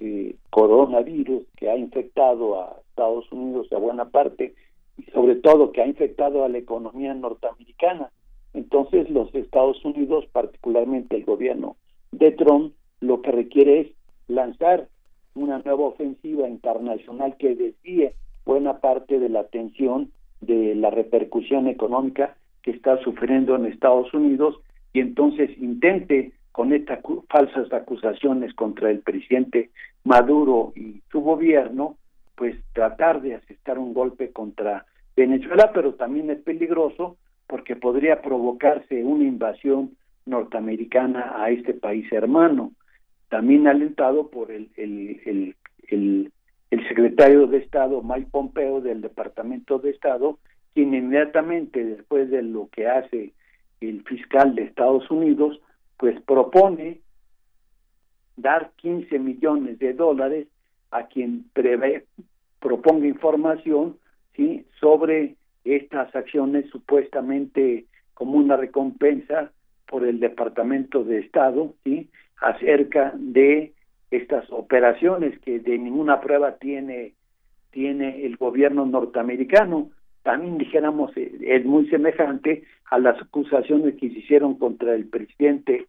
[0.00, 4.54] eh, coronavirus que ha infectado a Estados Unidos a buena parte
[4.98, 8.10] y sobre todo que ha infectado a la economía norteamericana.
[8.52, 11.76] Entonces los Estados Unidos, particularmente el gobierno
[12.12, 13.88] de Trump, lo que requiere es
[14.28, 14.88] lanzar
[15.36, 18.14] una nueva ofensiva internacional que desvíe
[18.44, 20.10] buena parte de la atención
[20.40, 24.56] de la repercusión económica que está sufriendo en Estados Unidos
[24.92, 29.70] y entonces intente con estas falsas acusaciones contra el presidente
[30.04, 31.96] Maduro y su gobierno,
[32.34, 34.86] pues tratar de asestar un golpe contra
[35.16, 39.90] Venezuela, pero también es peligroso porque podría provocarse una invasión
[40.24, 42.72] norteamericana a este país hermano,
[43.28, 45.54] también alentado por el, el,
[45.88, 46.32] el,
[46.70, 50.38] el, secretario de Estado Mike Pompeo del Departamento de Estado,
[50.74, 53.32] quien inmediatamente después de lo que hace
[53.80, 55.60] el fiscal de Estados Unidos,
[55.96, 57.00] pues propone
[58.36, 60.46] dar 15 millones de dólares
[60.90, 62.06] a quien prevé,
[62.60, 63.98] proponga información
[64.34, 64.66] ¿sí?
[64.80, 69.50] sobre estas acciones supuestamente como una recompensa
[69.86, 72.08] por el Departamento de Estado ¿sí?
[72.40, 73.72] Acerca de
[74.10, 77.14] estas operaciones que de ninguna prueba tiene
[77.70, 79.90] tiene el gobierno norteamericano.
[80.22, 85.86] También dijéramos eh, es muy semejante a las acusaciones que se hicieron contra el presidente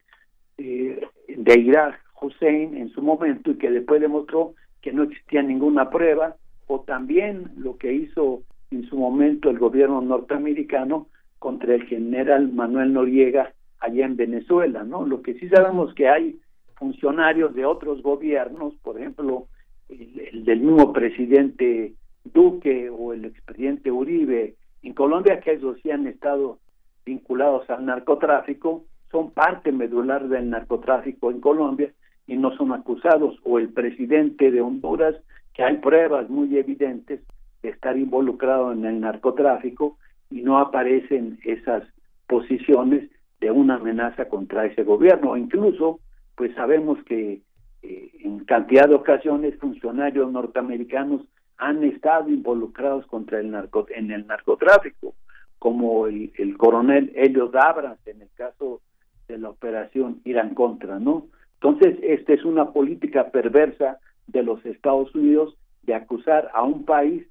[0.57, 5.89] eh, de Irak Hussein en su momento y que después demostró que no existía ninguna
[5.89, 6.35] prueba
[6.67, 8.41] o también lo que hizo
[8.71, 11.07] en su momento el gobierno norteamericano
[11.39, 15.05] contra el general Manuel Noriega allá en Venezuela, ¿no?
[15.05, 16.39] Lo que sí sabemos que hay
[16.75, 19.47] funcionarios de otros gobiernos, por ejemplo,
[19.89, 21.93] el, del mismo presidente
[22.33, 26.59] Duque o el expresidente Uribe en Colombia, que ellos sí han estado
[27.05, 31.93] vinculados al narcotráfico, son parte medular del narcotráfico en Colombia
[32.27, 35.15] y no son acusados, o el presidente de Honduras,
[35.53, 37.21] que hay pruebas muy evidentes
[37.63, 39.97] de estar involucrado en el narcotráfico
[40.29, 41.83] y no aparecen esas
[42.27, 45.37] posiciones de una amenaza contra ese gobierno.
[45.37, 45.99] Incluso,
[46.35, 47.41] pues sabemos que
[47.83, 51.21] eh, en cantidad de ocasiones funcionarios norteamericanos
[51.57, 55.15] han estado involucrados contra el narco en el narcotráfico,
[55.59, 58.81] como el, el coronel Elliot Abrams en el caso
[59.27, 61.27] de la operación Irán contra, ¿no?
[61.55, 67.25] Entonces, esta es una política perversa de los Estados Unidos de acusar a un país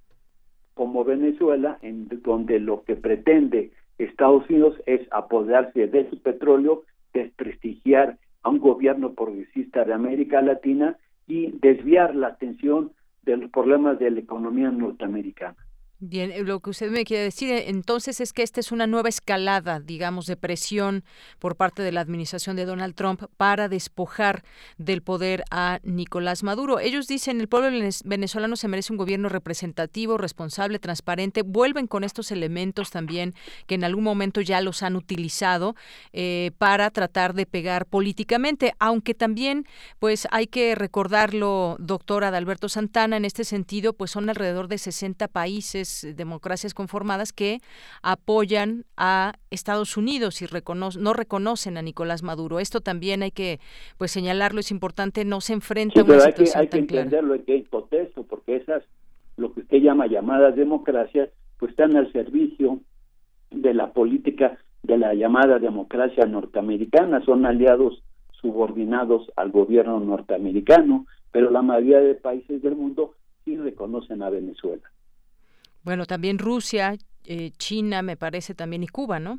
[0.75, 6.83] como Venezuela, en donde lo que pretende Estados Unidos es apoderarse de su petróleo,
[7.13, 10.97] desprestigiar a un gobierno progresista de América Latina
[11.27, 12.93] y desviar la atención
[13.23, 15.57] de los problemas de la economía norteamericana.
[15.99, 18.87] Bien, eh, lo que usted me quiere decir eh, entonces es que esta es una
[18.87, 21.05] nueva escalada, digamos, de presión
[21.39, 24.45] por parte de la administración de Donald Trump para despojar
[24.77, 26.81] del poder a Nicolás Maduro.
[26.81, 27.71] Ellos dicen el pueblo
[28.05, 31.41] venezolano se merece un gobierno representativo, responsable, transparente.
[31.41, 33.35] Vuelven con estos elementos también
[33.67, 35.77] que en algún momento ya los han utilizado
[36.13, 39.65] eh, para tratar de pegar políticamente, aunque también,
[39.99, 45.29] pues, hay que recordarlo, doctora Adalberto Santana, en este sentido, pues son alrededor de 60
[45.29, 45.86] países
[46.17, 47.61] democracias conformadas que
[48.03, 50.47] apoyan a Estados Unidos y
[50.99, 52.59] no reconocen a Nicolás Maduro.
[52.61, 53.61] Esto también hay que
[53.99, 57.41] pues señalarlo, es importante, no se enfrenta a una hay que, hay que entenderlo, hay
[57.41, 58.83] que hipoteso, porque esas,
[59.37, 62.81] lo que usted llama llamadas democracias, pues están al servicio
[63.51, 68.03] de la política de la llamada democracia norteamericana, son aliados
[68.41, 73.15] subordinados al gobierno norteamericano, pero la mayoría de países del mundo
[73.45, 74.83] sí reconocen a Venezuela.
[75.87, 76.97] Bueno, también Rusia,
[77.27, 79.39] eh, China, me parece también, y Cuba, ¿no?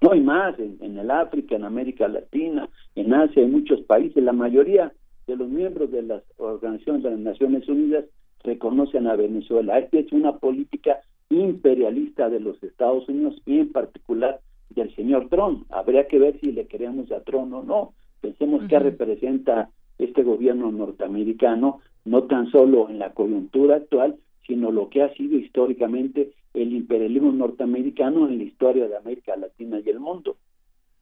[0.00, 4.32] No hay más, en, el África, en América Latina, en Asia, en muchos países, la
[4.32, 4.92] mayoría
[5.28, 8.06] de los miembros de las organizaciones de las Naciones Unidas
[8.42, 9.78] reconocen a Venezuela.
[9.78, 10.98] Esta es una política
[11.30, 14.40] imperialista de los Estados Unidos y en particular
[14.70, 15.64] del señor Trump.
[15.70, 17.92] Habría que ver si le queremos a Trump o no.
[18.20, 24.16] Pensemos qué representa este gobierno norteamericano, no tan solo en la coyuntura actual,
[24.48, 29.78] sino lo que ha sido históricamente el imperialismo norteamericano en la historia de América Latina
[29.84, 30.36] y el mundo.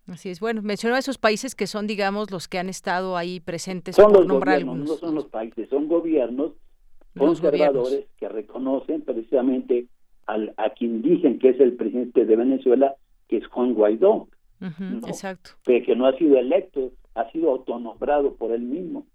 [0.09, 0.41] Así es.
[0.41, 4.13] Bueno, mencionó a esos países que son, digamos, los que han estado ahí presentes, son
[4.13, 4.89] los nombrar algunos.
[4.89, 6.53] No son los países, son gobiernos
[7.17, 9.87] conservadores que reconocen precisamente
[10.27, 12.95] al, a quien dicen que es el presidente de Venezuela,
[13.29, 14.29] que es Juan Guaidó.
[15.07, 15.51] Exacto.
[15.65, 19.07] Que, no ha sido electo, ha sido autonombrado por él mismo.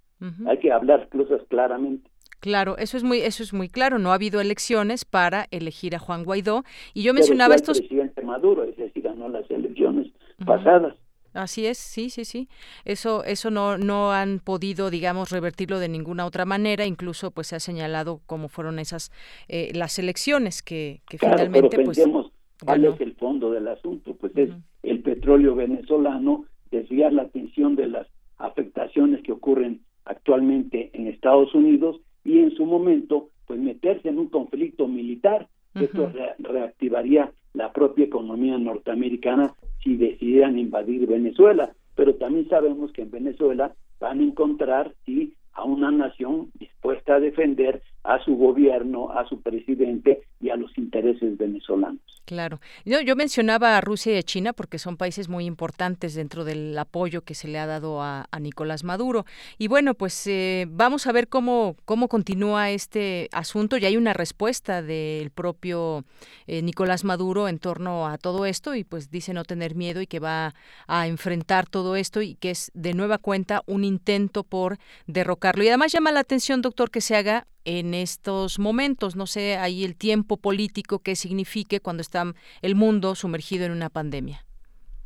[0.46, 2.11] Hay que hablar cosas claramente.
[2.42, 4.00] Claro, eso es muy eso es muy claro.
[4.00, 6.64] No ha habido elecciones para elegir a Juan Guaidó
[6.94, 7.80] y yo mencionaba estos.
[7.80, 10.08] El presidente Maduro, es decir, ganó las elecciones
[10.46, 10.96] pasadas.
[11.34, 12.50] Así es, sí, sí, sí.
[12.84, 16.86] Eso, eso no, no han podido, digamos, revertirlo de ninguna otra manera.
[16.86, 19.12] Incluso, pues, se ha señalado cómo fueron esas
[19.48, 22.32] eh, las elecciones que, que finalmente, pero pues, pensemos
[22.66, 24.50] cuál es el fondo del asunto, pues es
[24.84, 28.08] el petróleo venezolano, desviar la atención de las
[28.38, 34.28] afectaciones que ocurren actualmente en Estados Unidos y en su momento, pues meterse en un
[34.28, 35.48] conflicto militar.
[35.74, 41.74] Esto reactivaría la propia economía norteamericana si decidieran invadir Venezuela.
[41.96, 47.20] Pero también sabemos que en Venezuela van a encontrar sí, a una nación dispuesta a
[47.20, 52.02] defender a su gobierno, a su presidente y a los intereses venezolanos.
[52.26, 52.62] Claro.
[52.86, 57.24] Yo, mencionaba a Rusia y a China porque son países muy importantes dentro del apoyo
[57.24, 59.26] que se le ha dado a, Nicolás Maduro.
[59.58, 63.78] Y bueno, pues eh, vamos a ver cómo, cómo continúa este asunto.
[63.78, 66.06] Ya hay una respuesta del propio
[66.48, 70.08] eh, Nicolás Maduro en torno a todo esto y pues dice no tener miedo y
[70.08, 70.56] que va
[70.88, 75.64] a enfrentar todo esto y que es de nueva cuenta un intento por derrocarlo.
[75.64, 79.16] Y además llama la atención, doctor, que se haga en estos momentos.
[79.16, 82.24] No sé ahí el tiempo político que signifique cuando está
[82.62, 84.46] el mundo sumergido en una pandemia.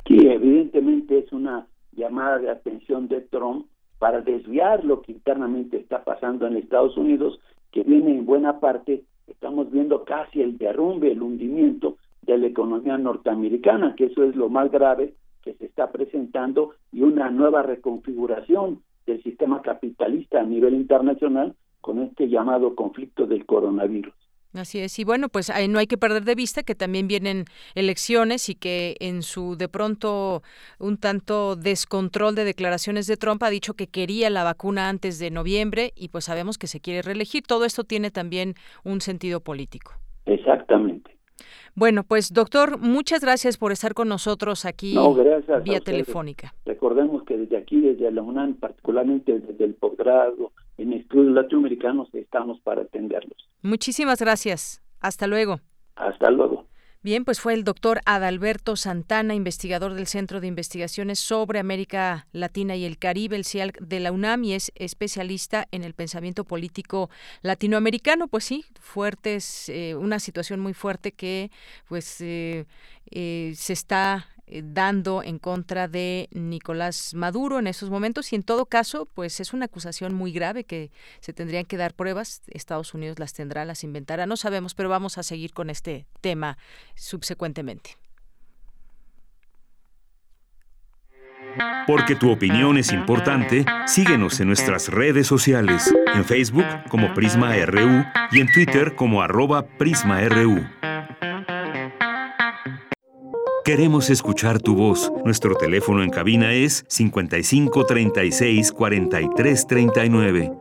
[0.06, 3.66] Sí, evidentemente es una llamada de atención de Trump
[3.98, 7.40] para desviar lo que internamente está pasando en Estados Unidos,
[7.72, 12.98] que viene en buena parte, estamos viendo casi el derrumbe, el hundimiento de la economía
[12.98, 18.82] norteamericana, que eso es lo más grave que se está presentando, y una nueva reconfiguración
[19.06, 21.54] del sistema capitalista a nivel internacional
[21.86, 24.12] con este llamado conflicto del coronavirus.
[24.54, 27.44] Así es, y bueno, pues no hay que perder de vista que también vienen
[27.76, 30.42] elecciones y que en su de pronto
[30.80, 35.30] un tanto descontrol de declaraciones de Trump ha dicho que quería la vacuna antes de
[35.30, 37.44] noviembre y pues sabemos que se quiere reelegir.
[37.46, 39.92] Todo esto tiene también un sentido político.
[40.24, 41.16] Exactamente.
[41.76, 46.52] Bueno, pues doctor, muchas gracias por estar con nosotros aquí no, gracias vía telefónica.
[46.64, 52.60] Recordemos que desde aquí, desde la UNAM, particularmente desde el posgrado, en estudios latinoamericanos estamos
[52.60, 53.48] para atenderlos.
[53.62, 54.82] Muchísimas gracias.
[55.00, 55.60] Hasta luego.
[55.96, 56.66] Hasta luego.
[57.06, 62.74] Bien, pues fue el doctor Adalberto Santana, investigador del Centro de Investigaciones sobre América Latina
[62.74, 67.08] y el Caribe, el CIAL de la UNAM, y es especialista en el pensamiento político
[67.42, 68.26] latinoamericano.
[68.26, 71.52] Pues sí, fuertes, eh, una situación muy fuerte que
[71.88, 72.66] pues eh,
[73.12, 74.26] eh, se está
[74.62, 79.52] dando en contra de Nicolás Maduro en esos momentos y en todo caso pues es
[79.52, 83.82] una acusación muy grave que se tendrían que dar pruebas Estados Unidos las tendrá las
[83.82, 86.58] inventará no sabemos pero vamos a seguir con este tema
[86.94, 87.96] subsecuentemente
[91.86, 98.04] Porque tu opinión es importante, síguenos en nuestras redes sociales, en Facebook como Prisma RU
[98.32, 100.66] y en Twitter como arroba PrismaRU.
[103.66, 105.12] Queremos escuchar tu voz.
[105.24, 110.52] Nuestro teléfono en cabina es 55 36 43 39.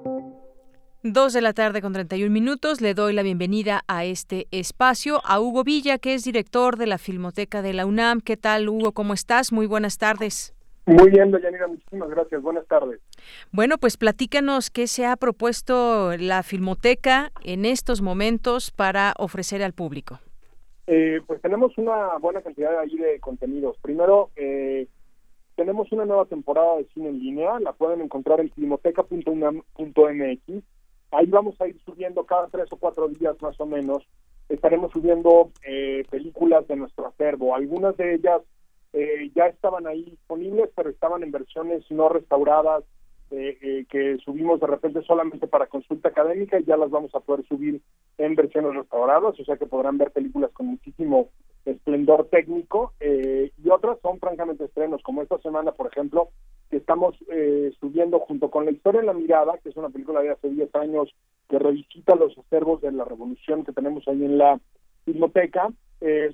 [1.04, 2.82] Dos de la tarde con 31 minutos.
[2.82, 6.98] Le doy la bienvenida a este espacio a Hugo Villa, que es director de la
[6.98, 8.22] Filmoteca de la UNAM.
[8.22, 8.92] ¿Qué tal, Hugo?
[8.94, 9.52] ¿Cómo estás?
[9.52, 10.56] Muy buenas tardes.
[10.88, 12.42] Muy bien, Dayanira, muchísimas gracias.
[12.42, 13.02] Buenas tardes.
[13.52, 19.74] Bueno, pues platícanos qué se ha propuesto la Filmoteca en estos momentos para ofrecer al
[19.74, 20.22] público.
[20.88, 23.78] Eh, pues tenemos una buena cantidad ahí de contenidos.
[23.82, 24.88] Primero, eh,
[25.56, 30.64] tenemos una nueva temporada de cine en línea, la pueden encontrar en filmoteca.unam.mx.
[31.12, 34.08] Ahí vamos a ir subiendo cada tres o cuatro días más o menos.
[34.50, 37.56] Estaremos subiendo eh, películas de nuestro acervo.
[37.56, 38.42] Algunas de ellas
[39.34, 42.86] ya estaban ahí disponibles, pero estaban en versiones no restauradas
[43.32, 47.20] eh, eh, que subimos de repente solamente para consulta académica y ya las vamos a
[47.20, 47.82] poder subir
[48.20, 51.30] en versiones restauradas, o sea que podrán ver películas con muchísimo
[51.66, 56.30] esplendor técnico eh, y otras son francamente estrenos, como esta semana, por ejemplo,
[56.70, 57.16] que estamos
[57.80, 60.74] subiendo junto con La historia en la mirada, que es una película de hace 10
[60.76, 61.14] años
[61.48, 64.60] que revisita los acervos de la revolución que tenemos ahí en la
[65.06, 65.72] biblioteca,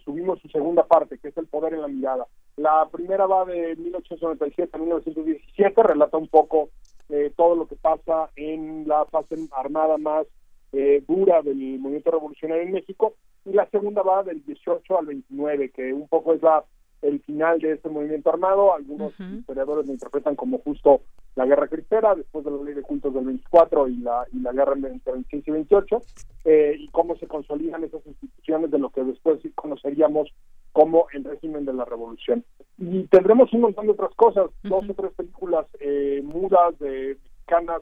[0.04, 2.28] subimos su segunda parte, que es El poder en la mirada.
[2.58, 6.70] La primera va de 1897 a 1917, relata un poco
[7.10, 10.26] eh, todo lo que pasa en la fase armada más
[10.72, 13.16] eh, dura del movimiento revolucionario en México,
[13.46, 16.64] y la segunda va del 18 al 29, que un poco es la
[17.02, 18.74] el final de este movimiento armado.
[18.74, 21.02] Algunos historiadores lo interpretan como justo
[21.36, 24.52] la guerra cristera, después de la ley de cultos del 24 y la, y la
[24.52, 26.02] guerra entre 26 y 28,
[26.46, 30.30] eh, y cómo se consolidan esas instituciones de lo que después conoceríamos
[30.74, 32.44] como el régimen de la revolución.
[32.78, 37.82] Y tendremos un montón de otras cosas, dos o tres películas eh, mudas de mexicanas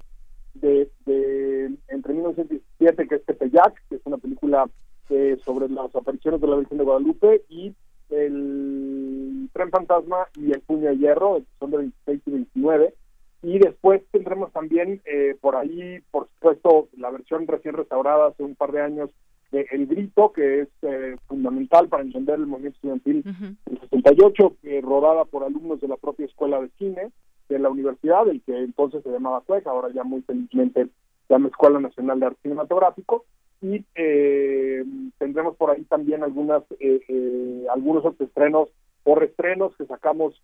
[0.55, 4.69] de, de entre 1917, que es Tepeyac, que es una película
[5.09, 7.73] eh, sobre las apariciones de la Virgen de Guadalupe, y
[8.09, 12.93] el Tren Fantasma y El Puño de Hierro, son de 26 y 29.
[13.41, 18.55] Y después tendremos también eh, por ahí, por supuesto, la versión recién restaurada hace un
[18.55, 19.09] par de años
[19.51, 24.81] de El Grito, que es eh, fundamental para entender el movimiento estudiantil del 68, eh,
[24.83, 27.11] rodada por alumnos de la propia Escuela de Cine
[27.47, 31.47] de la universidad, el que entonces se llamaba CUEC, ahora ya muy felizmente se llama
[31.47, 33.25] Escuela Nacional de Arte Cinematográfico,
[33.61, 34.83] y eh,
[35.17, 38.69] tendremos por ahí también algunas eh, eh, algunos otros estrenos
[39.03, 40.41] o reestrenos que sacamos,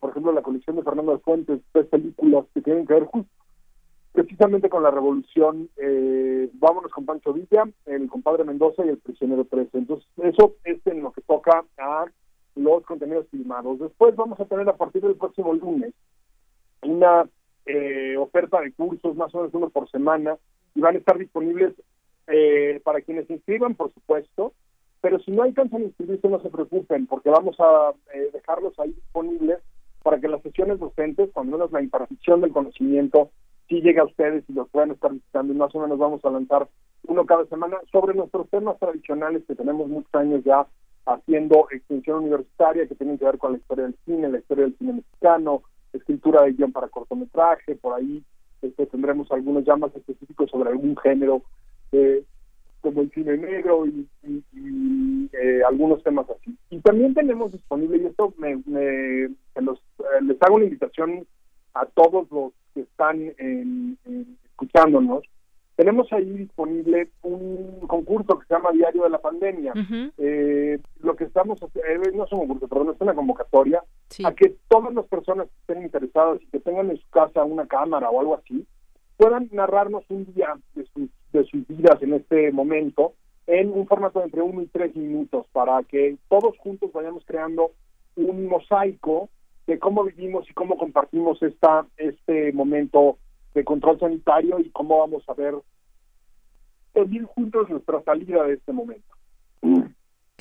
[0.00, 3.30] por ejemplo, la colección de Fernando de Fuentes, tres películas que tienen que ver justo
[4.12, 5.70] precisamente con la revolución,
[6.54, 9.78] vámonos con Pancho Villa, el compadre Mendoza y el prisionero 13.
[9.78, 12.04] Entonces, eso es en lo que toca a
[12.56, 13.78] los contenidos filmados.
[13.78, 15.94] Después vamos a tener a partir del próximo lunes
[16.82, 17.26] una
[18.18, 20.36] oferta de cursos, más o menos uno por semana,
[20.74, 21.74] y van a estar disponibles
[22.32, 24.52] eh, para quienes inscriban, por supuesto,
[25.02, 28.92] pero si no alcanzan a inscribirse, no se preocupen, porque vamos a eh, dejarlos ahí
[28.92, 29.58] disponibles
[30.02, 33.30] para que las sesiones docentes, cuando menos la impartición del conocimiento,
[33.68, 35.52] sí llegue a ustedes y los puedan estar visitando.
[35.52, 36.68] Y más o menos vamos a lanzar
[37.06, 40.66] uno cada semana sobre nuestros temas tradicionales que tenemos muchos años ya
[41.04, 44.78] haciendo extensión universitaria, que tienen que ver con la historia del cine, la historia del
[44.78, 48.22] cine mexicano, escritura de guion para cortometraje, por ahí
[48.62, 51.42] este, tendremos algunos ya más específicos sobre algún género
[51.92, 52.24] eh,
[52.80, 54.08] como el cine negro y,
[55.32, 56.56] eh, algunos temas así.
[56.70, 61.24] Y también tenemos disponible, y esto me, me los, eh, les hago una invitación
[61.74, 63.98] a todos los que están en,
[64.44, 65.22] escuchándonos,
[65.76, 69.72] tenemos ahí disponible un concurso que se llama Diario de la Pandemia.
[69.74, 73.82] lo que estamos haciendo, no es un concurso, perdón, es una convocatoria
[74.24, 77.66] a que todas las personas que estén interesadas y que tengan en su casa una
[77.66, 78.66] cámara o algo así,
[79.16, 83.14] puedan narrarnos un día de sus de sus vidas en este momento
[83.46, 87.72] en un formato de entre uno y tres minutos para que todos juntos vayamos creando
[88.16, 89.28] un mosaico
[89.66, 93.18] de cómo vivimos y cómo compartimos esta este momento
[93.54, 95.54] de control sanitario y cómo vamos a ver
[96.94, 99.14] vivir juntos nuestra salida de este momento.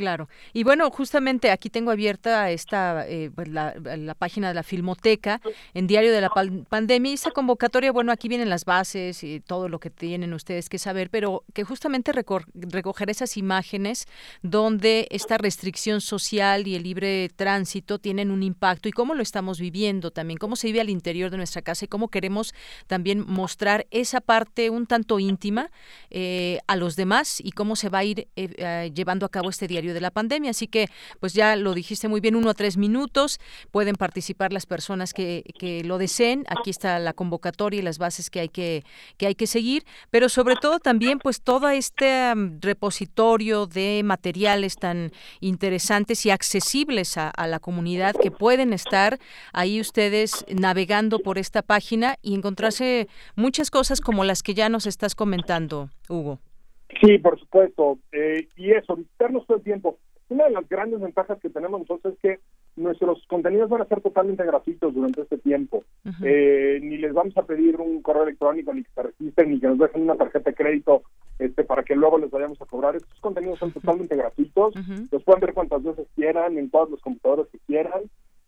[0.01, 0.29] Claro.
[0.51, 5.39] Y bueno, justamente aquí tengo abierta esta eh, pues la, página de la Filmoteca
[5.75, 6.31] en Diario de la
[6.69, 10.69] Pandemia y esa convocatoria, bueno, aquí vienen las bases y todo lo que tienen ustedes
[10.69, 14.07] que saber, pero que justamente recoger esas imágenes
[14.41, 19.59] donde esta restricción social y el libre tránsito tienen un impacto y cómo lo estamos
[19.59, 22.55] viviendo también, cómo se vive al interior de nuestra casa y cómo queremos
[22.87, 25.69] también mostrar esa parte un tanto íntima
[26.09, 29.67] eh, a los demás y cómo se va a ir eh, llevando a cabo este
[29.67, 30.51] diario de la pandemia.
[30.51, 30.87] Así que,
[31.19, 33.39] pues ya lo dijiste muy bien, uno a tres minutos,
[33.71, 36.43] pueden participar las personas que, que lo deseen.
[36.47, 38.83] Aquí está la convocatoria y las bases que hay que,
[39.17, 45.11] que hay que seguir, pero sobre todo también, pues todo este repositorio de materiales tan
[45.39, 49.19] interesantes y accesibles a, a la comunidad que pueden estar
[49.53, 54.85] ahí ustedes navegando por esta página y encontrarse muchas cosas como las que ya nos
[54.85, 56.39] estás comentando, Hugo.
[56.99, 57.99] Sí, por supuesto.
[58.11, 59.97] Eh, y eso, visitarnos todo el tiempo.
[60.29, 62.39] Una de las grandes ventajas que tenemos nosotros es que
[62.77, 65.83] nuestros contenidos van a ser totalmente gratuitos durante este tiempo.
[66.23, 69.67] eh, ni les vamos a pedir un correo electrónico, ni que se registren, ni que
[69.67, 71.03] nos dejen una tarjeta de crédito
[71.37, 72.95] este, para que luego les vayamos a cobrar.
[72.95, 74.73] Estos contenidos son totalmente gratuitos.
[75.11, 78.03] Los pueden ver cuantas veces quieran, en todos los computadores que quieran.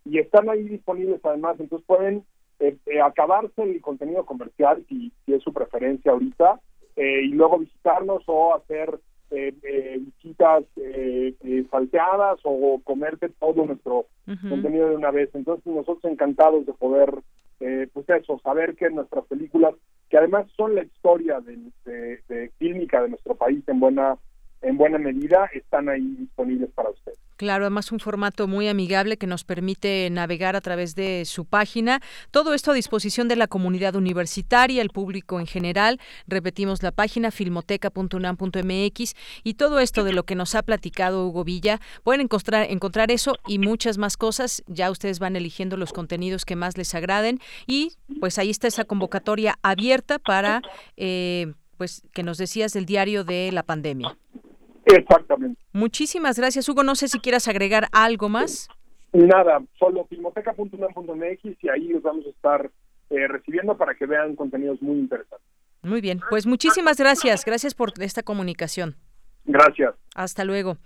[0.06, 1.60] Y están ahí disponibles además.
[1.60, 2.24] Entonces pueden
[2.60, 6.61] eh, eh, acabarse el contenido comercial si, si es su preferencia ahorita
[6.95, 8.99] eh, y luego visitarnos o hacer
[9.36, 14.06] eh, eh, visitas eh, salteadas o comerte todo nuestro
[14.48, 15.32] contenido de una vez.
[15.34, 17.11] Entonces nosotros encantados de poder,
[17.57, 19.74] pues eso, saber que nuestras películas,
[20.10, 24.18] que además son la historia de, de, de clínica de nuestro país en buena
[24.64, 27.19] en buena medida están ahí disponibles para ustedes.
[27.35, 31.99] Claro, además un formato muy amigable que nos permite navegar a través de su página.
[32.31, 35.99] Todo esto a disposición de la comunidad universitaria, el público en general.
[36.27, 41.80] Repetimos la página filmoteca.unam.mx y todo esto de lo que nos ha platicado Hugo Villa.
[42.03, 44.64] Pueden encontrar, encontrar eso y muchas más cosas.
[44.68, 48.85] Ya ustedes van eligiendo los contenidos que más les agraden y pues ahí está esa
[48.85, 50.61] convocatoria abierta para
[50.98, 54.15] eh, pues que nos decías del diario de la pandemia.
[54.85, 55.61] Exactamente.
[55.72, 56.84] Muchísimas gracias, Hugo.
[56.84, 58.68] No sé si quieras agregar algo más.
[59.14, 62.72] Nada, solo filmoteca.unam.mx y ahí los vamos a estar
[63.10, 65.47] eh, recibiendo para que vean contenidos muy interesantes.
[65.84, 67.45] Muy bien, pues muchísimas gracias.
[67.45, 68.95] Gracias por esta comunicación.
[69.45, 69.93] Gracias.
[70.15, 70.77] Hasta luego.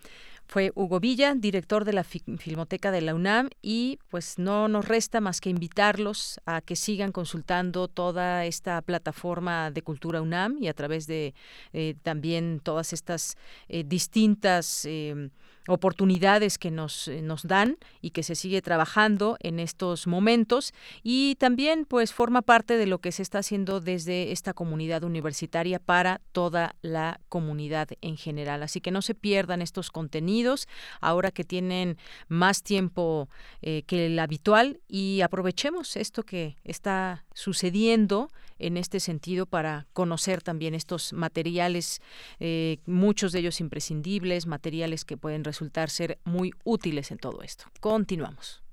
[0.47, 5.19] Fue Hugo Villa, director de la Filmoteca de la UNAM, y pues no nos resta
[5.19, 10.73] más que invitarlos a que sigan consultando toda esta plataforma de Cultura UNAM y a
[10.73, 11.33] través de
[11.73, 13.35] eh, también todas estas
[13.67, 14.85] eh, distintas...
[14.85, 15.29] Eh,
[15.67, 20.73] oportunidades que nos, eh, nos dan y que se sigue trabajando en estos momentos
[21.03, 25.79] y también pues forma parte de lo que se está haciendo desde esta comunidad universitaria
[25.79, 28.63] para toda la comunidad en general.
[28.63, 30.67] Así que no se pierdan estos contenidos
[31.01, 33.29] ahora que tienen más tiempo
[33.61, 40.41] eh, que el habitual y aprovechemos esto que está sucediendo en este sentido para conocer
[40.41, 42.01] también estos materiales,
[42.39, 47.65] eh, muchos de ellos imprescindibles, materiales que pueden resultar ser muy útiles en todo esto.
[47.79, 48.63] Continuamos.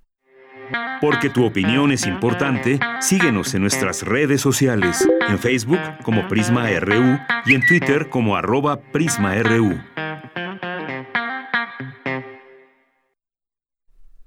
[1.02, 7.18] Porque tu opinión es importante, síguenos en nuestras redes sociales, en Facebook como Prisma RU
[7.44, 9.78] y en Twitter como arroba PrismaRU.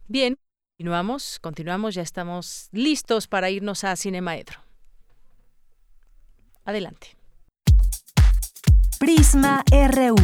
[0.07, 0.37] Bien,
[0.77, 4.59] continuamos, continuamos, ya estamos listos para irnos a Cinemaedro.
[6.65, 7.17] Adelante.
[8.99, 10.15] Prisma RU.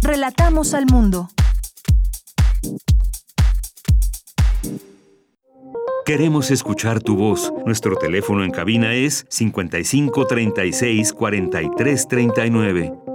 [0.00, 1.28] Relatamos al mundo.
[6.06, 7.52] Queremos escuchar tu voz.
[7.66, 13.07] Nuestro teléfono en cabina es 55 36 43 39.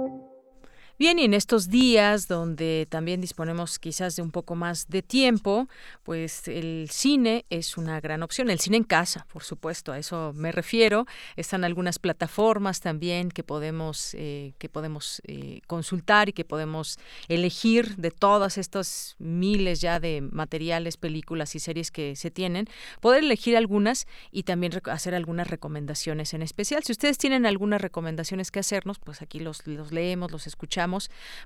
[0.96, 5.68] Bien, y en estos días donde también disponemos quizás de un poco más de tiempo,
[6.04, 8.48] pues el cine es una gran opción.
[8.48, 11.04] El cine en casa, por supuesto, a eso me refiero.
[11.34, 17.96] Están algunas plataformas también que podemos, eh, que podemos eh, consultar y que podemos elegir
[17.96, 22.68] de todas estas miles ya de materiales, películas y series que se tienen,
[23.00, 26.84] poder elegir algunas y también hacer algunas recomendaciones en especial.
[26.84, 30.83] Si ustedes tienen algunas recomendaciones que hacernos, pues aquí los, los leemos, los escuchamos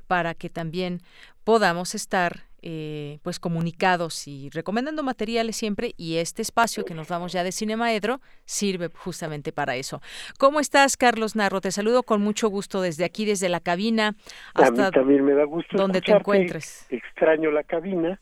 [0.07, 1.01] para que también
[1.45, 7.33] podamos estar eh, pues comunicados y recomendando materiales siempre y este espacio que nos damos
[7.33, 10.01] ya de Cinemaedro sirve justamente para eso.
[10.41, 11.61] ¿Cómo estás, Carlos Narro?
[11.61, 14.17] Te saludo con mucho gusto desde aquí, desde la cabina
[14.55, 16.87] hasta también me da gusto donde te encuentres.
[16.91, 18.21] Extraño la cabina,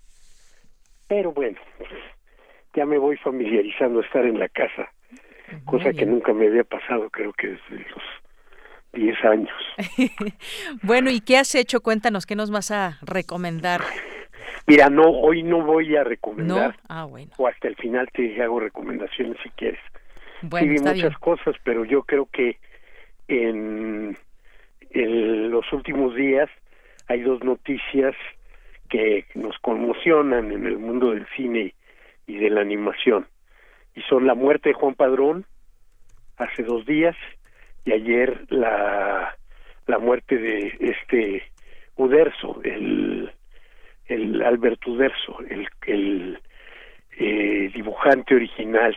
[1.08, 1.58] pero bueno,
[2.74, 4.92] ya me voy familiarizando a estar en la casa,
[5.64, 8.02] cosa que nunca me había pasado, creo que desde los
[8.92, 9.54] 10 años.
[10.82, 11.80] bueno, ¿y qué has hecho?
[11.80, 13.82] Cuéntanos, ¿qué nos vas a recomendar?
[14.66, 16.76] Mira, no, hoy no voy a recomendar.
[16.88, 17.30] Ah, bueno.
[17.36, 19.80] O hasta el final te hago recomendaciones si quieres.
[20.42, 22.58] Bueno, sí, vi muchas cosas, pero yo creo que
[23.28, 24.16] en,
[24.90, 26.48] en los últimos días
[27.08, 28.14] hay dos noticias
[28.88, 31.74] que nos conmocionan en el mundo del cine
[32.26, 33.26] y de la animación.
[33.94, 35.46] Y son la muerte de Juan Padrón
[36.36, 37.16] hace dos días
[37.86, 39.34] y ayer la,
[39.86, 41.42] la muerte de este
[41.94, 43.32] Uderzo, el,
[44.06, 46.38] el Alberto Uderzo, el, el
[47.18, 48.94] eh, dibujante original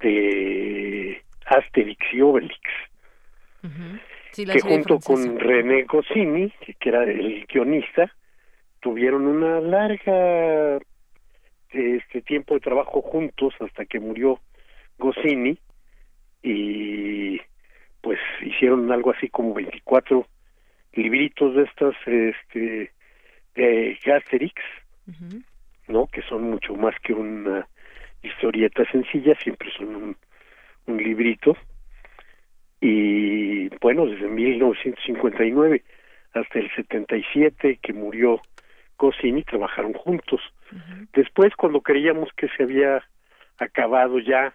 [0.00, 2.58] de Asterix y Obelix,
[4.34, 8.12] que junto con René Goscinny, que era el guionista,
[8.80, 10.78] tuvieron una larga
[11.70, 14.40] este tiempo de trabajo juntos hasta que murió
[14.98, 15.56] Goscinny
[16.42, 17.40] y
[18.02, 20.26] pues hicieron algo así como 24
[20.92, 22.92] libritos de estas este
[23.54, 24.60] de Gasterix,
[25.88, 26.06] ¿no?
[26.06, 27.66] Que son mucho más que una
[28.22, 30.16] historieta sencilla, siempre son un,
[30.86, 31.56] un librito.
[32.80, 35.82] Y bueno, desde 1959
[36.34, 38.40] hasta el 77 que murió
[38.98, 40.40] Goscinny trabajaron juntos.
[41.12, 43.02] Después cuando creíamos que se había
[43.58, 44.54] acabado ya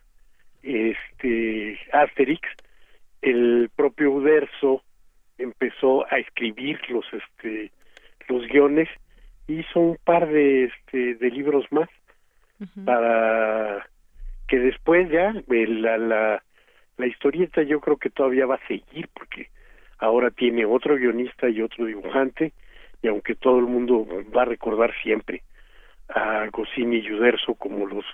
[0.64, 2.42] este Asterix,
[3.22, 4.84] el propio Uderzo
[5.38, 7.72] empezó a escribir los este
[8.28, 8.90] los guiones
[9.48, 11.90] hizo un par de este de libros más
[12.86, 13.88] para
[14.48, 16.44] que después ya la, la
[16.98, 19.50] la historieta yo creo que todavía va a seguir porque
[20.00, 22.54] ahora tiene otro guionista y otro dibujante
[23.02, 25.44] y aunque todo el mundo va a recordar siempre
[26.10, 28.06] a Goscinny y Uderzo como los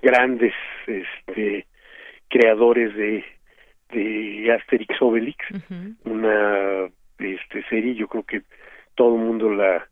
[0.00, 0.54] grandes
[0.86, 1.66] este
[2.28, 3.24] creadores de
[3.94, 5.38] de Asterix Obelix,
[6.04, 6.88] una
[7.18, 8.42] este serie, yo creo que
[8.94, 9.86] todo el mundo la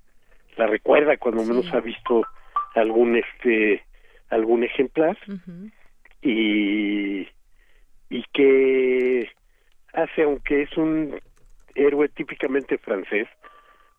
[0.56, 2.26] la recuerda cuando menos ha visto
[2.74, 3.84] algún este
[4.28, 5.16] algún ejemplar.
[6.20, 7.26] Y
[8.10, 9.30] y que
[9.94, 11.18] hace aunque es un
[11.74, 13.28] héroe típicamente francés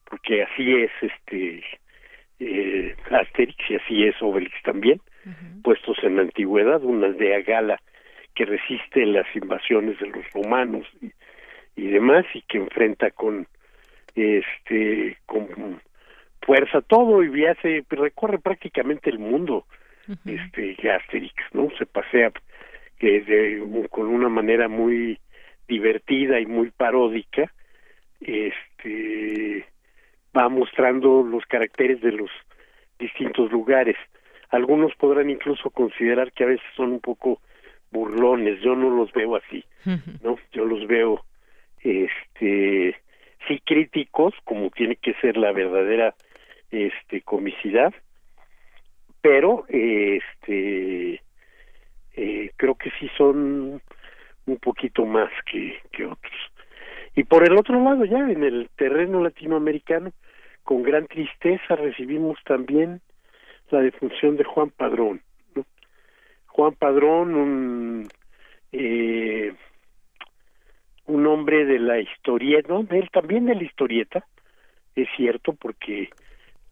[0.05, 1.63] porque así es este
[2.39, 5.01] eh, Asterix y así es Obelix también
[5.63, 7.81] puestos en la antigüedad una aldea gala
[8.35, 10.87] que resiste las invasiones de los romanos
[11.75, 13.47] y, demás y que enfrenta con
[14.15, 15.81] este con
[16.41, 19.65] fuerza todo y hace recorre prácticamente el mundo
[20.25, 22.31] este Asterix no se pasea
[22.99, 25.19] de, con una manera muy
[25.67, 27.51] divertida y muy paródica
[28.21, 29.65] este
[30.35, 32.29] va mostrando los caracteres de los
[32.99, 33.95] distintos lugares.
[34.49, 37.41] Algunos podrán incluso considerar que a veces son un poco
[37.93, 39.63] burlones, yo no los veo así,
[40.21, 40.37] ¿no?
[40.51, 41.23] Yo los veo
[41.81, 42.95] este
[43.47, 46.15] sí críticos, como tiene que ser la verdadera
[46.71, 47.93] este comicidad,
[49.21, 51.21] pero este
[52.15, 53.81] eh, creo que sí son
[54.45, 56.33] un poquito más que, que otros.
[57.15, 60.11] Y por el otro lado, ya en el terreno latinoamericano,
[60.63, 63.01] con gran tristeza recibimos también
[63.69, 65.21] la defunción de Juan Padrón.
[66.53, 68.07] Juan Padrón, un,
[68.71, 69.53] eh,
[71.07, 72.85] un hombre de la historieta, ¿no?
[72.91, 74.23] él también de la historieta,
[74.95, 76.09] es cierto, porque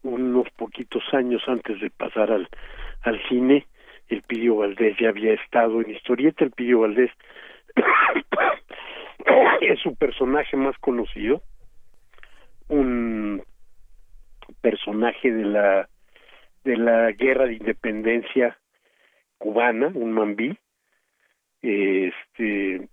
[0.04, 2.48] unos poquitos años antes de pasar al,
[3.02, 3.66] al cine,
[4.08, 7.10] el Pidio Valdés ya había estado en historieta, el Pidio Valdés
[9.62, 11.42] es su personaje más conocido,
[12.68, 13.42] un
[14.60, 15.88] personaje de la
[16.62, 18.56] de la guerra de independencia
[19.42, 20.56] cubana, un mambí,
[21.62, 22.88] este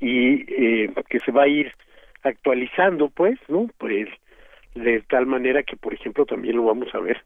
[0.00, 1.72] y eh, que se va a ir
[2.22, 3.68] actualizando, pues, ¿no?
[3.78, 4.08] Pues
[4.74, 7.22] de tal manera que, por ejemplo, también lo vamos a ver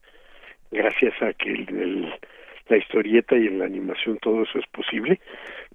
[0.71, 2.13] gracias a que el,
[2.67, 5.21] la historieta y en la animación todo eso es posible,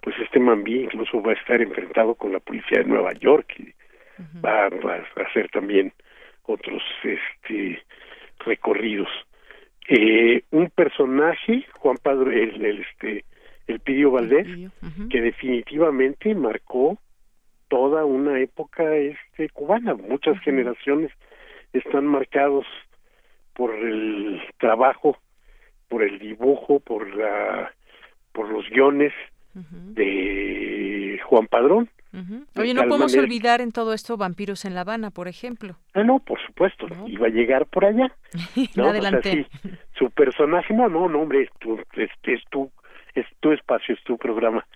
[0.03, 3.73] pues este Mambí incluso va a estar enfrentado con la policía de Nueva York y
[4.45, 5.93] va, a hacer también
[6.45, 7.83] otros este
[8.45, 9.09] recorridos.
[9.89, 13.25] Eh, un personaje, Juan Padre, el, este,
[13.67, 14.47] el Pidio Valdés,
[15.11, 16.99] que definitivamente marcó
[17.69, 19.95] toda una época este cubana.
[19.95, 21.11] Muchas generaciones
[21.73, 22.67] están marcados
[23.55, 25.19] por el trabajo
[25.93, 27.71] por el dibujo, por la,
[28.33, 29.13] por los guiones
[29.55, 31.89] de Juan Padrón.
[32.57, 35.77] Oye, no podemos olvidar en todo esto Vampiros en La Habana, por ejemplo.
[35.95, 38.15] Ah, no, por supuesto, iba a llegar por allá.
[38.77, 38.89] ¿no?
[38.89, 39.47] Adelante.
[39.99, 42.70] su personaje, no, no, no, hombre, es tu, es, es, tu,
[43.15, 44.66] es tu espacio, es tu programa.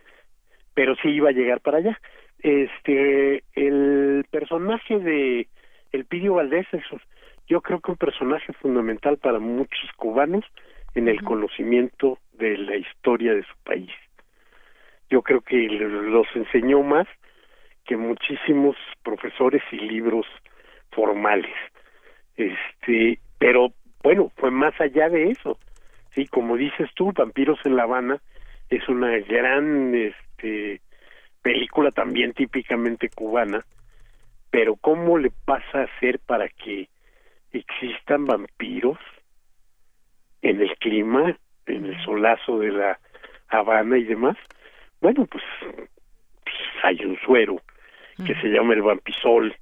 [0.74, 2.00] Pero sí iba a llegar para allá.
[2.38, 5.48] Este, el personaje de
[5.92, 6.84] El Pidio Valdés es,
[7.48, 10.44] yo creo que un personaje fundamental para muchos cubanos,
[10.96, 13.90] en el conocimiento de la historia de su país.
[15.10, 17.06] Yo creo que los enseñó más
[17.84, 20.26] que muchísimos profesores y libros
[20.90, 21.54] formales.
[22.36, 23.72] Este, pero
[24.02, 25.58] bueno, fue más allá de eso.
[26.14, 28.20] Sí, como dices tú, Vampiros en La Habana
[28.68, 30.80] es una gran este
[31.42, 33.64] película también típicamente cubana,
[34.50, 36.88] pero ¿cómo le pasa a hacer para que
[37.52, 38.98] existan vampiros
[40.42, 42.98] en el clima, en el solazo de la
[43.48, 44.36] Habana y demás,
[45.06, 45.44] bueno, pues,
[46.82, 47.62] hay un suero
[48.26, 49.54] que se llama el vampisol,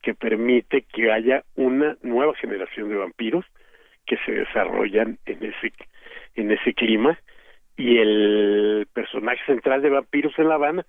[0.00, 3.44] que permite que haya una nueva generación de vampiros
[4.06, 5.72] que se desarrollan en ese
[6.36, 7.18] en ese clima.
[7.76, 10.86] Y el personaje central de Vampiros en La Habana,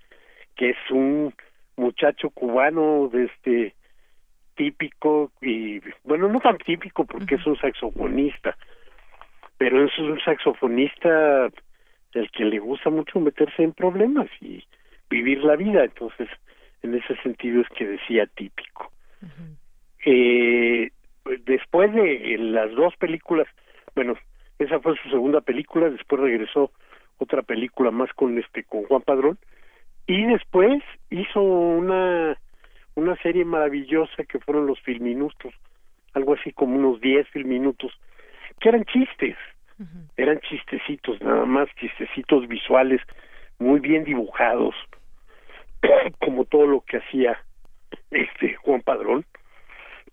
[0.56, 1.34] que es un
[1.76, 3.74] muchacho cubano de este
[4.54, 8.56] típico y bueno no tan típico porque es un saxofonista
[9.58, 11.50] pero es un saxofonista
[12.16, 14.64] el que le gusta mucho meterse en problemas y
[15.10, 16.30] vivir la vida, entonces
[16.82, 18.92] en ese sentido es que decía típico.
[20.06, 20.92] eh,
[21.46, 23.48] después de las dos películas,
[23.96, 24.16] bueno,
[24.60, 26.72] esa fue su segunda película, después regresó
[27.18, 29.38] otra película más con este con Juan Padrón
[30.08, 32.38] y después hizo una
[32.96, 35.54] una serie maravillosa que fueron los filminutos,
[36.14, 37.92] algo así como unos 10 filminutos
[38.60, 39.36] que eran chistes,
[40.18, 43.02] eran chistecitos, nada más chistecitos visuales,
[43.60, 44.76] muy bien dibujados,
[46.20, 47.38] como todo lo que hacía
[48.12, 49.26] este Juan Padrón.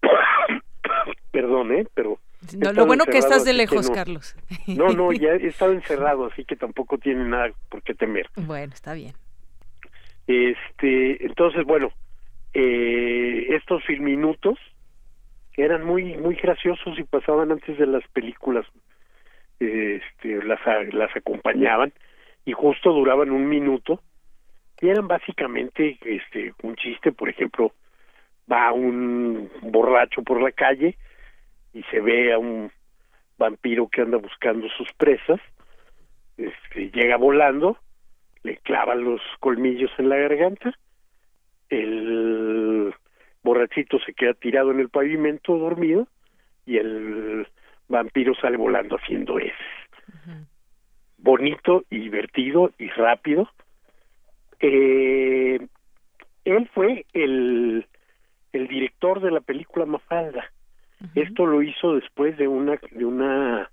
[1.31, 1.87] Perdón, ¿eh?
[1.95, 2.19] Pero...
[2.59, 4.37] lo bueno que estás de lejos, Carlos.
[4.67, 8.29] no, no, ya he estado encerrado, así que tampoco tiene nada por qué temer.
[8.37, 9.15] Bueno, está bien.
[10.27, 11.91] Este, entonces, bueno,
[12.55, 14.59] eh, estos filminutos
[15.55, 18.67] eran muy muy graciosos y pasaban antes de las películas
[19.63, 20.61] este las
[20.93, 21.93] las acompañaban
[22.45, 24.01] y justo duraban un minuto
[24.81, 27.73] y eran básicamente este un chiste por ejemplo
[28.51, 30.97] va un borracho por la calle
[31.73, 32.71] y se ve a un
[33.39, 35.41] vampiro que anda buscando sus presas
[36.37, 37.79] este llega volando
[38.43, 40.73] le clava los colmillos en la garganta
[41.69, 42.93] el
[43.43, 46.09] borrachito se queda tirado en el pavimento dormido
[46.67, 47.47] y el
[47.93, 49.55] vampiro sale volando haciendo eso.
[51.19, 53.49] Bonito y divertido y rápido.
[54.59, 55.61] Eh,
[56.45, 57.87] él fue el,
[58.53, 60.51] el director de la película Mafalda,
[61.15, 63.71] Esto lo hizo después de una de una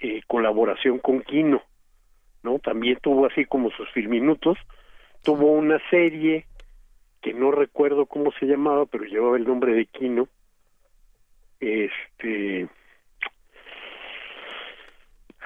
[0.00, 1.62] eh, colaboración con Kino,
[2.42, 2.58] ¿no?
[2.58, 4.58] También tuvo así como sus filminutos,
[5.22, 6.46] tuvo una serie
[7.22, 10.28] que no recuerdo cómo se llamaba, pero llevaba el nombre de Kino.
[11.60, 12.68] Este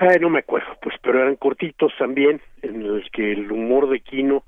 [0.00, 3.98] Ay, no me acuerdo, pues, pero eran cortitos también, en los que el humor de
[3.98, 4.44] Kino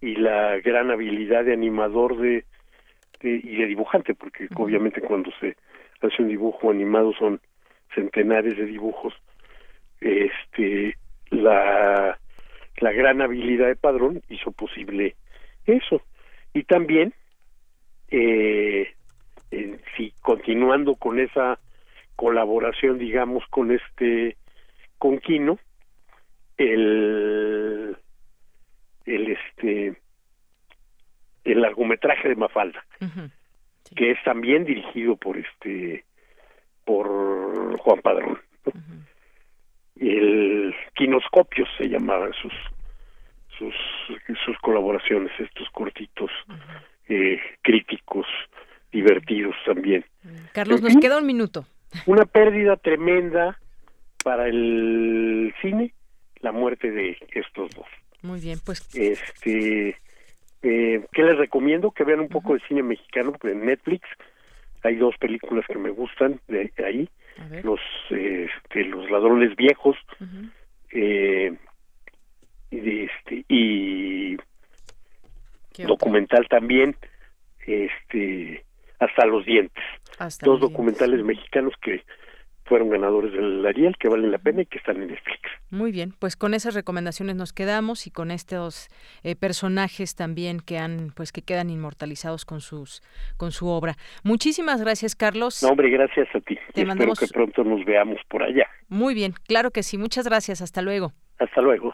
[0.00, 2.44] y la gran habilidad de animador de,
[3.20, 5.56] y de dibujante, porque obviamente cuando se
[6.00, 7.40] hace un dibujo animado son
[7.96, 9.12] centenares de dibujos,
[10.00, 10.96] este,
[11.30, 12.16] la,
[12.76, 15.16] la gran habilidad de Padrón hizo posible
[15.66, 16.00] eso.
[16.54, 17.12] Y también,
[18.08, 18.94] eh,
[19.96, 21.58] si continuando con esa
[22.14, 24.36] colaboración, digamos, con este,
[25.02, 25.58] con Kino,
[26.56, 27.96] el,
[29.04, 30.00] el este,
[31.42, 32.86] el largometraje de Mafalda,
[33.96, 36.04] que es también dirigido por este,
[36.84, 38.38] por Juan Padrón
[39.96, 42.52] el Quinoscopios se llamaban sus
[43.58, 43.74] sus
[44.44, 46.30] sus colaboraciones estos cortitos
[47.08, 48.26] eh, críticos
[48.92, 50.04] divertidos también.
[50.52, 51.64] Carlos nos queda un minuto.
[52.06, 53.58] una pérdida tremenda
[54.22, 55.94] para el cine
[56.40, 57.86] la muerte de estos dos.
[58.22, 58.88] Muy bien pues.
[58.94, 59.96] Este
[60.62, 64.06] eh, qué les recomiendo que vean un poco de cine mexicano en Netflix
[64.84, 67.08] hay dos películas que me gustan de ahí.
[67.62, 67.80] Los
[68.10, 69.96] este, los ladrones viejos
[70.90, 71.56] eh,
[72.70, 74.36] y este y
[75.78, 76.96] documental también
[77.66, 78.64] este
[78.98, 79.82] hasta los dientes.
[80.42, 82.04] Dos documentales mexicanos que
[82.64, 85.40] fueron ganadores del Ariel, que valen la pena y que están en Netflix.
[85.70, 88.88] Muy bien, pues con esas recomendaciones nos quedamos y con estos
[89.22, 93.02] eh, personajes también que han, pues que quedan inmortalizados con sus,
[93.36, 93.94] con su obra.
[94.22, 95.62] Muchísimas gracias, Carlos.
[95.62, 96.58] No, hombre, gracias a ti.
[96.74, 98.66] Te Espero que pronto nos veamos por allá.
[98.88, 99.98] Muy bien, claro que sí.
[99.98, 100.62] Muchas gracias.
[100.62, 101.12] Hasta luego.
[101.38, 101.92] Hasta luego.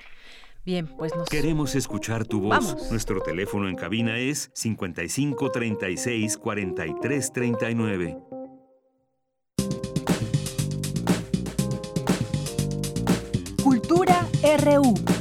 [0.65, 1.29] Bien, pues nos...
[1.29, 2.91] Queremos escuchar tu voz.
[2.91, 8.38] Nuestro teléfono en cabina es 55 36 43 39.
[14.49, 15.18] RU.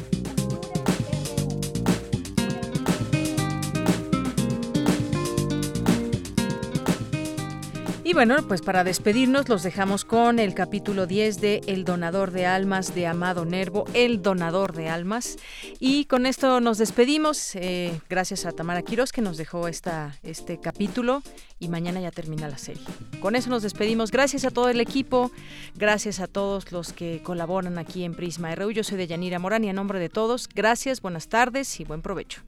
[8.08, 12.46] Y bueno, pues para despedirnos los dejamos con el capítulo 10 de El donador de
[12.46, 15.36] almas de Amado Nervo, El donador de almas.
[15.82, 17.54] Y con esto nos despedimos.
[17.56, 21.22] Eh, gracias a Tamara Quiroz que nos dejó esta, este capítulo
[21.60, 22.82] y mañana ya termina la serie.
[23.20, 24.10] Con eso nos despedimos.
[24.10, 25.30] Gracias a todo el equipo,
[25.76, 28.72] gracias a todos los que colaboran aquí en Prisma RU.
[28.72, 32.02] Yo soy de Yanira Morán y a nombre de todos, gracias, buenas tardes y buen
[32.02, 32.42] provecho.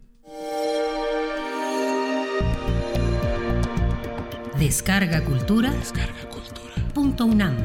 [4.60, 5.72] Descarga Cultura.
[5.72, 6.74] Descarga Cultura.
[6.94, 7.56] Punto UNAM.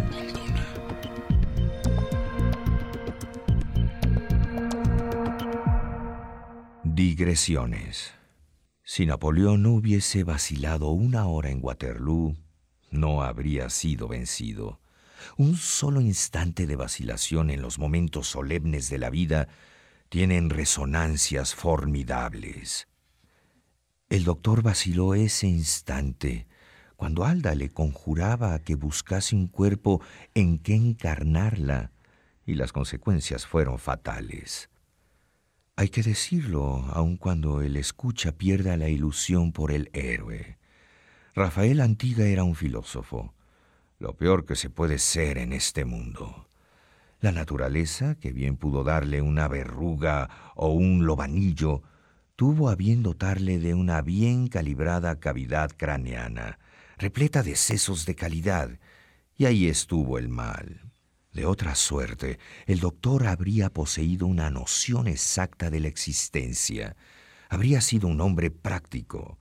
[6.84, 8.12] Digresiones.
[8.84, 12.36] Si Napoleón no hubiese vacilado una hora en Waterloo,
[12.92, 14.80] no habría sido vencido.
[15.36, 19.48] Un solo instante de vacilación en los momentos solemnes de la vida
[20.10, 22.86] tienen resonancias formidables.
[24.08, 26.46] El doctor vaciló ese instante
[26.96, 30.00] cuando Alda le conjuraba a que buscase un cuerpo
[30.34, 31.90] en que encarnarla,
[32.46, 34.68] y las consecuencias fueron fatales.
[35.76, 40.58] Hay que decirlo, aun cuando el escucha pierda la ilusión por el héroe.
[41.34, 43.34] Rafael Antiga era un filósofo,
[43.98, 46.48] lo peor que se puede ser en este mundo.
[47.20, 51.82] La naturaleza, que bien pudo darle una verruga o un lobanillo,
[52.36, 56.58] tuvo a bien dotarle de una bien calibrada cavidad craneana,
[56.98, 58.78] repleta de sesos de calidad,
[59.36, 60.92] y ahí estuvo el mal.
[61.32, 66.96] De otra suerte, el doctor habría poseído una noción exacta de la existencia,
[67.48, 69.38] habría sido un hombre práctico,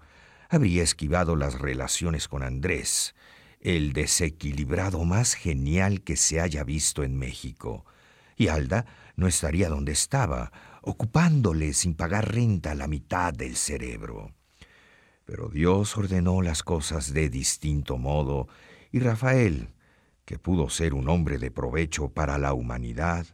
[0.50, 3.14] habría esquivado las relaciones con Andrés,
[3.60, 7.86] el desequilibrado más genial que se haya visto en México,
[8.36, 8.86] y Alda
[9.16, 10.52] no estaría donde estaba,
[10.82, 14.34] ocupándole sin pagar renta la mitad del cerebro.
[15.26, 18.48] Pero Dios ordenó las cosas de distinto modo,
[18.92, 19.70] y Rafael,
[20.26, 23.26] que pudo ser un hombre de provecho para la humanidad,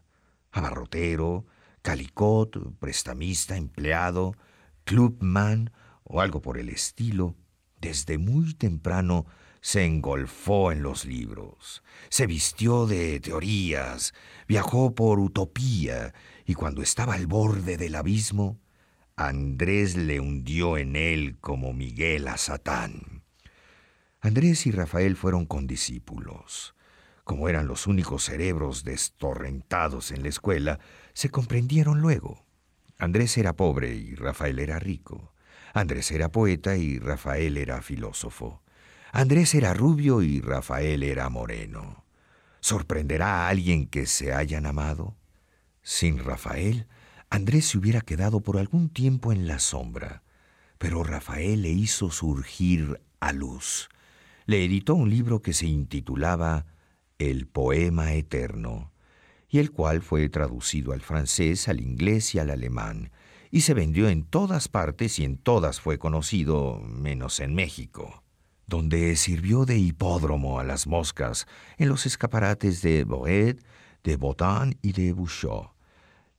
[0.52, 1.46] abarrotero,
[1.82, 4.36] calicot, prestamista, empleado,
[4.84, 5.72] clubman
[6.04, 7.36] o algo por el estilo,
[7.80, 9.26] desde muy temprano
[9.62, 14.14] se engolfó en los libros, se vistió de teorías,
[14.48, 16.14] viajó por utopía
[16.46, 18.58] y cuando estaba al borde del abismo,
[19.22, 23.26] Andrés le hundió en él como Miguel a Satán.
[24.22, 26.74] Andrés y Rafael fueron condiscípulos.
[27.26, 30.80] Como eran los únicos cerebros destorrentados en la escuela,
[31.12, 32.46] se comprendieron luego.
[32.98, 35.34] Andrés era pobre y Rafael era rico.
[35.74, 38.64] Andrés era poeta y Rafael era filósofo.
[39.12, 42.06] Andrés era rubio y Rafael era moreno.
[42.62, 45.18] ¿Sorprenderá a alguien que se hayan amado?
[45.82, 46.88] Sin Rafael,
[47.30, 50.24] Andrés se hubiera quedado por algún tiempo en la sombra,
[50.80, 53.90] pero Rafael le hizo surgir a luz.
[54.46, 56.66] Le editó un libro que se intitulaba
[57.20, 58.92] El Poema Eterno,
[59.48, 63.12] y el cual fue traducido al francés, al inglés y al alemán,
[63.52, 68.24] y se vendió en todas partes y en todas fue conocido, menos en México,
[68.66, 71.48] donde sirvió de hipódromo a las moscas
[71.78, 73.60] en los escaparates de Boed,
[74.04, 75.74] de Botan y de Bouchot.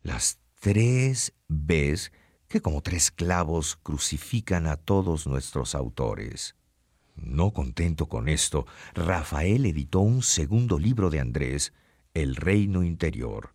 [0.02, 2.12] Las tres Bs
[2.46, 6.54] que como tres clavos crucifican a todos nuestros autores.
[7.16, 11.72] No contento con esto, Rafael editó un segundo libro de Andrés,
[12.12, 13.54] El Reino Interior,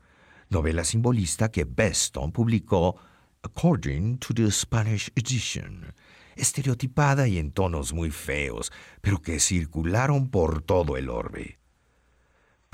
[0.49, 2.95] novela simbolista que Beston publicó
[3.43, 5.93] according to the Spanish edition,
[6.35, 8.71] estereotipada y en tonos muy feos,
[9.01, 11.59] pero que circularon por todo el orbe.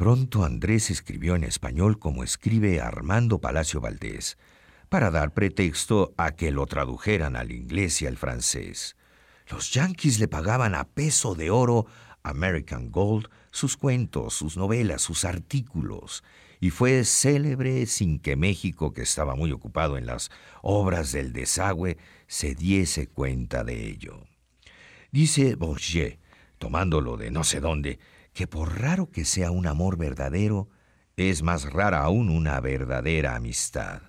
[0.02, 4.40] Pronto Andrés escribió en español como escribe Armando Palacio Valdés,
[4.90, 8.95] para dar pretexto a que lo tradujeran al inglés y al francés.
[9.48, 11.86] Los yanquis le pagaban a peso de oro
[12.23, 16.23] American Gold sus cuentos, sus novelas, sus artículos,
[16.60, 20.32] y fue célebre sin que México, que estaba muy ocupado en las
[20.64, 24.26] obras del desagüe, se diese cuenta de ello.
[25.11, 26.19] Dice Bourget,
[26.57, 27.99] tomándolo de no sé dónde,
[28.34, 30.70] que por raro que sea un amor verdadero,
[31.18, 34.02] es más rara aún una verdadera amistad.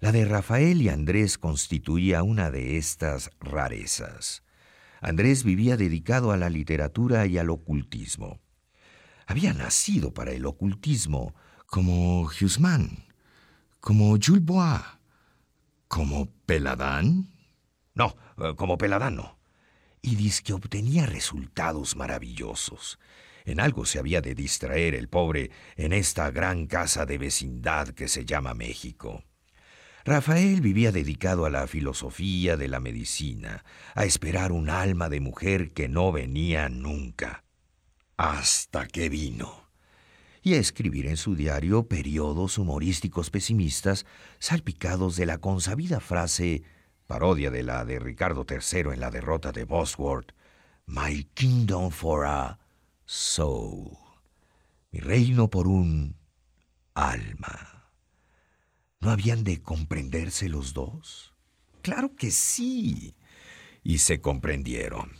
[0.00, 4.42] La de Rafael y Andrés constituía una de estas rarezas.
[5.00, 8.40] Andrés vivía dedicado a la literatura y al ocultismo.
[9.26, 11.34] Había nacido para el ocultismo,
[11.66, 13.06] como Husman,
[13.80, 14.80] como Jules Bois,
[15.88, 17.28] como Peladán.
[17.94, 19.38] No, eh, como Peladán no.
[20.00, 22.98] Y dice que obtenía resultados maravillosos.
[23.44, 28.08] En algo se había de distraer el pobre en esta gran casa de vecindad que
[28.08, 29.24] se llama México.
[30.04, 33.64] Rafael vivía dedicado a la filosofía de la medicina,
[33.94, 37.44] a esperar un alma de mujer que no venía nunca,
[38.16, 39.62] hasta que vino
[40.42, 44.04] y a escribir en su diario periodos humorísticos pesimistas
[44.40, 46.64] salpicados de la consabida frase,
[47.06, 50.32] parodia de la de Ricardo III en la derrota de Bosworth,
[50.84, 52.58] My kingdom for a
[53.12, 53.90] soul.
[54.90, 56.16] Mi reino por un
[56.94, 57.90] alma.
[59.00, 61.34] ¿No habían de comprenderse los dos?
[61.82, 63.14] Claro que sí.
[63.82, 65.12] Y se comprendieron.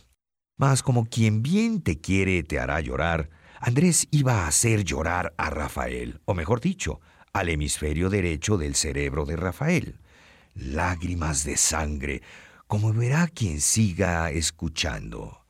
[0.57, 3.29] Mas como quien bien te quiere te hará llorar,
[3.59, 6.99] Andrés iba a hacer llorar a Rafael, o mejor dicho,
[7.31, 9.99] al hemisferio derecho del cerebro de Rafael.
[10.55, 12.23] Lágrimas de sangre,
[12.65, 15.42] como verá quien siga escuchando.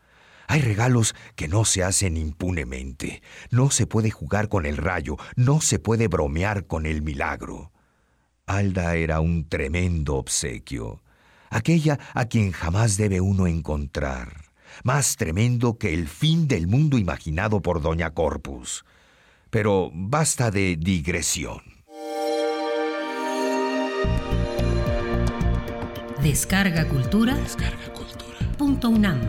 [0.54, 3.24] Hay regalos que no se hacen impunemente.
[3.50, 7.72] No se puede jugar con el rayo, no se puede bromear con el milagro.
[8.46, 11.02] Alda era un tremendo obsequio,
[11.50, 14.52] aquella a quien jamás debe uno encontrar
[14.84, 18.86] más tremendo que el fin del mundo imaginado por Doña Corpus.
[19.50, 21.64] Pero basta de digresión.
[26.22, 27.34] Descarga Cultura.
[27.38, 28.38] Descarga Cultura.
[28.56, 29.20] Punto UNAM.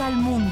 [0.00, 0.51] Al mundo.